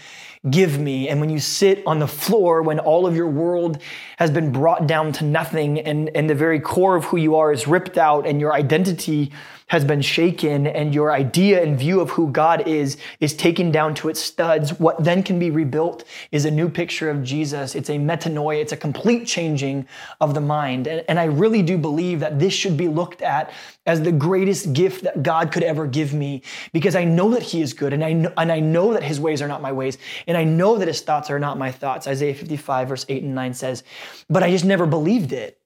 give 0.49 0.77
me. 0.77 1.07
And 1.07 1.21
when 1.21 1.29
you 1.29 1.39
sit 1.39 1.83
on 1.85 1.99
the 1.99 2.07
floor, 2.07 2.61
when 2.61 2.79
all 2.79 3.07
of 3.07 3.15
your 3.15 3.29
world 3.29 3.77
has 4.17 4.29
been 4.29 4.51
brought 4.51 4.87
down 4.87 5.13
to 5.13 5.23
nothing 5.23 5.79
and, 5.79 6.09
and 6.15 6.29
the 6.29 6.35
very 6.35 6.59
core 6.59 6.95
of 6.97 7.05
who 7.05 7.17
you 7.17 7.35
are 7.35 7.53
is 7.53 7.65
ripped 7.65 7.97
out 7.97 8.27
and 8.27 8.41
your 8.41 8.53
identity 8.53 9.31
has 9.67 9.85
been 9.85 10.01
shaken 10.01 10.67
and 10.67 10.93
your 10.93 11.11
idea 11.11 11.63
and 11.63 11.79
view 11.79 12.01
of 12.01 12.11
who 12.11 12.29
God 12.29 12.67
is 12.67 12.97
is 13.21 13.33
taken 13.33 13.71
down 13.71 13.95
to 13.95 14.09
its 14.09 14.19
studs, 14.19 14.79
what 14.79 15.01
then 15.03 15.23
can 15.23 15.39
be 15.39 15.49
rebuilt 15.49 16.03
is 16.31 16.45
a 16.45 16.51
new 16.51 16.67
picture 16.69 17.09
of 17.09 17.23
Jesus. 17.23 17.73
It's 17.73 17.89
a 17.89 17.93
metanoia, 17.93 18.61
it's 18.61 18.73
a 18.73 18.77
complete 18.77 19.25
changing 19.25 19.87
of 20.19 20.33
the 20.33 20.41
mind. 20.41 20.87
And, 20.87 21.05
and 21.07 21.19
I 21.19 21.25
really 21.25 21.63
do 21.63 21.77
believe 21.77 22.19
that 22.19 22.37
this 22.37 22.53
should 22.53 22.75
be 22.75 22.89
looked 22.89 23.21
at 23.21 23.51
as 23.85 24.01
the 24.01 24.11
greatest 24.11 24.73
gift 24.73 25.03
that 25.03 25.23
God 25.23 25.51
could 25.51 25.63
ever 25.63 25.85
give 25.87 26.13
me 26.13 26.41
because 26.71 26.95
I 26.95 27.03
know 27.03 27.31
that 27.31 27.43
He 27.43 27.61
is 27.61 27.73
good 27.73 27.93
and 27.93 28.03
I 28.03 28.13
know, 28.13 28.31
and 28.37 28.51
I 28.51 28.59
know 28.59 28.93
that 28.93 29.03
His 29.03 29.19
ways 29.19 29.41
are 29.41 29.47
not 29.47 29.61
my 29.61 29.71
ways 29.71 29.97
and 30.27 30.37
I 30.37 30.43
know 30.43 30.77
that 30.77 30.87
His 30.87 31.01
thoughts 31.01 31.29
are 31.29 31.39
not 31.39 31.57
my 31.57 31.71
thoughts. 31.71 32.07
Isaiah 32.07 32.33
55, 32.33 32.87
verse 32.87 33.05
8 33.09 33.23
and 33.23 33.35
9 33.35 33.53
says, 33.53 33.83
but 34.29 34.43
I 34.43 34.51
just 34.51 34.65
never 34.65 34.85
believed 34.85 35.33
it. 35.33 35.59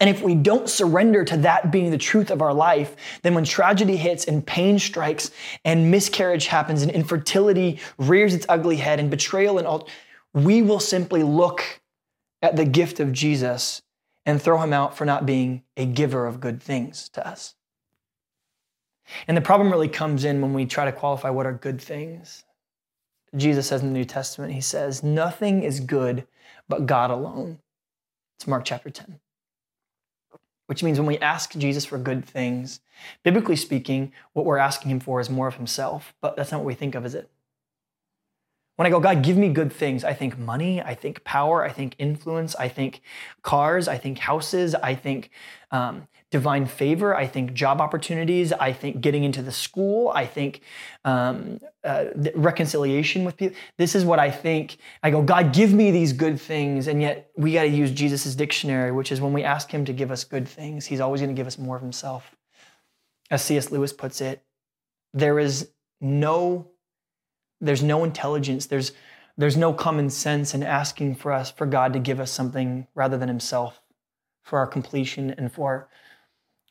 And 0.00 0.10
if 0.10 0.22
we 0.22 0.34
don't 0.34 0.68
surrender 0.68 1.24
to 1.24 1.36
that 1.38 1.70
being 1.70 1.90
the 1.90 1.98
truth 1.98 2.30
of 2.30 2.42
our 2.42 2.54
life, 2.54 2.96
then 3.22 3.34
when 3.34 3.44
tragedy 3.44 3.96
hits 3.96 4.24
and 4.24 4.44
pain 4.44 4.78
strikes 4.78 5.30
and 5.64 5.90
miscarriage 5.90 6.46
happens 6.46 6.82
and 6.82 6.90
infertility 6.90 7.80
rears 7.98 8.34
its 8.34 8.46
ugly 8.48 8.76
head 8.76 8.98
and 8.98 9.10
betrayal 9.10 9.58
and 9.58 9.66
all, 9.66 9.88
we 10.32 10.62
will 10.62 10.80
simply 10.80 11.22
look 11.22 11.80
at 12.42 12.56
the 12.56 12.64
gift 12.64 12.98
of 13.00 13.12
Jesus 13.12 13.82
and 14.26 14.40
throw 14.40 14.60
him 14.60 14.72
out 14.72 14.96
for 14.96 15.04
not 15.04 15.26
being 15.26 15.62
a 15.76 15.86
giver 15.86 16.26
of 16.26 16.40
good 16.40 16.62
things 16.62 17.08
to 17.10 17.26
us. 17.26 17.54
And 19.28 19.36
the 19.36 19.42
problem 19.42 19.70
really 19.70 19.88
comes 19.88 20.24
in 20.24 20.40
when 20.40 20.54
we 20.54 20.64
try 20.64 20.86
to 20.86 20.92
qualify 20.92 21.30
what 21.30 21.46
are 21.46 21.52
good 21.52 21.80
things. 21.80 22.44
Jesus 23.36 23.68
says 23.68 23.82
in 23.82 23.88
the 23.88 23.98
New 23.98 24.04
Testament, 24.04 24.52
he 24.52 24.60
says, 24.60 25.02
Nothing 25.02 25.62
is 25.62 25.80
good 25.80 26.26
but 26.68 26.86
God 26.86 27.10
alone. 27.10 27.58
It's 28.36 28.46
Mark 28.46 28.64
chapter 28.64 28.90
10 28.90 29.20
which 30.66 30.82
means 30.82 30.98
when 30.98 31.06
we 31.06 31.18
ask 31.18 31.52
Jesus 31.52 31.84
for 31.84 31.98
good 31.98 32.24
things, 32.24 32.80
biblically 33.22 33.56
speaking, 33.56 34.12
what 34.32 34.46
we're 34.46 34.58
asking 34.58 34.90
him 34.90 35.00
for 35.00 35.20
is 35.20 35.28
more 35.28 35.48
of 35.48 35.56
himself, 35.56 36.14
but 36.20 36.36
that's 36.36 36.52
not 36.52 36.58
what 36.58 36.66
we 36.66 36.74
think 36.74 36.94
of, 36.94 37.04
is 37.04 37.14
it? 37.14 37.30
When 38.76 38.86
I 38.86 38.90
go, 38.90 38.98
God, 38.98 39.22
give 39.22 39.36
me 39.36 39.50
good 39.50 39.72
things, 39.72 40.02
I 40.02 40.14
think 40.14 40.36
money, 40.36 40.82
I 40.82 40.94
think 40.94 41.22
power, 41.22 41.64
I 41.64 41.70
think 41.70 41.94
influence, 41.98 42.56
I 42.56 42.68
think 42.68 43.02
cars, 43.42 43.86
I 43.86 43.98
think 43.98 44.18
houses, 44.18 44.74
I 44.74 44.96
think 44.96 45.30
um, 45.70 46.08
divine 46.32 46.66
favor, 46.66 47.14
I 47.14 47.28
think 47.28 47.52
job 47.52 47.80
opportunities, 47.80 48.52
I 48.52 48.72
think 48.72 49.00
getting 49.00 49.22
into 49.22 49.42
the 49.42 49.52
school, 49.52 50.08
I 50.08 50.26
think 50.26 50.62
um, 51.04 51.60
uh, 51.84 52.06
reconciliation 52.34 53.22
with 53.22 53.36
people. 53.36 53.56
This 53.78 53.94
is 53.94 54.04
what 54.04 54.18
I 54.18 54.32
think. 54.32 54.78
I 55.04 55.10
go, 55.12 55.22
God, 55.22 55.52
give 55.52 55.72
me 55.72 55.92
these 55.92 56.12
good 56.12 56.40
things. 56.40 56.88
And 56.88 57.00
yet 57.00 57.30
we 57.36 57.52
got 57.52 57.62
to 57.62 57.68
use 57.68 57.92
Jesus' 57.92 58.34
dictionary, 58.34 58.90
which 58.90 59.12
is 59.12 59.20
when 59.20 59.32
we 59.32 59.44
ask 59.44 59.70
him 59.70 59.84
to 59.84 59.92
give 59.92 60.10
us 60.10 60.24
good 60.24 60.48
things, 60.48 60.84
he's 60.84 60.98
always 60.98 61.20
going 61.20 61.32
to 61.32 61.38
give 61.38 61.46
us 61.46 61.58
more 61.58 61.76
of 61.76 61.82
himself. 61.82 62.34
As 63.30 63.40
C.S. 63.42 63.70
Lewis 63.70 63.92
puts 63.92 64.20
it, 64.20 64.42
there 65.12 65.38
is 65.38 65.70
no 66.00 66.66
there's 67.60 67.82
no 67.82 68.04
intelligence, 68.04 68.66
there's, 68.66 68.92
there's 69.36 69.56
no 69.56 69.72
common 69.72 70.10
sense 70.10 70.54
in 70.54 70.62
asking 70.62 71.16
for 71.16 71.32
us, 71.32 71.50
for 71.50 71.66
God 71.66 71.92
to 71.92 71.98
give 71.98 72.20
us 72.20 72.30
something 72.30 72.86
rather 72.94 73.16
than 73.16 73.28
Himself 73.28 73.80
for 74.42 74.58
our 74.58 74.66
completion 74.66 75.30
and 75.30 75.52
for 75.52 75.88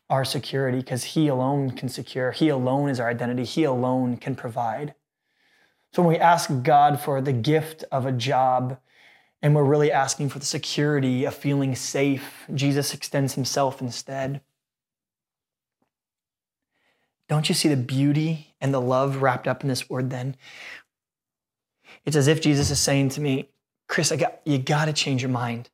our 0.10 0.24
security, 0.24 0.78
because 0.78 1.04
He 1.04 1.28
alone 1.28 1.72
can 1.72 1.90
secure. 1.90 2.32
He 2.32 2.50
alone 2.50 2.90
is 2.90 3.00
our 3.00 3.10
identity. 3.10 3.44
He 3.44 3.64
alone 3.64 4.18
can 4.18 4.36
provide. 4.36 4.94
So 5.92 6.02
when 6.02 6.14
we 6.14 6.20
ask 6.20 6.50
God 6.64 7.00
for 7.00 7.22
the 7.22 7.34
gift 7.34 7.84
of 7.92 8.06
a 8.06 8.12
job, 8.12 8.80
and 9.42 9.54
we're 9.54 9.64
really 9.64 9.92
asking 9.92 10.30
for 10.30 10.40
the 10.40 10.46
security 10.46 11.26
of 11.26 11.36
feeling 11.36 11.76
safe, 11.76 12.46
Jesus 12.54 12.94
extends 12.94 13.34
Himself 13.34 13.82
instead. 13.82 14.42
Don't 17.34 17.50
you 17.50 17.56
see 17.56 17.68
the 17.68 17.76
beauty 17.76 18.54
and 18.62 18.72
the 18.72 18.80
love 18.80 19.24
wrapped 19.24 19.48
up 19.48 19.64
in 19.64 19.68
this 19.68 19.90
word 19.90 20.12
then? 20.12 20.36
It's 22.06 22.16
as 22.16 22.28
if 22.28 22.42
Jesus 22.42 22.70
is 22.70 22.80
saying 22.80 23.10
to 23.10 23.22
me, 23.22 23.50
Chris, 23.90 24.12
I 24.12 24.18
got, 24.18 24.40
you 24.46 24.60
got 24.60 24.86
to 24.86 24.94
change 24.94 25.24
your 25.24 25.32
mind. 25.32 25.72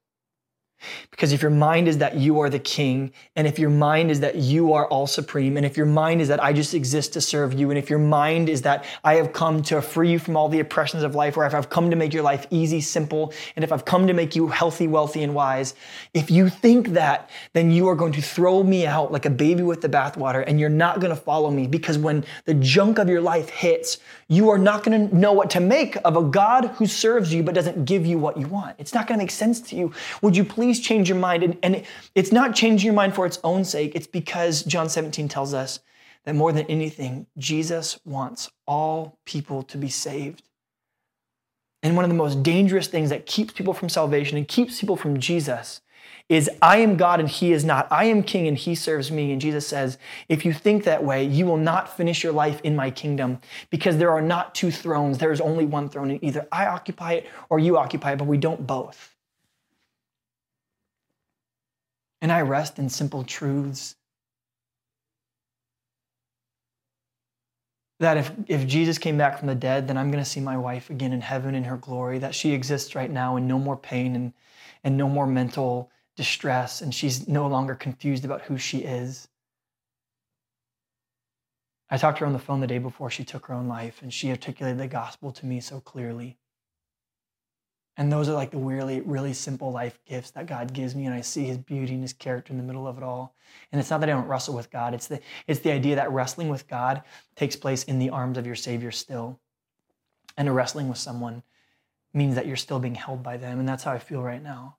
Because 1.11 1.33
if 1.33 1.41
your 1.41 1.51
mind 1.51 1.87
is 1.87 1.97
that 1.97 2.15
you 2.15 2.39
are 2.39 2.49
the 2.49 2.59
king, 2.59 3.11
and 3.35 3.45
if 3.45 3.59
your 3.59 3.69
mind 3.69 4.11
is 4.11 4.21
that 4.21 4.35
you 4.35 4.73
are 4.73 4.87
all 4.87 5.07
supreme, 5.07 5.57
and 5.57 5.65
if 5.65 5.75
your 5.75 5.85
mind 5.85 6.21
is 6.21 6.29
that 6.29 6.41
I 6.41 6.53
just 6.53 6.73
exist 6.73 7.13
to 7.13 7.21
serve 7.21 7.53
you, 7.53 7.69
and 7.69 7.77
if 7.77 7.89
your 7.89 7.99
mind 7.99 8.47
is 8.47 8.61
that 8.61 8.85
I 9.03 9.15
have 9.15 9.33
come 9.33 9.61
to 9.63 9.81
free 9.81 10.11
you 10.11 10.19
from 10.19 10.37
all 10.37 10.47
the 10.47 10.59
oppressions 10.59 11.03
of 11.03 11.15
life, 11.15 11.35
or 11.35 11.45
if 11.45 11.53
I've 11.53 11.69
come 11.69 11.89
to 11.89 11.95
make 11.95 12.13
your 12.13 12.23
life 12.23 12.47
easy, 12.49 12.79
simple, 12.79 13.33
and 13.55 13.63
if 13.63 13.71
I've 13.71 13.83
come 13.83 14.07
to 14.07 14.13
make 14.13 14.35
you 14.35 14.47
healthy, 14.47 14.87
wealthy, 14.87 15.23
and 15.23 15.35
wise, 15.35 15.75
if 16.13 16.31
you 16.31 16.47
think 16.47 16.89
that, 16.89 17.29
then 17.53 17.71
you 17.71 17.87
are 17.89 17.95
going 17.95 18.13
to 18.13 18.21
throw 18.21 18.63
me 18.63 18.85
out 18.85 19.11
like 19.11 19.25
a 19.25 19.29
baby 19.29 19.63
with 19.63 19.81
the 19.81 19.89
bathwater, 19.89 20.43
and 20.47 20.59
you're 20.59 20.69
not 20.69 21.01
going 21.01 21.13
to 21.13 21.21
follow 21.21 21.51
me 21.51 21.67
because 21.67 21.97
when 21.97 22.23
the 22.45 22.53
junk 22.53 22.99
of 22.99 23.09
your 23.09 23.21
life 23.21 23.49
hits, 23.49 23.97
you 24.29 24.49
are 24.49 24.57
not 24.57 24.83
going 24.83 25.09
to 25.09 25.15
know 25.15 25.33
what 25.33 25.49
to 25.49 25.59
make 25.59 25.97
of 26.05 26.15
a 26.15 26.23
God 26.23 26.65
who 26.75 26.85
serves 26.85 27.33
you 27.33 27.43
but 27.43 27.55
doesn't 27.55 27.85
give 27.85 28.05
you 28.05 28.17
what 28.17 28.37
you 28.37 28.47
want. 28.47 28.75
It's 28.77 28.93
not 28.93 29.07
going 29.07 29.19
to 29.19 29.23
make 29.23 29.31
sense 29.31 29.59
to 29.61 29.75
you. 29.75 29.91
Would 30.21 30.37
you 30.37 30.45
please? 30.45 30.68
Please 30.69 30.79
change 30.79 31.09
your 31.09 31.17
mind. 31.17 31.41
And, 31.41 31.57
and 31.63 31.83
it's 32.13 32.31
not 32.31 32.53
changing 32.53 32.85
your 32.85 32.93
mind 32.93 33.15
for 33.15 33.25
its 33.25 33.39
own 33.43 33.65
sake, 33.65 33.93
it's 33.95 34.05
because 34.05 34.61
John 34.61 34.87
17 34.87 35.27
tells 35.27 35.51
us 35.51 35.79
that 36.25 36.35
more 36.35 36.51
than 36.51 36.67
anything, 36.67 37.25
Jesus 37.39 37.99
wants 38.05 38.51
all 38.67 39.17
people 39.25 39.63
to 39.63 39.79
be 39.79 39.89
saved. 39.89 40.43
And 41.81 41.95
one 41.95 42.05
of 42.05 42.11
the 42.11 42.15
most 42.15 42.43
dangerous 42.43 42.85
things 42.85 43.09
that 43.09 43.25
keeps 43.25 43.51
people 43.51 43.73
from 43.73 43.89
salvation 43.89 44.37
and 44.37 44.47
keeps 44.47 44.79
people 44.79 44.95
from 44.95 45.19
Jesus 45.19 45.81
is 46.27 46.51
I 46.61 46.77
am 46.77 46.97
God 46.97 47.19
and 47.19 47.27
he 47.27 47.51
is 47.51 47.65
not. 47.65 47.87
I 47.89 48.03
am 48.03 48.21
king 48.21 48.47
and 48.47 48.55
he 48.55 48.75
serves 48.75 49.09
me. 49.09 49.31
And 49.31 49.41
Jesus 49.41 49.65
says, 49.65 49.97
if 50.27 50.45
you 50.45 50.53
think 50.53 50.83
that 50.83 51.03
way, 51.03 51.23
you 51.23 51.47
will 51.47 51.57
not 51.57 51.97
finish 51.97 52.23
your 52.23 52.33
life 52.33 52.61
in 52.63 52.75
my 52.75 52.91
kingdom 52.91 53.39
because 53.71 53.97
there 53.97 54.11
are 54.11 54.21
not 54.21 54.53
two 54.53 54.69
thrones. 54.69 55.17
There 55.17 55.31
is 55.31 55.41
only 55.41 55.65
one 55.65 55.89
throne. 55.89 56.11
And 56.11 56.23
either 56.23 56.47
I 56.51 56.67
occupy 56.67 57.13
it 57.13 57.27
or 57.49 57.57
you 57.57 57.75
occupy 57.75 58.11
it, 58.11 58.17
but 58.19 58.27
we 58.27 58.37
don't 58.37 58.67
both. 58.67 59.15
And 62.21 62.31
I 62.31 62.41
rest 62.41 62.79
in 62.79 62.89
simple 62.89 63.23
truths. 63.23 63.95
That 67.99 68.17
if, 68.17 68.31
if 68.47 68.65
Jesus 68.67 68.97
came 68.97 69.17
back 69.17 69.37
from 69.37 69.47
the 69.47 69.55
dead, 69.55 69.87
then 69.87 69.97
I'm 69.97 70.11
going 70.11 70.23
to 70.23 70.29
see 70.29 70.39
my 70.39 70.57
wife 70.57 70.89
again 70.89 71.11
in 71.11 71.21
heaven 71.21 71.53
in 71.55 71.65
her 71.65 71.77
glory, 71.77 72.19
that 72.19 72.35
she 72.35 72.53
exists 72.53 72.95
right 72.95 73.11
now 73.11 73.35
and 73.35 73.47
no 73.47 73.59
more 73.59 73.75
pain 73.75 74.15
and, 74.15 74.33
and 74.83 74.97
no 74.97 75.09
more 75.09 75.27
mental 75.27 75.91
distress 76.15 76.81
and 76.81 76.93
she's 76.93 77.29
no 77.29 77.47
longer 77.47 77.75
confused 77.75 78.25
about 78.25 78.41
who 78.41 78.57
she 78.57 78.79
is. 78.79 79.29
I 81.89 81.97
talked 81.97 82.17
to 82.17 82.21
her 82.21 82.27
on 82.27 82.33
the 82.33 82.39
phone 82.39 82.59
the 82.59 82.67
day 82.67 82.77
before 82.77 83.09
she 83.09 83.23
took 83.23 83.47
her 83.47 83.53
own 83.53 83.67
life, 83.67 84.01
and 84.01 84.13
she 84.13 84.29
articulated 84.29 84.77
the 84.79 84.87
gospel 84.87 85.31
to 85.31 85.45
me 85.45 85.59
so 85.59 85.79
clearly. 85.79 86.37
And 87.99 88.11
those 88.11 88.29
are 88.29 88.33
like 88.33 88.49
the 88.49 88.57
really, 88.57 89.01
really 89.01 89.33
simple 89.33 89.71
life 89.71 89.99
gifts 90.05 90.31
that 90.31 90.47
God 90.47 90.73
gives 90.73 90.95
me, 90.95 91.05
and 91.05 91.13
I 91.13 91.21
see 91.21 91.43
His 91.43 91.57
beauty 91.57 91.93
and 91.93 92.01
His 92.01 92.13
character 92.13 92.51
in 92.51 92.57
the 92.57 92.63
middle 92.63 92.87
of 92.87 92.97
it 92.97 93.03
all. 93.03 93.35
And 93.71 93.79
it's 93.79 93.91
not 93.91 93.99
that 93.99 94.09
I 94.09 94.13
don't 94.13 94.27
wrestle 94.27 94.55
with 94.55 94.71
God; 94.71 94.95
it's 94.95 95.07
the 95.07 95.19
it's 95.45 95.59
the 95.59 95.71
idea 95.71 95.95
that 95.97 96.11
wrestling 96.11 96.49
with 96.49 96.67
God 96.67 97.03
takes 97.35 97.55
place 97.55 97.83
in 97.83 97.99
the 97.99 98.09
arms 98.09 98.37
of 98.37 98.47
your 98.47 98.55
Savior 98.55 98.89
still, 98.91 99.39
and 100.37 100.47
a 100.47 100.51
wrestling 100.51 100.87
with 100.87 100.97
someone 100.97 101.43
means 102.13 102.33
that 102.35 102.47
you're 102.47 102.55
still 102.55 102.79
being 102.79 102.95
held 102.95 103.21
by 103.21 103.37
them, 103.37 103.59
and 103.59 103.69
that's 103.69 103.83
how 103.83 103.91
I 103.91 103.99
feel 103.99 104.23
right 104.23 104.41
now 104.41 104.77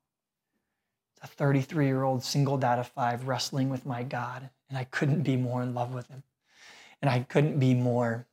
a 1.22 1.26
33 1.26 1.86
year 1.86 2.02
old 2.02 2.22
single 2.22 2.56
dad 2.56 2.78
of 2.78 2.88
five 2.88 3.28
wrestling 3.28 3.68
with 3.68 3.86
my 3.86 4.02
God, 4.02 4.48
and 4.68 4.78
I 4.78 4.84
couldn't 4.84 5.22
be 5.22 5.36
more 5.36 5.62
in 5.62 5.74
love 5.74 5.94
with 5.94 6.08
him. 6.08 6.22
And 7.02 7.10
I 7.10 7.20
couldn't 7.20 7.58
be 7.58 7.74
more. 7.74 8.26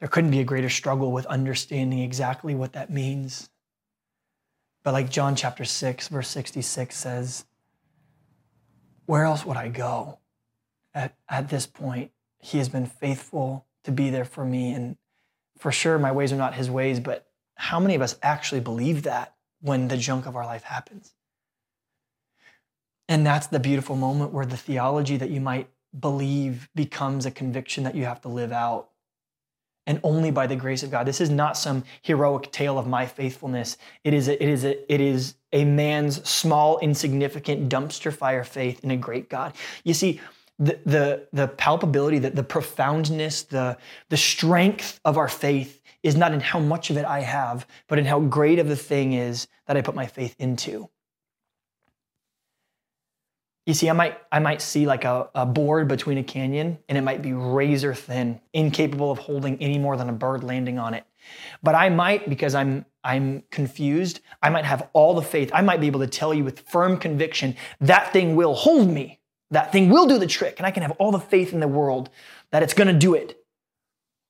There 0.00 0.08
couldn't 0.08 0.30
be 0.30 0.40
a 0.40 0.44
greater 0.44 0.68
struggle 0.68 1.12
with 1.12 1.26
understanding 1.26 2.00
exactly 2.00 2.54
what 2.54 2.72
that 2.72 2.90
means. 2.90 3.48
But 4.82 4.92
like 4.92 5.10
John 5.10 5.34
chapter 5.34 5.64
6, 5.64 6.08
verse 6.08 6.28
66 6.28 6.96
says, 6.96 7.44
Where 9.06 9.24
else 9.24 9.46
would 9.46 9.56
I 9.56 9.68
go? 9.68 10.18
At, 10.94 11.16
at 11.28 11.48
this 11.48 11.66
point, 11.66 12.10
he 12.38 12.58
has 12.58 12.68
been 12.68 12.86
faithful 12.86 13.66
to 13.84 13.92
be 13.92 14.10
there 14.10 14.24
for 14.26 14.44
me. 14.44 14.72
And 14.72 14.96
for 15.58 15.72
sure, 15.72 15.98
my 15.98 16.12
ways 16.12 16.32
are 16.32 16.36
not 16.36 16.54
his 16.54 16.70
ways, 16.70 17.00
but 17.00 17.26
how 17.54 17.80
many 17.80 17.94
of 17.94 18.02
us 18.02 18.16
actually 18.22 18.60
believe 18.60 19.04
that? 19.04 19.34
when 19.64 19.88
the 19.88 19.96
junk 19.96 20.26
of 20.26 20.36
our 20.36 20.44
life 20.44 20.62
happens. 20.62 21.14
And 23.08 23.24
that's 23.26 23.46
the 23.46 23.58
beautiful 23.58 23.96
moment 23.96 24.30
where 24.30 24.44
the 24.44 24.58
theology 24.58 25.16
that 25.16 25.30
you 25.30 25.40
might 25.40 25.70
believe 25.98 26.68
becomes 26.74 27.24
a 27.24 27.30
conviction 27.30 27.84
that 27.84 27.94
you 27.94 28.04
have 28.04 28.20
to 28.22 28.28
live 28.28 28.52
out. 28.52 28.90
And 29.86 30.00
only 30.02 30.30
by 30.30 30.46
the 30.46 30.56
grace 30.56 30.82
of 30.82 30.90
God. 30.90 31.06
This 31.06 31.20
is 31.20 31.28
not 31.28 31.58
some 31.58 31.84
heroic 32.00 32.50
tale 32.50 32.78
of 32.78 32.86
my 32.86 33.04
faithfulness. 33.04 33.76
It 34.02 34.14
is 34.14 34.28
a, 34.28 34.42
it 34.42 34.48
is 34.48 34.64
a, 34.64 34.92
it 34.92 35.00
is 35.00 35.34
a 35.52 35.64
man's 35.64 36.26
small, 36.28 36.78
insignificant 36.78 37.68
dumpster 37.68 38.12
fire 38.12 38.44
faith 38.44 38.82
in 38.82 38.90
a 38.90 38.96
great 38.96 39.28
God. 39.28 39.52
You 39.84 39.92
see, 39.92 40.20
the, 40.58 40.78
the, 40.86 41.26
the 41.32 41.48
palpability, 41.48 42.22
the, 42.22 42.30
the 42.30 42.42
profoundness, 42.42 43.42
the, 43.42 43.76
the 44.08 44.16
strength 44.16 45.00
of 45.04 45.18
our 45.18 45.28
faith 45.28 45.82
is 46.02 46.16
not 46.16 46.32
in 46.32 46.40
how 46.40 46.60
much 46.60 46.90
of 46.90 46.96
it 46.96 47.04
I 47.04 47.20
have, 47.20 47.66
but 47.88 47.98
in 47.98 48.04
how 48.04 48.20
great 48.20 48.58
of 48.58 48.68
the 48.68 48.76
thing 48.76 49.14
is 49.14 49.48
that 49.66 49.76
I 49.76 49.80
put 49.80 49.94
my 49.94 50.06
faith 50.06 50.34
into. 50.38 50.88
You 53.66 53.72
see, 53.72 53.88
I 53.88 53.94
might, 53.94 54.18
I 54.30 54.40
might 54.40 54.60
see 54.60 54.86
like 54.86 55.04
a, 55.04 55.30
a 55.34 55.46
board 55.46 55.88
between 55.88 56.18
a 56.18 56.22
canyon 56.22 56.78
and 56.88 56.98
it 56.98 57.00
might 57.00 57.22
be 57.22 57.32
razor 57.32 57.94
thin, 57.94 58.40
incapable 58.52 59.10
of 59.10 59.18
holding 59.18 59.60
any 59.62 59.78
more 59.78 59.96
than 59.96 60.10
a 60.10 60.12
bird 60.12 60.44
landing 60.44 60.78
on 60.78 60.92
it. 60.92 61.04
But 61.62 61.74
I 61.74 61.88
might, 61.88 62.28
because 62.28 62.54
I'm, 62.54 62.84
I'm 63.02 63.42
confused, 63.50 64.20
I 64.42 64.50
might 64.50 64.66
have 64.66 64.88
all 64.92 65.14
the 65.14 65.22
faith. 65.22 65.50
I 65.54 65.62
might 65.62 65.80
be 65.80 65.86
able 65.86 66.00
to 66.00 66.06
tell 66.06 66.34
you 66.34 66.44
with 66.44 66.60
firm 66.60 66.98
conviction 66.98 67.56
that 67.80 68.12
thing 68.12 68.36
will 68.36 68.54
hold 68.54 68.90
me. 68.90 69.20
That 69.50 69.72
thing 69.72 69.88
will 69.88 70.06
do 70.06 70.18
the 70.18 70.26
trick. 70.26 70.58
And 70.58 70.66
I 70.66 70.70
can 70.70 70.82
have 70.82 70.92
all 70.92 71.12
the 71.12 71.20
faith 71.20 71.54
in 71.54 71.60
the 71.60 71.68
world 71.68 72.10
that 72.50 72.62
it's 72.62 72.74
going 72.74 72.88
to 72.88 72.98
do 72.98 73.14
it. 73.14 73.38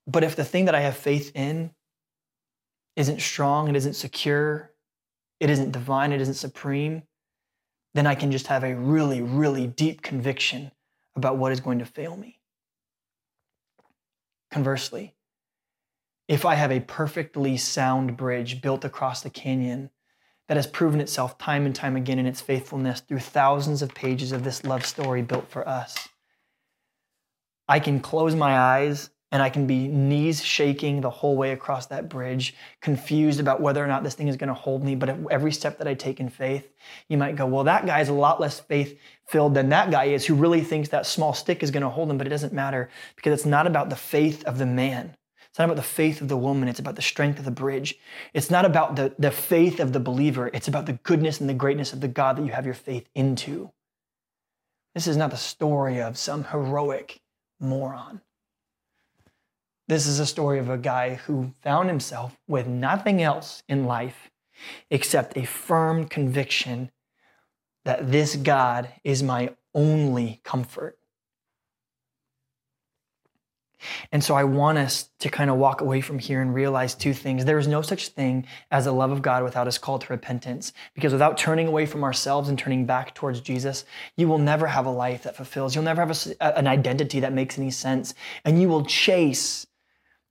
But 0.06 0.22
if 0.22 0.36
the 0.36 0.44
thing 0.44 0.66
that 0.66 0.74
I 0.74 0.80
have 0.80 0.96
faith 0.96 1.32
in 1.34 1.72
isn't 2.94 3.20
strong, 3.20 3.68
it 3.68 3.74
isn't 3.74 3.94
secure, 3.94 4.70
it 5.40 5.50
isn't 5.50 5.72
divine, 5.72 6.12
it 6.12 6.20
isn't 6.20 6.34
supreme, 6.34 7.02
then 7.94 8.06
I 8.06 8.14
can 8.14 8.30
just 8.32 8.48
have 8.48 8.64
a 8.64 8.74
really, 8.74 9.22
really 9.22 9.66
deep 9.66 10.02
conviction 10.02 10.72
about 11.16 11.38
what 11.38 11.52
is 11.52 11.60
going 11.60 11.78
to 11.78 11.84
fail 11.84 12.16
me. 12.16 12.40
Conversely, 14.50 15.14
if 16.28 16.44
I 16.44 16.54
have 16.54 16.72
a 16.72 16.80
perfectly 16.80 17.56
sound 17.56 18.16
bridge 18.16 18.60
built 18.60 18.84
across 18.84 19.22
the 19.22 19.30
canyon 19.30 19.90
that 20.48 20.56
has 20.56 20.66
proven 20.66 21.00
itself 21.00 21.38
time 21.38 21.66
and 21.66 21.74
time 21.74 21.96
again 21.96 22.18
in 22.18 22.26
its 22.26 22.40
faithfulness 22.40 23.00
through 23.00 23.20
thousands 23.20 23.82
of 23.82 23.94
pages 23.94 24.32
of 24.32 24.44
this 24.44 24.64
love 24.64 24.84
story 24.84 25.22
built 25.22 25.48
for 25.48 25.66
us, 25.68 26.08
I 27.68 27.80
can 27.80 28.00
close 28.00 28.34
my 28.34 28.58
eyes 28.58 29.10
and 29.34 29.42
I 29.42 29.50
can 29.50 29.66
be 29.66 29.88
knees 29.88 30.44
shaking 30.44 31.00
the 31.00 31.10
whole 31.10 31.36
way 31.36 31.50
across 31.50 31.86
that 31.86 32.08
bridge, 32.08 32.54
confused 32.80 33.40
about 33.40 33.60
whether 33.60 33.82
or 33.84 33.88
not 33.88 34.04
this 34.04 34.14
thing 34.14 34.28
is 34.28 34.36
going 34.36 34.48
to 34.48 34.54
hold 34.54 34.84
me. 34.84 34.94
But 34.94 35.18
every 35.28 35.50
step 35.50 35.76
that 35.78 35.88
I 35.88 35.94
take 35.94 36.20
in 36.20 36.28
faith, 36.28 36.72
you 37.08 37.18
might 37.18 37.34
go, 37.34 37.44
well, 37.44 37.64
that 37.64 37.84
guy 37.84 38.00
is 38.00 38.08
a 38.08 38.14
lot 38.14 38.40
less 38.40 38.60
faith 38.60 38.96
filled 39.26 39.54
than 39.54 39.70
that 39.70 39.90
guy 39.90 40.04
is 40.04 40.24
who 40.24 40.36
really 40.36 40.60
thinks 40.60 40.88
that 40.90 41.04
small 41.04 41.34
stick 41.34 41.64
is 41.64 41.72
going 41.72 41.82
to 41.82 41.88
hold 41.88 42.12
him. 42.12 42.16
But 42.16 42.28
it 42.28 42.30
doesn't 42.30 42.52
matter 42.52 42.88
because 43.16 43.32
it's 43.32 43.44
not 43.44 43.66
about 43.66 43.90
the 43.90 43.96
faith 43.96 44.44
of 44.44 44.58
the 44.58 44.66
man. 44.66 45.16
It's 45.50 45.58
not 45.58 45.64
about 45.64 45.78
the 45.78 45.82
faith 45.82 46.20
of 46.20 46.28
the 46.28 46.36
woman. 46.36 46.68
It's 46.68 46.78
about 46.78 46.94
the 46.94 47.02
strength 47.02 47.40
of 47.40 47.44
the 47.44 47.50
bridge. 47.50 47.98
It's 48.34 48.52
not 48.52 48.64
about 48.64 48.94
the, 48.94 49.16
the 49.18 49.32
faith 49.32 49.80
of 49.80 49.92
the 49.92 49.98
believer. 49.98 50.48
It's 50.54 50.68
about 50.68 50.86
the 50.86 51.00
goodness 51.02 51.40
and 51.40 51.50
the 51.50 51.54
greatness 51.54 51.92
of 51.92 52.00
the 52.00 52.06
God 52.06 52.36
that 52.36 52.44
you 52.44 52.52
have 52.52 52.66
your 52.66 52.74
faith 52.74 53.08
into. 53.16 53.72
This 54.94 55.08
is 55.08 55.16
not 55.16 55.32
the 55.32 55.36
story 55.36 56.00
of 56.00 56.16
some 56.16 56.44
heroic 56.44 57.20
moron. 57.58 58.20
This 59.86 60.06
is 60.06 60.18
a 60.18 60.26
story 60.26 60.58
of 60.58 60.70
a 60.70 60.78
guy 60.78 61.14
who 61.14 61.52
found 61.62 61.88
himself 61.88 62.38
with 62.48 62.66
nothing 62.66 63.22
else 63.22 63.62
in 63.68 63.84
life 63.84 64.30
except 64.90 65.36
a 65.36 65.44
firm 65.44 66.06
conviction 66.06 66.90
that 67.84 68.10
this 68.10 68.36
God 68.36 68.88
is 69.04 69.22
my 69.22 69.50
only 69.74 70.40
comfort. 70.42 70.98
And 74.12 74.24
so 74.24 74.34
I 74.34 74.44
want 74.44 74.78
us 74.78 75.10
to 75.18 75.28
kind 75.28 75.50
of 75.50 75.56
walk 75.56 75.82
away 75.82 76.00
from 76.00 76.18
here 76.18 76.40
and 76.40 76.54
realize 76.54 76.94
two 76.94 77.12
things. 77.12 77.44
There 77.44 77.58
is 77.58 77.68
no 77.68 77.82
such 77.82 78.08
thing 78.08 78.46
as 78.70 78.86
the 78.86 78.92
love 78.92 79.10
of 79.10 79.20
God 79.20 79.44
without 79.44 79.66
his 79.66 79.76
call 79.76 79.98
to 79.98 80.12
repentance. 80.12 80.72
Because 80.94 81.12
without 81.12 81.36
turning 81.36 81.66
away 81.66 81.84
from 81.84 82.02
ourselves 82.02 82.48
and 82.48 82.58
turning 82.58 82.86
back 82.86 83.14
towards 83.14 83.42
Jesus, 83.42 83.84
you 84.16 84.26
will 84.26 84.38
never 84.38 84.66
have 84.66 84.86
a 84.86 84.90
life 84.90 85.24
that 85.24 85.36
fulfills. 85.36 85.74
You'll 85.74 85.84
never 85.84 86.06
have 86.06 86.26
a, 86.40 86.58
an 86.58 86.66
identity 86.66 87.20
that 87.20 87.34
makes 87.34 87.58
any 87.58 87.70
sense. 87.70 88.14
And 88.46 88.58
you 88.58 88.70
will 88.70 88.86
chase 88.86 89.66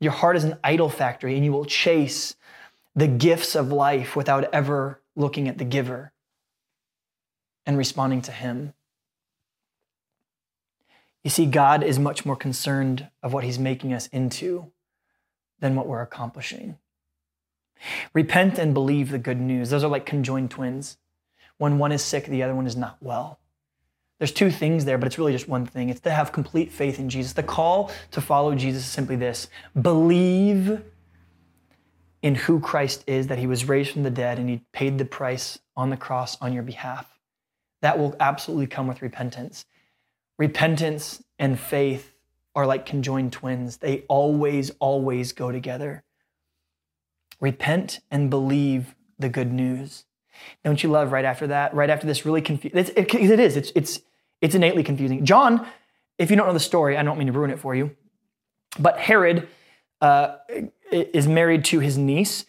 your 0.03 0.11
heart 0.11 0.35
is 0.35 0.43
an 0.43 0.57
idol 0.63 0.89
factory, 0.89 1.35
and 1.35 1.45
you 1.45 1.51
will 1.51 1.65
chase 1.65 2.35
the 2.95 3.07
gifts 3.07 3.55
of 3.55 3.71
life 3.71 4.15
without 4.15 4.53
ever 4.53 4.99
looking 5.15 5.47
at 5.47 5.57
the 5.57 5.65
giver 5.65 6.11
and 7.65 7.77
responding 7.77 8.21
to 8.23 8.31
him. 8.31 8.73
You 11.23 11.29
see, 11.29 11.45
God 11.45 11.83
is 11.83 11.97
much 11.97 12.25
more 12.25 12.35
concerned 12.35 13.07
of 13.21 13.31
what 13.31 13.45
he's 13.45 13.57
making 13.57 13.93
us 13.93 14.07
into 14.07 14.71
than 15.59 15.75
what 15.75 15.87
we're 15.87 16.01
accomplishing. 16.01 16.77
Repent 18.13 18.59
and 18.59 18.73
believe 18.73 19.09
the 19.09 19.19
good 19.19 19.39
news. 19.39 19.69
Those 19.69 19.83
are 19.83 19.89
like 19.89 20.05
conjoined 20.05 20.51
twins. 20.51 20.97
When 21.57 21.77
one 21.77 21.93
is 21.93 22.03
sick, 22.03 22.25
the 22.25 22.43
other 22.43 22.55
one 22.55 22.67
is 22.67 22.75
not 22.75 22.97
well. 23.01 23.39
There's 24.19 24.31
two 24.31 24.51
things 24.51 24.85
there, 24.85 24.97
but 24.97 25.07
it's 25.07 25.17
really 25.17 25.33
just 25.33 25.47
one 25.47 25.65
thing. 25.65 25.89
It's 25.89 25.99
to 26.01 26.11
have 26.11 26.31
complete 26.31 26.71
faith 26.71 26.99
in 26.99 27.09
Jesus. 27.09 27.33
The 27.33 27.43
call 27.43 27.91
to 28.11 28.21
follow 28.21 28.55
Jesus 28.55 28.83
is 28.83 28.89
simply 28.89 29.15
this 29.15 29.47
believe 29.81 30.81
in 32.21 32.35
who 32.35 32.59
Christ 32.59 33.03
is, 33.05 33.27
that 33.27 33.37
he 33.37 33.47
was 33.47 33.67
raised 33.67 33.91
from 33.91 34.03
the 34.03 34.09
dead 34.09 34.39
and 34.39 34.49
he 34.49 34.61
paid 34.71 34.97
the 34.97 35.05
price 35.05 35.59
on 35.75 35.89
the 35.89 35.97
cross 35.97 36.39
on 36.41 36.53
your 36.53 36.63
behalf. 36.63 37.05
That 37.81 37.99
will 37.99 38.15
absolutely 38.19 38.67
come 38.67 38.87
with 38.87 39.01
repentance. 39.01 39.65
Repentance 40.37 41.21
and 41.37 41.59
faith 41.59 42.15
are 42.55 42.65
like 42.65 42.85
conjoined 42.85 43.33
twins, 43.33 43.77
they 43.77 44.03
always, 44.07 44.71
always 44.79 45.33
go 45.33 45.51
together. 45.51 46.03
Repent 47.41 47.99
and 48.09 48.29
believe 48.29 48.95
the 49.19 49.27
good 49.27 49.51
news. 49.51 50.05
Don't 50.63 50.81
you 50.83 50.89
love 50.89 51.11
right 51.11 51.25
after 51.25 51.47
that? 51.47 51.73
Right 51.73 51.89
after 51.89 52.07
this 52.07 52.25
really 52.25 52.41
confused, 52.41 52.75
it, 52.75 52.89
it, 52.97 53.13
it 53.13 53.39
is. 53.39 53.57
It's, 53.57 53.71
it's, 53.75 54.01
it's 54.41 54.55
innately 54.55 54.83
confusing. 54.83 55.25
John, 55.25 55.65
if 56.17 56.29
you 56.29 56.35
don't 56.35 56.47
know 56.47 56.53
the 56.53 56.59
story, 56.59 56.97
I 56.97 57.03
don't 57.03 57.17
mean 57.17 57.27
to 57.27 57.33
ruin 57.33 57.51
it 57.51 57.59
for 57.59 57.73
you, 57.75 57.95
but 58.79 58.97
Herod 58.97 59.47
uh, 60.01 60.35
is 60.91 61.27
married 61.27 61.65
to 61.65 61.79
his 61.79 61.97
niece. 61.97 62.45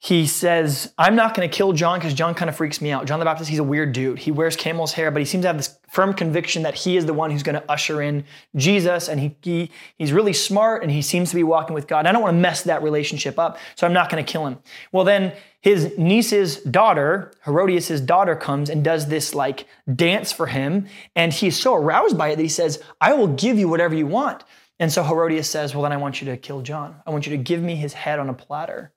He 0.00 0.28
says, 0.28 0.94
I'm 0.96 1.16
not 1.16 1.34
going 1.34 1.48
to 1.48 1.54
kill 1.54 1.72
John 1.72 1.98
because 1.98 2.14
John 2.14 2.32
kind 2.32 2.48
of 2.48 2.56
freaks 2.56 2.80
me 2.80 2.92
out. 2.92 3.06
John 3.06 3.18
the 3.18 3.24
Baptist, 3.24 3.50
he's 3.50 3.58
a 3.58 3.64
weird 3.64 3.92
dude. 3.92 4.20
He 4.20 4.30
wears 4.30 4.54
camel's 4.54 4.92
hair, 4.92 5.10
but 5.10 5.18
he 5.18 5.24
seems 5.24 5.42
to 5.42 5.48
have 5.48 5.56
this 5.56 5.76
firm 5.88 6.14
conviction 6.14 6.62
that 6.62 6.76
he 6.76 6.96
is 6.96 7.04
the 7.04 7.14
one 7.14 7.32
who's 7.32 7.42
going 7.42 7.60
to 7.60 7.68
usher 7.68 8.00
in 8.00 8.24
Jesus. 8.54 9.08
And 9.08 9.18
he, 9.18 9.36
he, 9.42 9.72
he's 9.96 10.12
really 10.12 10.32
smart 10.32 10.84
and 10.84 10.92
he 10.92 11.02
seems 11.02 11.30
to 11.30 11.34
be 11.34 11.42
walking 11.42 11.74
with 11.74 11.88
God. 11.88 12.06
I 12.06 12.12
don't 12.12 12.22
want 12.22 12.36
to 12.36 12.40
mess 12.40 12.62
that 12.62 12.80
relationship 12.84 13.40
up, 13.40 13.58
so 13.74 13.88
I'm 13.88 13.92
not 13.92 14.08
going 14.08 14.24
to 14.24 14.32
kill 14.32 14.46
him. 14.46 14.58
Well, 14.92 15.02
then 15.02 15.32
his 15.62 15.98
niece's 15.98 16.58
daughter, 16.62 17.32
Herodias' 17.44 18.00
daughter, 18.00 18.36
comes 18.36 18.70
and 18.70 18.84
does 18.84 19.08
this 19.08 19.34
like 19.34 19.66
dance 19.92 20.30
for 20.30 20.46
him. 20.46 20.86
And 21.16 21.32
he's 21.32 21.60
so 21.60 21.74
aroused 21.74 22.16
by 22.16 22.28
it 22.28 22.36
that 22.36 22.42
he 22.42 22.48
says, 22.48 22.80
I 23.00 23.14
will 23.14 23.28
give 23.28 23.58
you 23.58 23.68
whatever 23.68 23.96
you 23.96 24.06
want. 24.06 24.44
And 24.78 24.92
so 24.92 25.02
Herodias 25.02 25.50
says, 25.50 25.74
Well, 25.74 25.82
then 25.82 25.92
I 25.92 25.96
want 25.96 26.22
you 26.22 26.26
to 26.28 26.36
kill 26.36 26.62
John. 26.62 26.94
I 27.04 27.10
want 27.10 27.26
you 27.26 27.36
to 27.36 27.42
give 27.42 27.60
me 27.60 27.74
his 27.74 27.94
head 27.94 28.20
on 28.20 28.28
a 28.28 28.34
platter. 28.34 28.92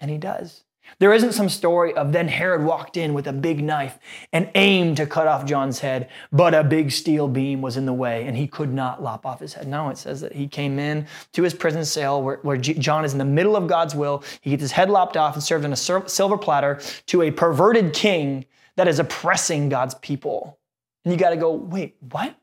And 0.00 0.10
he 0.10 0.18
does. 0.18 0.64
There 0.98 1.14
isn't 1.14 1.32
some 1.32 1.48
story 1.48 1.94
of 1.94 2.12
then 2.12 2.28
Herod 2.28 2.62
walked 2.62 2.96
in 2.96 3.14
with 3.14 3.26
a 3.26 3.32
big 3.32 3.62
knife 3.62 3.98
and 4.32 4.50
aimed 4.54 4.98
to 4.98 5.06
cut 5.06 5.26
off 5.26 5.46
John's 5.46 5.78
head, 5.78 6.10
but 6.30 6.54
a 6.54 6.62
big 6.62 6.92
steel 6.92 7.26
beam 7.26 7.62
was 7.62 7.76
in 7.76 7.86
the 7.86 7.92
way 7.92 8.26
and 8.26 8.36
he 8.36 8.46
could 8.46 8.72
not 8.72 9.02
lop 9.02 9.24
off 9.24 9.40
his 9.40 9.54
head. 9.54 9.66
No, 9.66 9.88
it 9.88 9.98
says 9.98 10.20
that 10.20 10.34
he 10.34 10.46
came 10.46 10.78
in 10.78 11.06
to 11.32 11.42
his 11.42 11.54
prison 11.54 11.84
cell 11.84 12.22
where, 12.22 12.36
where 12.42 12.56
John 12.56 13.04
is 13.04 13.12
in 13.12 13.18
the 13.18 13.24
middle 13.24 13.56
of 13.56 13.66
God's 13.66 13.94
will. 13.94 14.22
He 14.40 14.50
gets 14.50 14.60
his 14.60 14.72
head 14.72 14.90
lopped 14.90 15.16
off 15.16 15.34
and 15.34 15.42
served 15.42 15.64
on 15.64 15.72
a 15.72 15.76
silver 15.76 16.36
platter 16.36 16.80
to 17.06 17.22
a 17.22 17.30
perverted 17.30 17.94
king 17.94 18.44
that 18.76 18.88
is 18.88 18.98
oppressing 18.98 19.68
God's 19.68 19.94
people. 19.96 20.58
And 21.04 21.12
you 21.12 21.18
got 21.18 21.30
to 21.30 21.36
go, 21.36 21.52
wait, 21.52 21.96
what? 22.00 22.34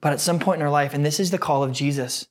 But 0.00 0.12
at 0.12 0.20
some 0.20 0.38
point 0.38 0.60
in 0.60 0.66
our 0.66 0.70
life, 0.70 0.94
and 0.94 1.04
this 1.04 1.18
is 1.18 1.30
the 1.30 1.38
call 1.38 1.64
of 1.64 1.72
Jesus, 1.72 2.28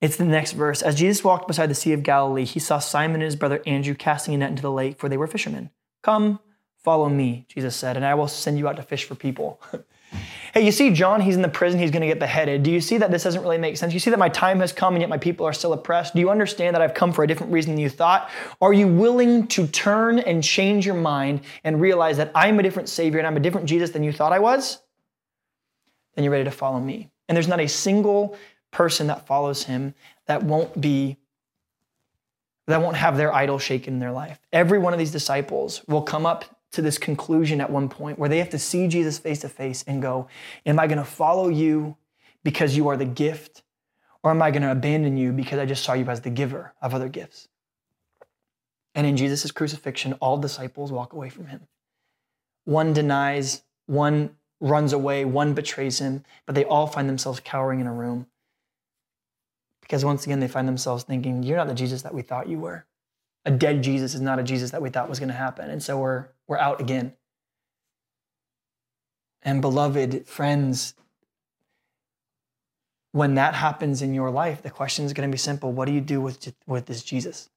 it's 0.00 0.16
the 0.16 0.24
next 0.24 0.52
verse. 0.52 0.82
As 0.82 0.94
Jesus 0.94 1.24
walked 1.24 1.48
beside 1.48 1.70
the 1.70 1.74
Sea 1.74 1.92
of 1.92 2.02
Galilee, 2.02 2.44
he 2.44 2.60
saw 2.60 2.78
Simon 2.78 3.16
and 3.16 3.24
his 3.24 3.36
brother 3.36 3.62
Andrew 3.66 3.94
casting 3.94 4.34
a 4.34 4.38
net 4.38 4.50
into 4.50 4.62
the 4.62 4.70
lake, 4.70 4.98
for 4.98 5.08
they 5.08 5.16
were 5.16 5.26
fishermen. 5.26 5.70
Come, 6.02 6.38
follow 6.84 7.08
me, 7.08 7.46
Jesus 7.48 7.74
said, 7.74 7.96
and 7.96 8.04
I 8.04 8.14
will 8.14 8.28
send 8.28 8.58
you 8.58 8.68
out 8.68 8.76
to 8.76 8.82
fish 8.82 9.04
for 9.04 9.14
people. 9.14 9.60
hey, 10.54 10.64
you 10.64 10.70
see 10.70 10.92
John, 10.92 11.20
he's 11.20 11.34
in 11.34 11.42
the 11.42 11.48
prison, 11.48 11.80
he's 11.80 11.90
going 11.90 12.02
to 12.02 12.06
get 12.06 12.18
beheaded. 12.18 12.62
Do 12.62 12.70
you 12.70 12.80
see 12.80 12.98
that 12.98 13.10
this 13.10 13.24
doesn't 13.24 13.40
really 13.42 13.58
make 13.58 13.78
sense? 13.78 13.94
You 13.94 14.00
see 14.00 14.10
that 14.10 14.18
my 14.18 14.28
time 14.28 14.60
has 14.60 14.72
come 14.72 14.94
and 14.94 15.00
yet 15.00 15.08
my 15.08 15.18
people 15.18 15.46
are 15.46 15.52
still 15.54 15.72
oppressed? 15.72 16.14
Do 16.14 16.20
you 16.20 16.30
understand 16.30 16.74
that 16.74 16.82
I've 16.82 16.94
come 16.94 17.12
for 17.12 17.24
a 17.24 17.26
different 17.26 17.52
reason 17.52 17.72
than 17.72 17.80
you 17.80 17.88
thought? 17.88 18.30
Are 18.60 18.72
you 18.72 18.86
willing 18.86 19.46
to 19.48 19.66
turn 19.66 20.18
and 20.18 20.44
change 20.44 20.84
your 20.84 20.94
mind 20.94 21.40
and 21.64 21.80
realize 21.80 22.18
that 22.18 22.30
I'm 22.34 22.58
a 22.60 22.62
different 22.62 22.88
Savior 22.90 23.18
and 23.18 23.26
I'm 23.26 23.36
a 23.36 23.40
different 23.40 23.66
Jesus 23.66 23.90
than 23.90 24.04
you 24.04 24.12
thought 24.12 24.32
I 24.32 24.38
was? 24.38 24.78
Then 26.14 26.24
you're 26.24 26.32
ready 26.32 26.44
to 26.44 26.50
follow 26.50 26.80
me. 26.80 27.10
And 27.28 27.34
there's 27.34 27.48
not 27.48 27.60
a 27.60 27.66
single 27.66 28.36
person 28.70 29.06
that 29.06 29.26
follows 29.26 29.64
him 29.64 29.94
that 30.26 30.42
won't 30.42 30.80
be 30.80 31.18
that 32.66 32.82
won't 32.82 32.96
have 32.96 33.16
their 33.16 33.32
idol 33.32 33.58
shaken 33.58 33.94
in 33.94 34.00
their 34.00 34.12
life. 34.12 34.40
Every 34.52 34.78
one 34.78 34.92
of 34.92 34.98
these 34.98 35.12
disciples 35.12 35.82
will 35.86 36.02
come 36.02 36.26
up 36.26 36.44
to 36.72 36.82
this 36.82 36.98
conclusion 36.98 37.60
at 37.60 37.70
one 37.70 37.88
point 37.88 38.18
where 38.18 38.28
they 38.28 38.38
have 38.38 38.50
to 38.50 38.58
see 38.58 38.88
Jesus 38.88 39.18
face 39.18 39.40
to 39.40 39.48
face 39.48 39.84
and 39.86 40.02
go, 40.02 40.28
Am 40.64 40.78
I 40.78 40.86
going 40.86 40.98
to 40.98 41.04
follow 41.04 41.48
you 41.48 41.96
because 42.42 42.76
you 42.76 42.88
are 42.88 42.96
the 42.96 43.04
gift? 43.04 43.62
Or 44.22 44.30
am 44.30 44.42
I 44.42 44.50
going 44.50 44.62
to 44.62 44.72
abandon 44.72 45.16
you 45.16 45.32
because 45.32 45.58
I 45.60 45.66
just 45.66 45.84
saw 45.84 45.92
you 45.92 46.04
as 46.06 46.22
the 46.22 46.30
giver 46.30 46.74
of 46.82 46.92
other 46.92 47.08
gifts? 47.08 47.48
And 48.94 49.06
in 49.06 49.16
Jesus' 49.16 49.52
crucifixion, 49.52 50.14
all 50.14 50.38
disciples 50.38 50.90
walk 50.90 51.12
away 51.12 51.28
from 51.28 51.46
him. 51.46 51.68
One 52.64 52.92
denies, 52.92 53.62
one 53.86 54.36
runs 54.60 54.92
away, 54.92 55.24
one 55.24 55.54
betrays 55.54 56.00
him, 56.00 56.24
but 56.46 56.54
they 56.54 56.64
all 56.64 56.86
find 56.86 57.08
themselves 57.08 57.40
cowering 57.40 57.80
in 57.80 57.86
a 57.86 57.92
room. 57.92 58.26
Because 59.86 60.04
once 60.04 60.26
again, 60.26 60.40
they 60.40 60.48
find 60.48 60.66
themselves 60.66 61.04
thinking, 61.04 61.44
You're 61.44 61.56
not 61.56 61.68
the 61.68 61.74
Jesus 61.74 62.02
that 62.02 62.12
we 62.12 62.22
thought 62.22 62.48
you 62.48 62.58
were. 62.58 62.84
A 63.44 63.52
dead 63.52 63.84
Jesus 63.84 64.14
is 64.14 64.20
not 64.20 64.40
a 64.40 64.42
Jesus 64.42 64.72
that 64.72 64.82
we 64.82 64.90
thought 64.90 65.08
was 65.08 65.20
going 65.20 65.28
to 65.28 65.34
happen. 65.34 65.70
And 65.70 65.80
so 65.80 65.98
we're, 65.98 66.26
we're 66.48 66.58
out 66.58 66.80
again. 66.80 67.12
And 69.42 69.62
beloved 69.62 70.26
friends, 70.26 70.94
when 73.12 73.34
that 73.34 73.54
happens 73.54 74.02
in 74.02 74.12
your 74.12 74.30
life, 74.30 74.62
the 74.62 74.70
question 74.70 75.04
is 75.04 75.12
going 75.12 75.30
to 75.30 75.32
be 75.32 75.38
simple 75.38 75.72
What 75.72 75.84
do 75.84 75.92
you 75.92 76.00
do 76.00 76.20
with, 76.20 76.52
with 76.66 76.86
this 76.86 77.04
Jesus? 77.04 77.48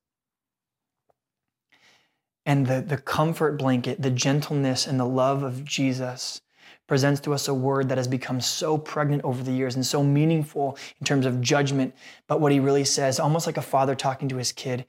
And 2.45 2.67
the, 2.67 2.82
the 2.82 2.97
comfort 2.97 3.57
blanket, 3.57 4.03
the 4.03 4.11
gentleness 4.11 4.86
and 4.86 4.99
the 4.99 5.05
love 5.05 5.41
of 5.41 5.65
Jesus 5.65 6.41
presents 6.90 7.22
to 7.22 7.34
us 7.36 7.48
a 7.48 7.54
word 7.54 7.88
that 7.88 8.00
has 8.00 8.08
become 8.08 8.42
so 8.42 8.76
pregnant 8.76 9.24
over 9.24 9.44
the 9.44 9.52
years 9.52 9.76
and 9.76 9.86
so 9.86 10.04
meaningful 10.04 10.76
in 11.00 11.06
terms 11.06 11.28
of 11.28 11.40
judgment. 11.40 11.94
But 12.28 12.42
what 12.42 12.52
he 12.52 12.60
really 12.60 12.84
says, 12.84 13.20
almost 13.20 13.46
like 13.46 13.58
a 13.58 13.62
father 13.62 13.94
talking 13.94 14.28
to 14.30 14.38
his 14.38 14.52
kid, 14.52 14.88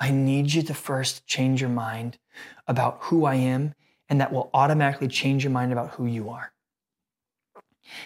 I 0.00 0.10
need 0.10 0.52
you 0.52 0.62
to 0.62 0.74
first 0.74 1.24
change 1.24 1.60
your 1.60 1.70
mind 1.70 2.18
about 2.66 2.98
who 3.02 3.24
I 3.24 3.36
am, 3.36 3.76
and 4.08 4.20
that 4.20 4.32
will 4.32 4.50
automatically 4.52 5.06
change 5.06 5.44
your 5.44 5.52
mind 5.52 5.70
about 5.70 5.92
who 5.92 6.06
you 6.06 6.28
are. 6.28 6.52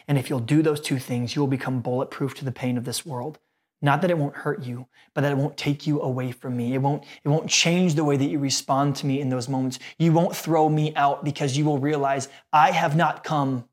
And 0.07 0.19
if 0.19 0.29
you'll 0.29 0.39
do 0.39 0.61
those 0.61 0.83
two 0.83 0.99
things, 0.99 1.35
you 1.35 1.41
will 1.41 1.49
become 1.49 1.81
bulletproof 1.81 2.35
to 2.35 2.45
the 2.45 2.53
pain 2.53 2.77
of 2.77 2.85
this 2.85 3.07
world. 3.07 3.39
Not 3.83 4.03
that 4.03 4.11
it 4.11 4.19
won't 4.19 4.37
hurt 4.37 4.63
you, 4.63 4.87
but 5.15 5.23
that 5.23 5.33
it 5.33 5.39
won't 5.39 5.57
take 5.57 5.87
you 5.87 6.03
away 6.03 6.33
from 6.33 6.57
me. 6.57 6.75
It 6.75 6.79
won't, 6.79 7.05
it 7.25 7.29
won't 7.29 7.49
change 7.49 7.95
the 7.95 8.05
way 8.05 8.17
that 8.17 8.27
you 8.27 8.39
respond 8.39 8.97
to 8.97 9.07
me 9.07 9.21
in 9.21 9.31
those 9.31 9.49
moments. 9.49 9.79
You 9.99 10.13
won't 10.13 10.37
throw 10.37 10.69
me 10.69 10.95
out 10.97 11.25
because 11.25 11.57
you 11.57 11.65
will 11.65 11.79
realize 11.79 12.29
I 12.53 12.73
have 12.73 12.95
not 12.95 13.25
come 13.25 13.65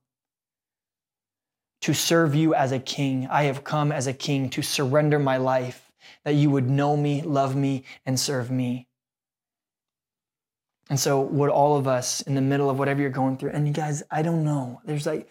to 1.81 1.93
serve 1.93 2.35
you 2.35 2.53
as 2.53 2.71
a 2.71 2.79
king. 2.79 3.27
I 3.29 3.43
have 3.43 3.63
come 3.63 3.91
as 3.91 4.07
a 4.07 4.13
king 4.13 4.49
to 4.51 4.61
surrender 4.61 5.19
my 5.19 5.37
life, 5.37 5.91
that 6.23 6.35
you 6.35 6.49
would 6.49 6.69
know 6.69 6.95
me, 6.95 7.21
love 7.21 7.55
me, 7.55 7.83
and 8.05 8.19
serve 8.19 8.49
me. 8.49 8.87
And 10.89 10.99
so, 10.99 11.19
would 11.19 11.49
all 11.49 11.75
of 11.75 11.85
us 11.85 12.21
in 12.21 12.35
the 12.35 12.41
middle 12.41 12.69
of 12.69 12.79
whatever 12.79 13.01
you're 13.01 13.09
going 13.09 13.37
through, 13.37 13.51
and 13.51 13.67
you 13.67 13.73
guys, 13.73 14.03
I 14.09 14.21
don't 14.21 14.45
know, 14.45 14.81
there's 14.85 15.05
like, 15.05 15.29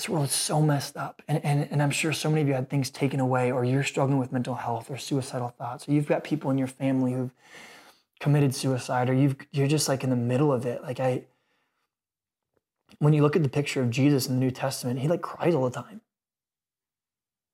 this 0.00 0.08
world 0.08 0.24
is 0.24 0.32
so 0.32 0.62
messed 0.62 0.96
up. 0.96 1.20
And, 1.28 1.44
and, 1.44 1.68
and 1.70 1.82
I'm 1.82 1.90
sure 1.90 2.10
so 2.14 2.30
many 2.30 2.40
of 2.40 2.48
you 2.48 2.54
had 2.54 2.70
things 2.70 2.88
taken 2.88 3.20
away, 3.20 3.52
or 3.52 3.66
you're 3.66 3.84
struggling 3.84 4.18
with 4.18 4.32
mental 4.32 4.54
health 4.54 4.90
or 4.90 4.96
suicidal 4.96 5.50
thoughts, 5.58 5.86
or 5.86 5.92
you've 5.92 6.06
got 6.06 6.24
people 6.24 6.50
in 6.50 6.56
your 6.56 6.68
family 6.68 7.12
who've 7.12 7.30
committed 8.18 8.54
suicide, 8.54 9.10
or 9.10 9.12
you've, 9.12 9.36
you're 9.52 9.68
just 9.68 9.90
like 9.90 10.02
in 10.02 10.08
the 10.08 10.16
middle 10.16 10.54
of 10.54 10.64
it. 10.64 10.82
Like, 10.82 11.00
I, 11.00 11.24
when 12.98 13.12
you 13.12 13.20
look 13.20 13.36
at 13.36 13.42
the 13.42 13.50
picture 13.50 13.82
of 13.82 13.90
Jesus 13.90 14.26
in 14.26 14.36
the 14.36 14.40
New 14.40 14.50
Testament, 14.50 15.00
he 15.00 15.08
like 15.08 15.20
cries 15.20 15.54
all 15.54 15.68
the 15.68 15.82
time. 15.82 16.00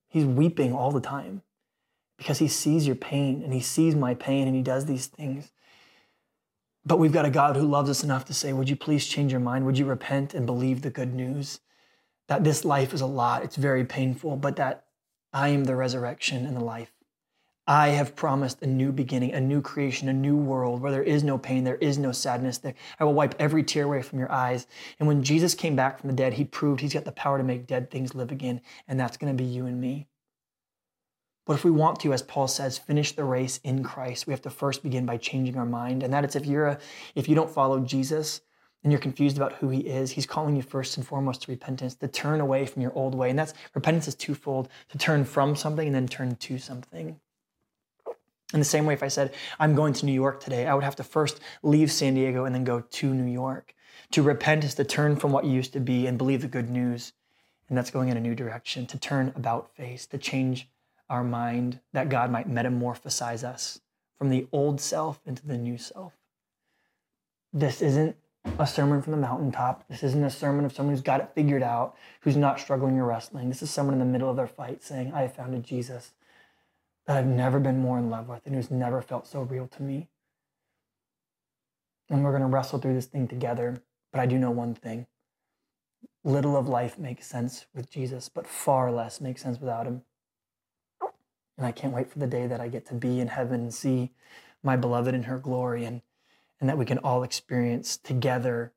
He's 0.08 0.24
weeping 0.24 0.72
all 0.72 0.92
the 0.92 1.00
time 1.00 1.42
because 2.16 2.38
he 2.38 2.46
sees 2.46 2.86
your 2.86 2.96
pain 2.96 3.42
and 3.42 3.52
he 3.52 3.60
sees 3.60 3.96
my 3.96 4.14
pain 4.14 4.46
and 4.46 4.54
he 4.54 4.62
does 4.62 4.86
these 4.86 5.08
things. 5.08 5.50
But 6.84 7.00
we've 7.00 7.12
got 7.12 7.24
a 7.24 7.30
God 7.30 7.56
who 7.56 7.66
loves 7.66 7.90
us 7.90 8.04
enough 8.04 8.24
to 8.26 8.34
say, 8.34 8.52
Would 8.52 8.70
you 8.70 8.76
please 8.76 9.08
change 9.08 9.32
your 9.32 9.40
mind? 9.40 9.66
Would 9.66 9.78
you 9.78 9.84
repent 9.84 10.32
and 10.32 10.46
believe 10.46 10.82
the 10.82 10.90
good 10.90 11.12
news? 11.12 11.58
That 12.28 12.44
this 12.44 12.64
life 12.64 12.92
is 12.92 13.00
a 13.00 13.06
lot, 13.06 13.42
it's 13.42 13.56
very 13.56 13.84
painful, 13.84 14.36
but 14.36 14.56
that 14.56 14.84
I 15.32 15.48
am 15.48 15.64
the 15.64 15.76
resurrection 15.76 16.46
and 16.46 16.56
the 16.56 16.64
life. 16.64 16.92
I 17.68 17.88
have 17.88 18.14
promised 18.14 18.62
a 18.62 18.66
new 18.66 18.92
beginning, 18.92 19.32
a 19.32 19.40
new 19.40 19.60
creation, 19.60 20.08
a 20.08 20.12
new 20.12 20.36
world 20.36 20.80
where 20.80 20.92
there 20.92 21.02
is 21.02 21.24
no 21.24 21.36
pain, 21.36 21.64
there 21.64 21.76
is 21.76 21.98
no 21.98 22.12
sadness. 22.12 22.58
There, 22.58 22.74
I 23.00 23.04
will 23.04 23.14
wipe 23.14 23.34
every 23.40 23.64
tear 23.64 23.84
away 23.84 24.02
from 24.02 24.20
your 24.20 24.30
eyes. 24.30 24.68
And 25.00 25.08
when 25.08 25.24
Jesus 25.24 25.52
came 25.54 25.74
back 25.74 25.98
from 25.98 26.08
the 26.08 26.16
dead, 26.16 26.34
he 26.34 26.44
proved 26.44 26.80
he's 26.80 26.94
got 26.94 27.04
the 27.04 27.10
power 27.12 27.38
to 27.38 27.44
make 27.44 27.66
dead 27.66 27.90
things 27.90 28.14
live 28.14 28.30
again, 28.30 28.60
and 28.86 29.00
that's 29.00 29.16
going 29.16 29.36
to 29.36 29.42
be 29.42 29.48
you 29.48 29.66
and 29.66 29.80
me. 29.80 30.06
But 31.44 31.54
if 31.54 31.64
we 31.64 31.70
want 31.72 32.00
to, 32.00 32.12
as 32.12 32.22
Paul 32.22 32.48
says, 32.48 32.78
finish 32.78 33.12
the 33.12 33.24
race 33.24 33.58
in 33.64 33.82
Christ, 33.82 34.26
we 34.26 34.32
have 34.32 34.42
to 34.42 34.50
first 34.50 34.82
begin 34.82 35.04
by 35.04 35.16
changing 35.16 35.56
our 35.56 35.66
mind. 35.66 36.02
And 36.02 36.12
that 36.12 36.24
is 36.24 36.36
if 36.36 36.46
you're 36.46 36.66
a, 36.66 36.78
if 37.14 37.28
you 37.28 37.34
don't 37.34 37.50
follow 37.50 37.80
Jesus, 37.80 38.40
and 38.86 38.92
you're 38.92 39.00
confused 39.00 39.36
about 39.36 39.54
who 39.54 39.68
he 39.68 39.80
is, 39.80 40.12
he's 40.12 40.26
calling 40.26 40.54
you 40.54 40.62
first 40.62 40.96
and 40.96 41.04
foremost 41.04 41.42
to 41.42 41.50
repentance, 41.50 41.96
to 41.96 42.06
turn 42.06 42.40
away 42.40 42.64
from 42.66 42.82
your 42.82 42.92
old 42.94 43.16
way. 43.16 43.30
And 43.30 43.36
that's 43.36 43.52
repentance 43.74 44.06
is 44.06 44.14
twofold 44.14 44.68
to 44.90 44.96
turn 44.96 45.24
from 45.24 45.56
something 45.56 45.88
and 45.88 45.92
then 45.92 46.06
turn 46.06 46.36
to 46.36 46.56
something. 46.56 47.18
In 48.54 48.60
the 48.60 48.64
same 48.64 48.86
way, 48.86 48.94
if 48.94 49.02
I 49.02 49.08
said, 49.08 49.34
I'm 49.58 49.74
going 49.74 49.92
to 49.94 50.06
New 50.06 50.12
York 50.12 50.38
today, 50.38 50.68
I 50.68 50.74
would 50.74 50.84
have 50.84 50.94
to 50.96 51.02
first 51.02 51.40
leave 51.64 51.90
San 51.90 52.14
Diego 52.14 52.44
and 52.44 52.54
then 52.54 52.62
go 52.62 52.78
to 52.78 53.12
New 53.12 53.28
York. 53.28 53.74
To 54.12 54.22
repent 54.22 54.62
is 54.62 54.76
to 54.76 54.84
turn 54.84 55.16
from 55.16 55.32
what 55.32 55.44
you 55.44 55.50
used 55.50 55.72
to 55.72 55.80
be 55.80 56.06
and 56.06 56.16
believe 56.16 56.42
the 56.42 56.46
good 56.46 56.70
news. 56.70 57.12
And 57.68 57.76
that's 57.76 57.90
going 57.90 58.08
in 58.08 58.16
a 58.16 58.20
new 58.20 58.36
direction, 58.36 58.86
to 58.86 58.98
turn 59.00 59.32
about 59.34 59.74
face, 59.74 60.06
to 60.06 60.18
change 60.18 60.68
our 61.10 61.24
mind, 61.24 61.80
that 61.92 62.08
God 62.08 62.30
might 62.30 62.48
metamorphosize 62.48 63.42
us 63.42 63.80
from 64.16 64.30
the 64.30 64.46
old 64.52 64.80
self 64.80 65.18
into 65.26 65.44
the 65.44 65.58
new 65.58 65.76
self. 65.76 66.12
This 67.52 67.82
isn't 67.82 68.14
a 68.58 68.66
sermon 68.66 69.02
from 69.02 69.12
the 69.12 69.18
mountaintop. 69.18 69.86
This 69.88 70.02
isn't 70.02 70.24
a 70.24 70.30
sermon 70.30 70.64
of 70.64 70.72
someone 70.72 70.94
who's 70.94 71.02
got 71.02 71.20
it 71.20 71.30
figured 71.34 71.62
out, 71.62 71.96
who's 72.20 72.36
not 72.36 72.60
struggling 72.60 72.98
or 72.98 73.04
wrestling. 73.04 73.48
This 73.48 73.62
is 73.62 73.70
someone 73.70 73.94
in 73.94 74.00
the 74.00 74.04
middle 74.04 74.30
of 74.30 74.36
their 74.36 74.46
fight 74.46 74.82
saying, 74.82 75.12
I 75.14 75.22
have 75.22 75.34
found 75.34 75.54
a 75.54 75.58
Jesus 75.58 76.12
that 77.06 77.16
I've 77.16 77.26
never 77.26 77.60
been 77.60 77.78
more 77.78 77.98
in 77.98 78.10
love 78.10 78.28
with 78.28 78.46
and 78.46 78.54
who's 78.54 78.70
never 78.70 79.02
felt 79.02 79.26
so 79.26 79.42
real 79.42 79.68
to 79.68 79.82
me. 79.82 80.08
And 82.08 82.24
we're 82.24 82.30
going 82.30 82.42
to 82.42 82.48
wrestle 82.48 82.78
through 82.78 82.94
this 82.94 83.06
thing 83.06 83.28
together. 83.28 83.82
But 84.12 84.20
I 84.20 84.26
do 84.26 84.38
know 84.38 84.50
one 84.50 84.74
thing 84.74 85.06
little 86.24 86.56
of 86.56 86.68
life 86.68 86.98
makes 86.98 87.26
sense 87.26 87.66
with 87.72 87.88
Jesus, 87.88 88.28
but 88.28 88.46
far 88.46 88.90
less 88.90 89.20
makes 89.20 89.42
sense 89.42 89.60
without 89.60 89.86
him. 89.86 90.02
And 91.56 91.64
I 91.66 91.72
can't 91.72 91.94
wait 91.94 92.10
for 92.10 92.18
the 92.18 92.26
day 92.26 92.46
that 92.48 92.60
I 92.60 92.68
get 92.68 92.84
to 92.86 92.94
be 92.94 93.20
in 93.20 93.28
heaven 93.28 93.60
and 93.60 93.74
see 93.74 94.10
my 94.62 94.76
beloved 94.76 95.14
in 95.14 95.22
her 95.24 95.38
glory 95.38 95.84
and, 95.84 96.02
and 96.60 96.68
that 96.68 96.78
we 96.78 96.84
can 96.84 96.98
all 96.98 97.22
experience 97.22 97.96
together 97.96 98.72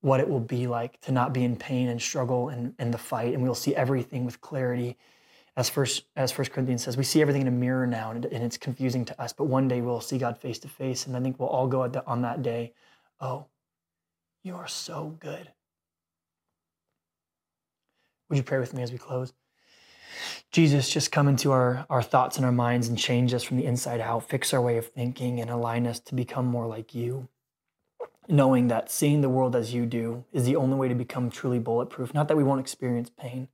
what 0.00 0.20
it 0.20 0.28
will 0.28 0.40
be 0.40 0.66
like 0.66 1.00
to 1.00 1.12
not 1.12 1.32
be 1.32 1.42
in 1.42 1.56
pain 1.56 1.88
and 1.88 2.00
struggle 2.00 2.48
and, 2.48 2.74
and 2.78 2.92
the 2.92 2.98
fight. 2.98 3.34
And 3.34 3.42
we'll 3.42 3.54
see 3.54 3.74
everything 3.74 4.24
with 4.24 4.40
clarity. 4.40 4.96
As 5.56 5.70
first, 5.70 6.04
as 6.16 6.30
First 6.30 6.52
Corinthians 6.52 6.84
says, 6.84 6.96
we 6.96 7.04
see 7.04 7.22
everything 7.22 7.42
in 7.42 7.48
a 7.48 7.52
mirror 7.52 7.86
now, 7.86 8.10
and, 8.10 8.26
and 8.26 8.44
it's 8.44 8.58
confusing 8.58 9.06
to 9.06 9.20
us. 9.20 9.32
But 9.32 9.44
one 9.44 9.68
day 9.68 9.80
we'll 9.80 10.02
see 10.02 10.18
God 10.18 10.38
face 10.38 10.58
to 10.60 10.68
face, 10.68 11.06
and 11.06 11.16
I 11.16 11.20
think 11.20 11.40
we'll 11.40 11.48
all 11.48 11.66
go 11.66 11.88
the, 11.88 12.06
on 12.06 12.22
that 12.22 12.42
day. 12.42 12.74
Oh, 13.20 13.46
you 14.42 14.54
are 14.54 14.68
so 14.68 15.16
good. 15.18 15.50
Would 18.28 18.36
you 18.36 18.42
pray 18.42 18.58
with 18.58 18.74
me 18.74 18.82
as 18.82 18.92
we 18.92 18.98
close? 18.98 19.32
Jesus, 20.50 20.88
just 20.88 21.12
come 21.12 21.28
into 21.28 21.52
our, 21.52 21.86
our 21.90 22.02
thoughts 22.02 22.36
and 22.36 22.46
our 22.46 22.52
minds 22.52 22.88
and 22.88 22.98
change 22.98 23.34
us 23.34 23.42
from 23.42 23.56
the 23.56 23.64
inside 23.64 24.00
out, 24.00 24.28
fix 24.28 24.54
our 24.54 24.60
way 24.60 24.76
of 24.76 24.86
thinking, 24.86 25.40
and 25.40 25.50
align 25.50 25.86
us 25.86 26.00
to 26.00 26.14
become 26.14 26.46
more 26.46 26.66
like 26.66 26.94
you. 26.94 27.28
Knowing 28.28 28.68
that 28.68 28.90
seeing 28.90 29.20
the 29.20 29.28
world 29.28 29.54
as 29.54 29.72
you 29.72 29.86
do 29.86 30.24
is 30.32 30.44
the 30.44 30.56
only 30.56 30.76
way 30.76 30.88
to 30.88 30.94
become 30.94 31.30
truly 31.30 31.58
bulletproof. 31.58 32.12
Not 32.12 32.28
that 32.28 32.36
we 32.36 32.42
won't 32.42 32.60
experience 32.60 33.10
pain, 33.10 33.48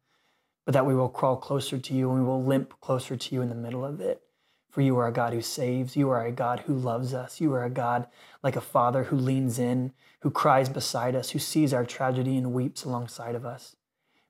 but 0.65 0.73
that 0.73 0.87
we 0.87 0.95
will 0.95 1.09
crawl 1.09 1.37
closer 1.37 1.79
to 1.79 1.95
you 1.95 2.11
and 2.11 2.21
we 2.21 2.27
will 2.27 2.43
limp 2.43 2.81
closer 2.81 3.17
to 3.17 3.35
you 3.35 3.43
in 3.43 3.49
the 3.49 3.55
middle 3.55 3.85
of 3.85 4.01
it. 4.01 4.23
For 4.71 4.81
you 4.81 4.97
are 4.99 5.09
a 5.09 5.13
God 5.13 5.35
who 5.35 5.43
saves. 5.43 5.97
You 5.97 6.09
are 6.09 6.25
a 6.25 6.33
God 6.33 6.61
who 6.61 6.75
loves 6.75 7.13
us. 7.13 7.41
You 7.41 7.53
are 7.53 7.65
a 7.65 7.71
God 7.71 8.07
like 8.43 8.57
a 8.57 8.63
father 8.63 9.05
who 9.05 9.17
leans 9.17 9.59
in, 9.59 9.93
who 10.21 10.31
cries 10.31 10.71
beside 10.71 11.15
us, 11.15 11.31
who 11.31 11.39
sees 11.39 11.75
our 11.75 11.85
tragedy 11.85 12.39
and 12.39 12.55
weeps 12.55 12.85
alongside 12.85 13.35
of 13.35 13.45
us. 13.45 13.77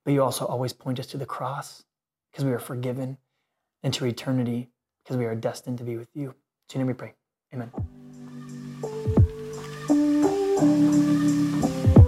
But 0.04 0.14
you 0.14 0.22
also 0.22 0.44
always 0.44 0.72
point 0.72 0.98
us 0.98 1.06
to 1.08 1.16
the 1.16 1.26
cross 1.26 1.84
because 2.32 2.44
we 2.44 2.52
are 2.52 2.58
forgiven 2.58 3.18
and 3.82 3.92
to 3.94 4.06
eternity 4.06 4.70
because 5.04 5.16
we 5.16 5.26
are 5.26 5.34
destined 5.34 5.78
to 5.78 5.84
be 5.84 5.96
with 5.96 6.08
you. 6.14 6.34
In 6.74 6.80
your 6.80 6.80
name 6.80 6.86
we 6.86 6.94
pray. 6.94 7.14
Amen. 7.52 7.70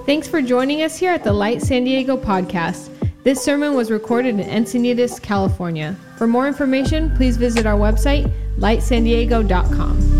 Thanks 0.06 0.28
for 0.28 0.40
joining 0.42 0.82
us 0.82 0.96
here 0.96 1.12
at 1.12 1.24
the 1.24 1.32
Light 1.32 1.62
San 1.62 1.84
Diego 1.84 2.16
podcast. 2.16 2.90
This 3.24 3.42
sermon 3.42 3.74
was 3.74 3.90
recorded 3.90 4.38
in 4.38 4.46
Encinitas, 4.46 5.20
California. 5.20 5.96
For 6.18 6.26
more 6.26 6.46
information, 6.46 7.14
please 7.16 7.38
visit 7.38 7.64
our 7.64 7.78
website, 7.78 8.30
lightsandiego.com. 8.58 10.13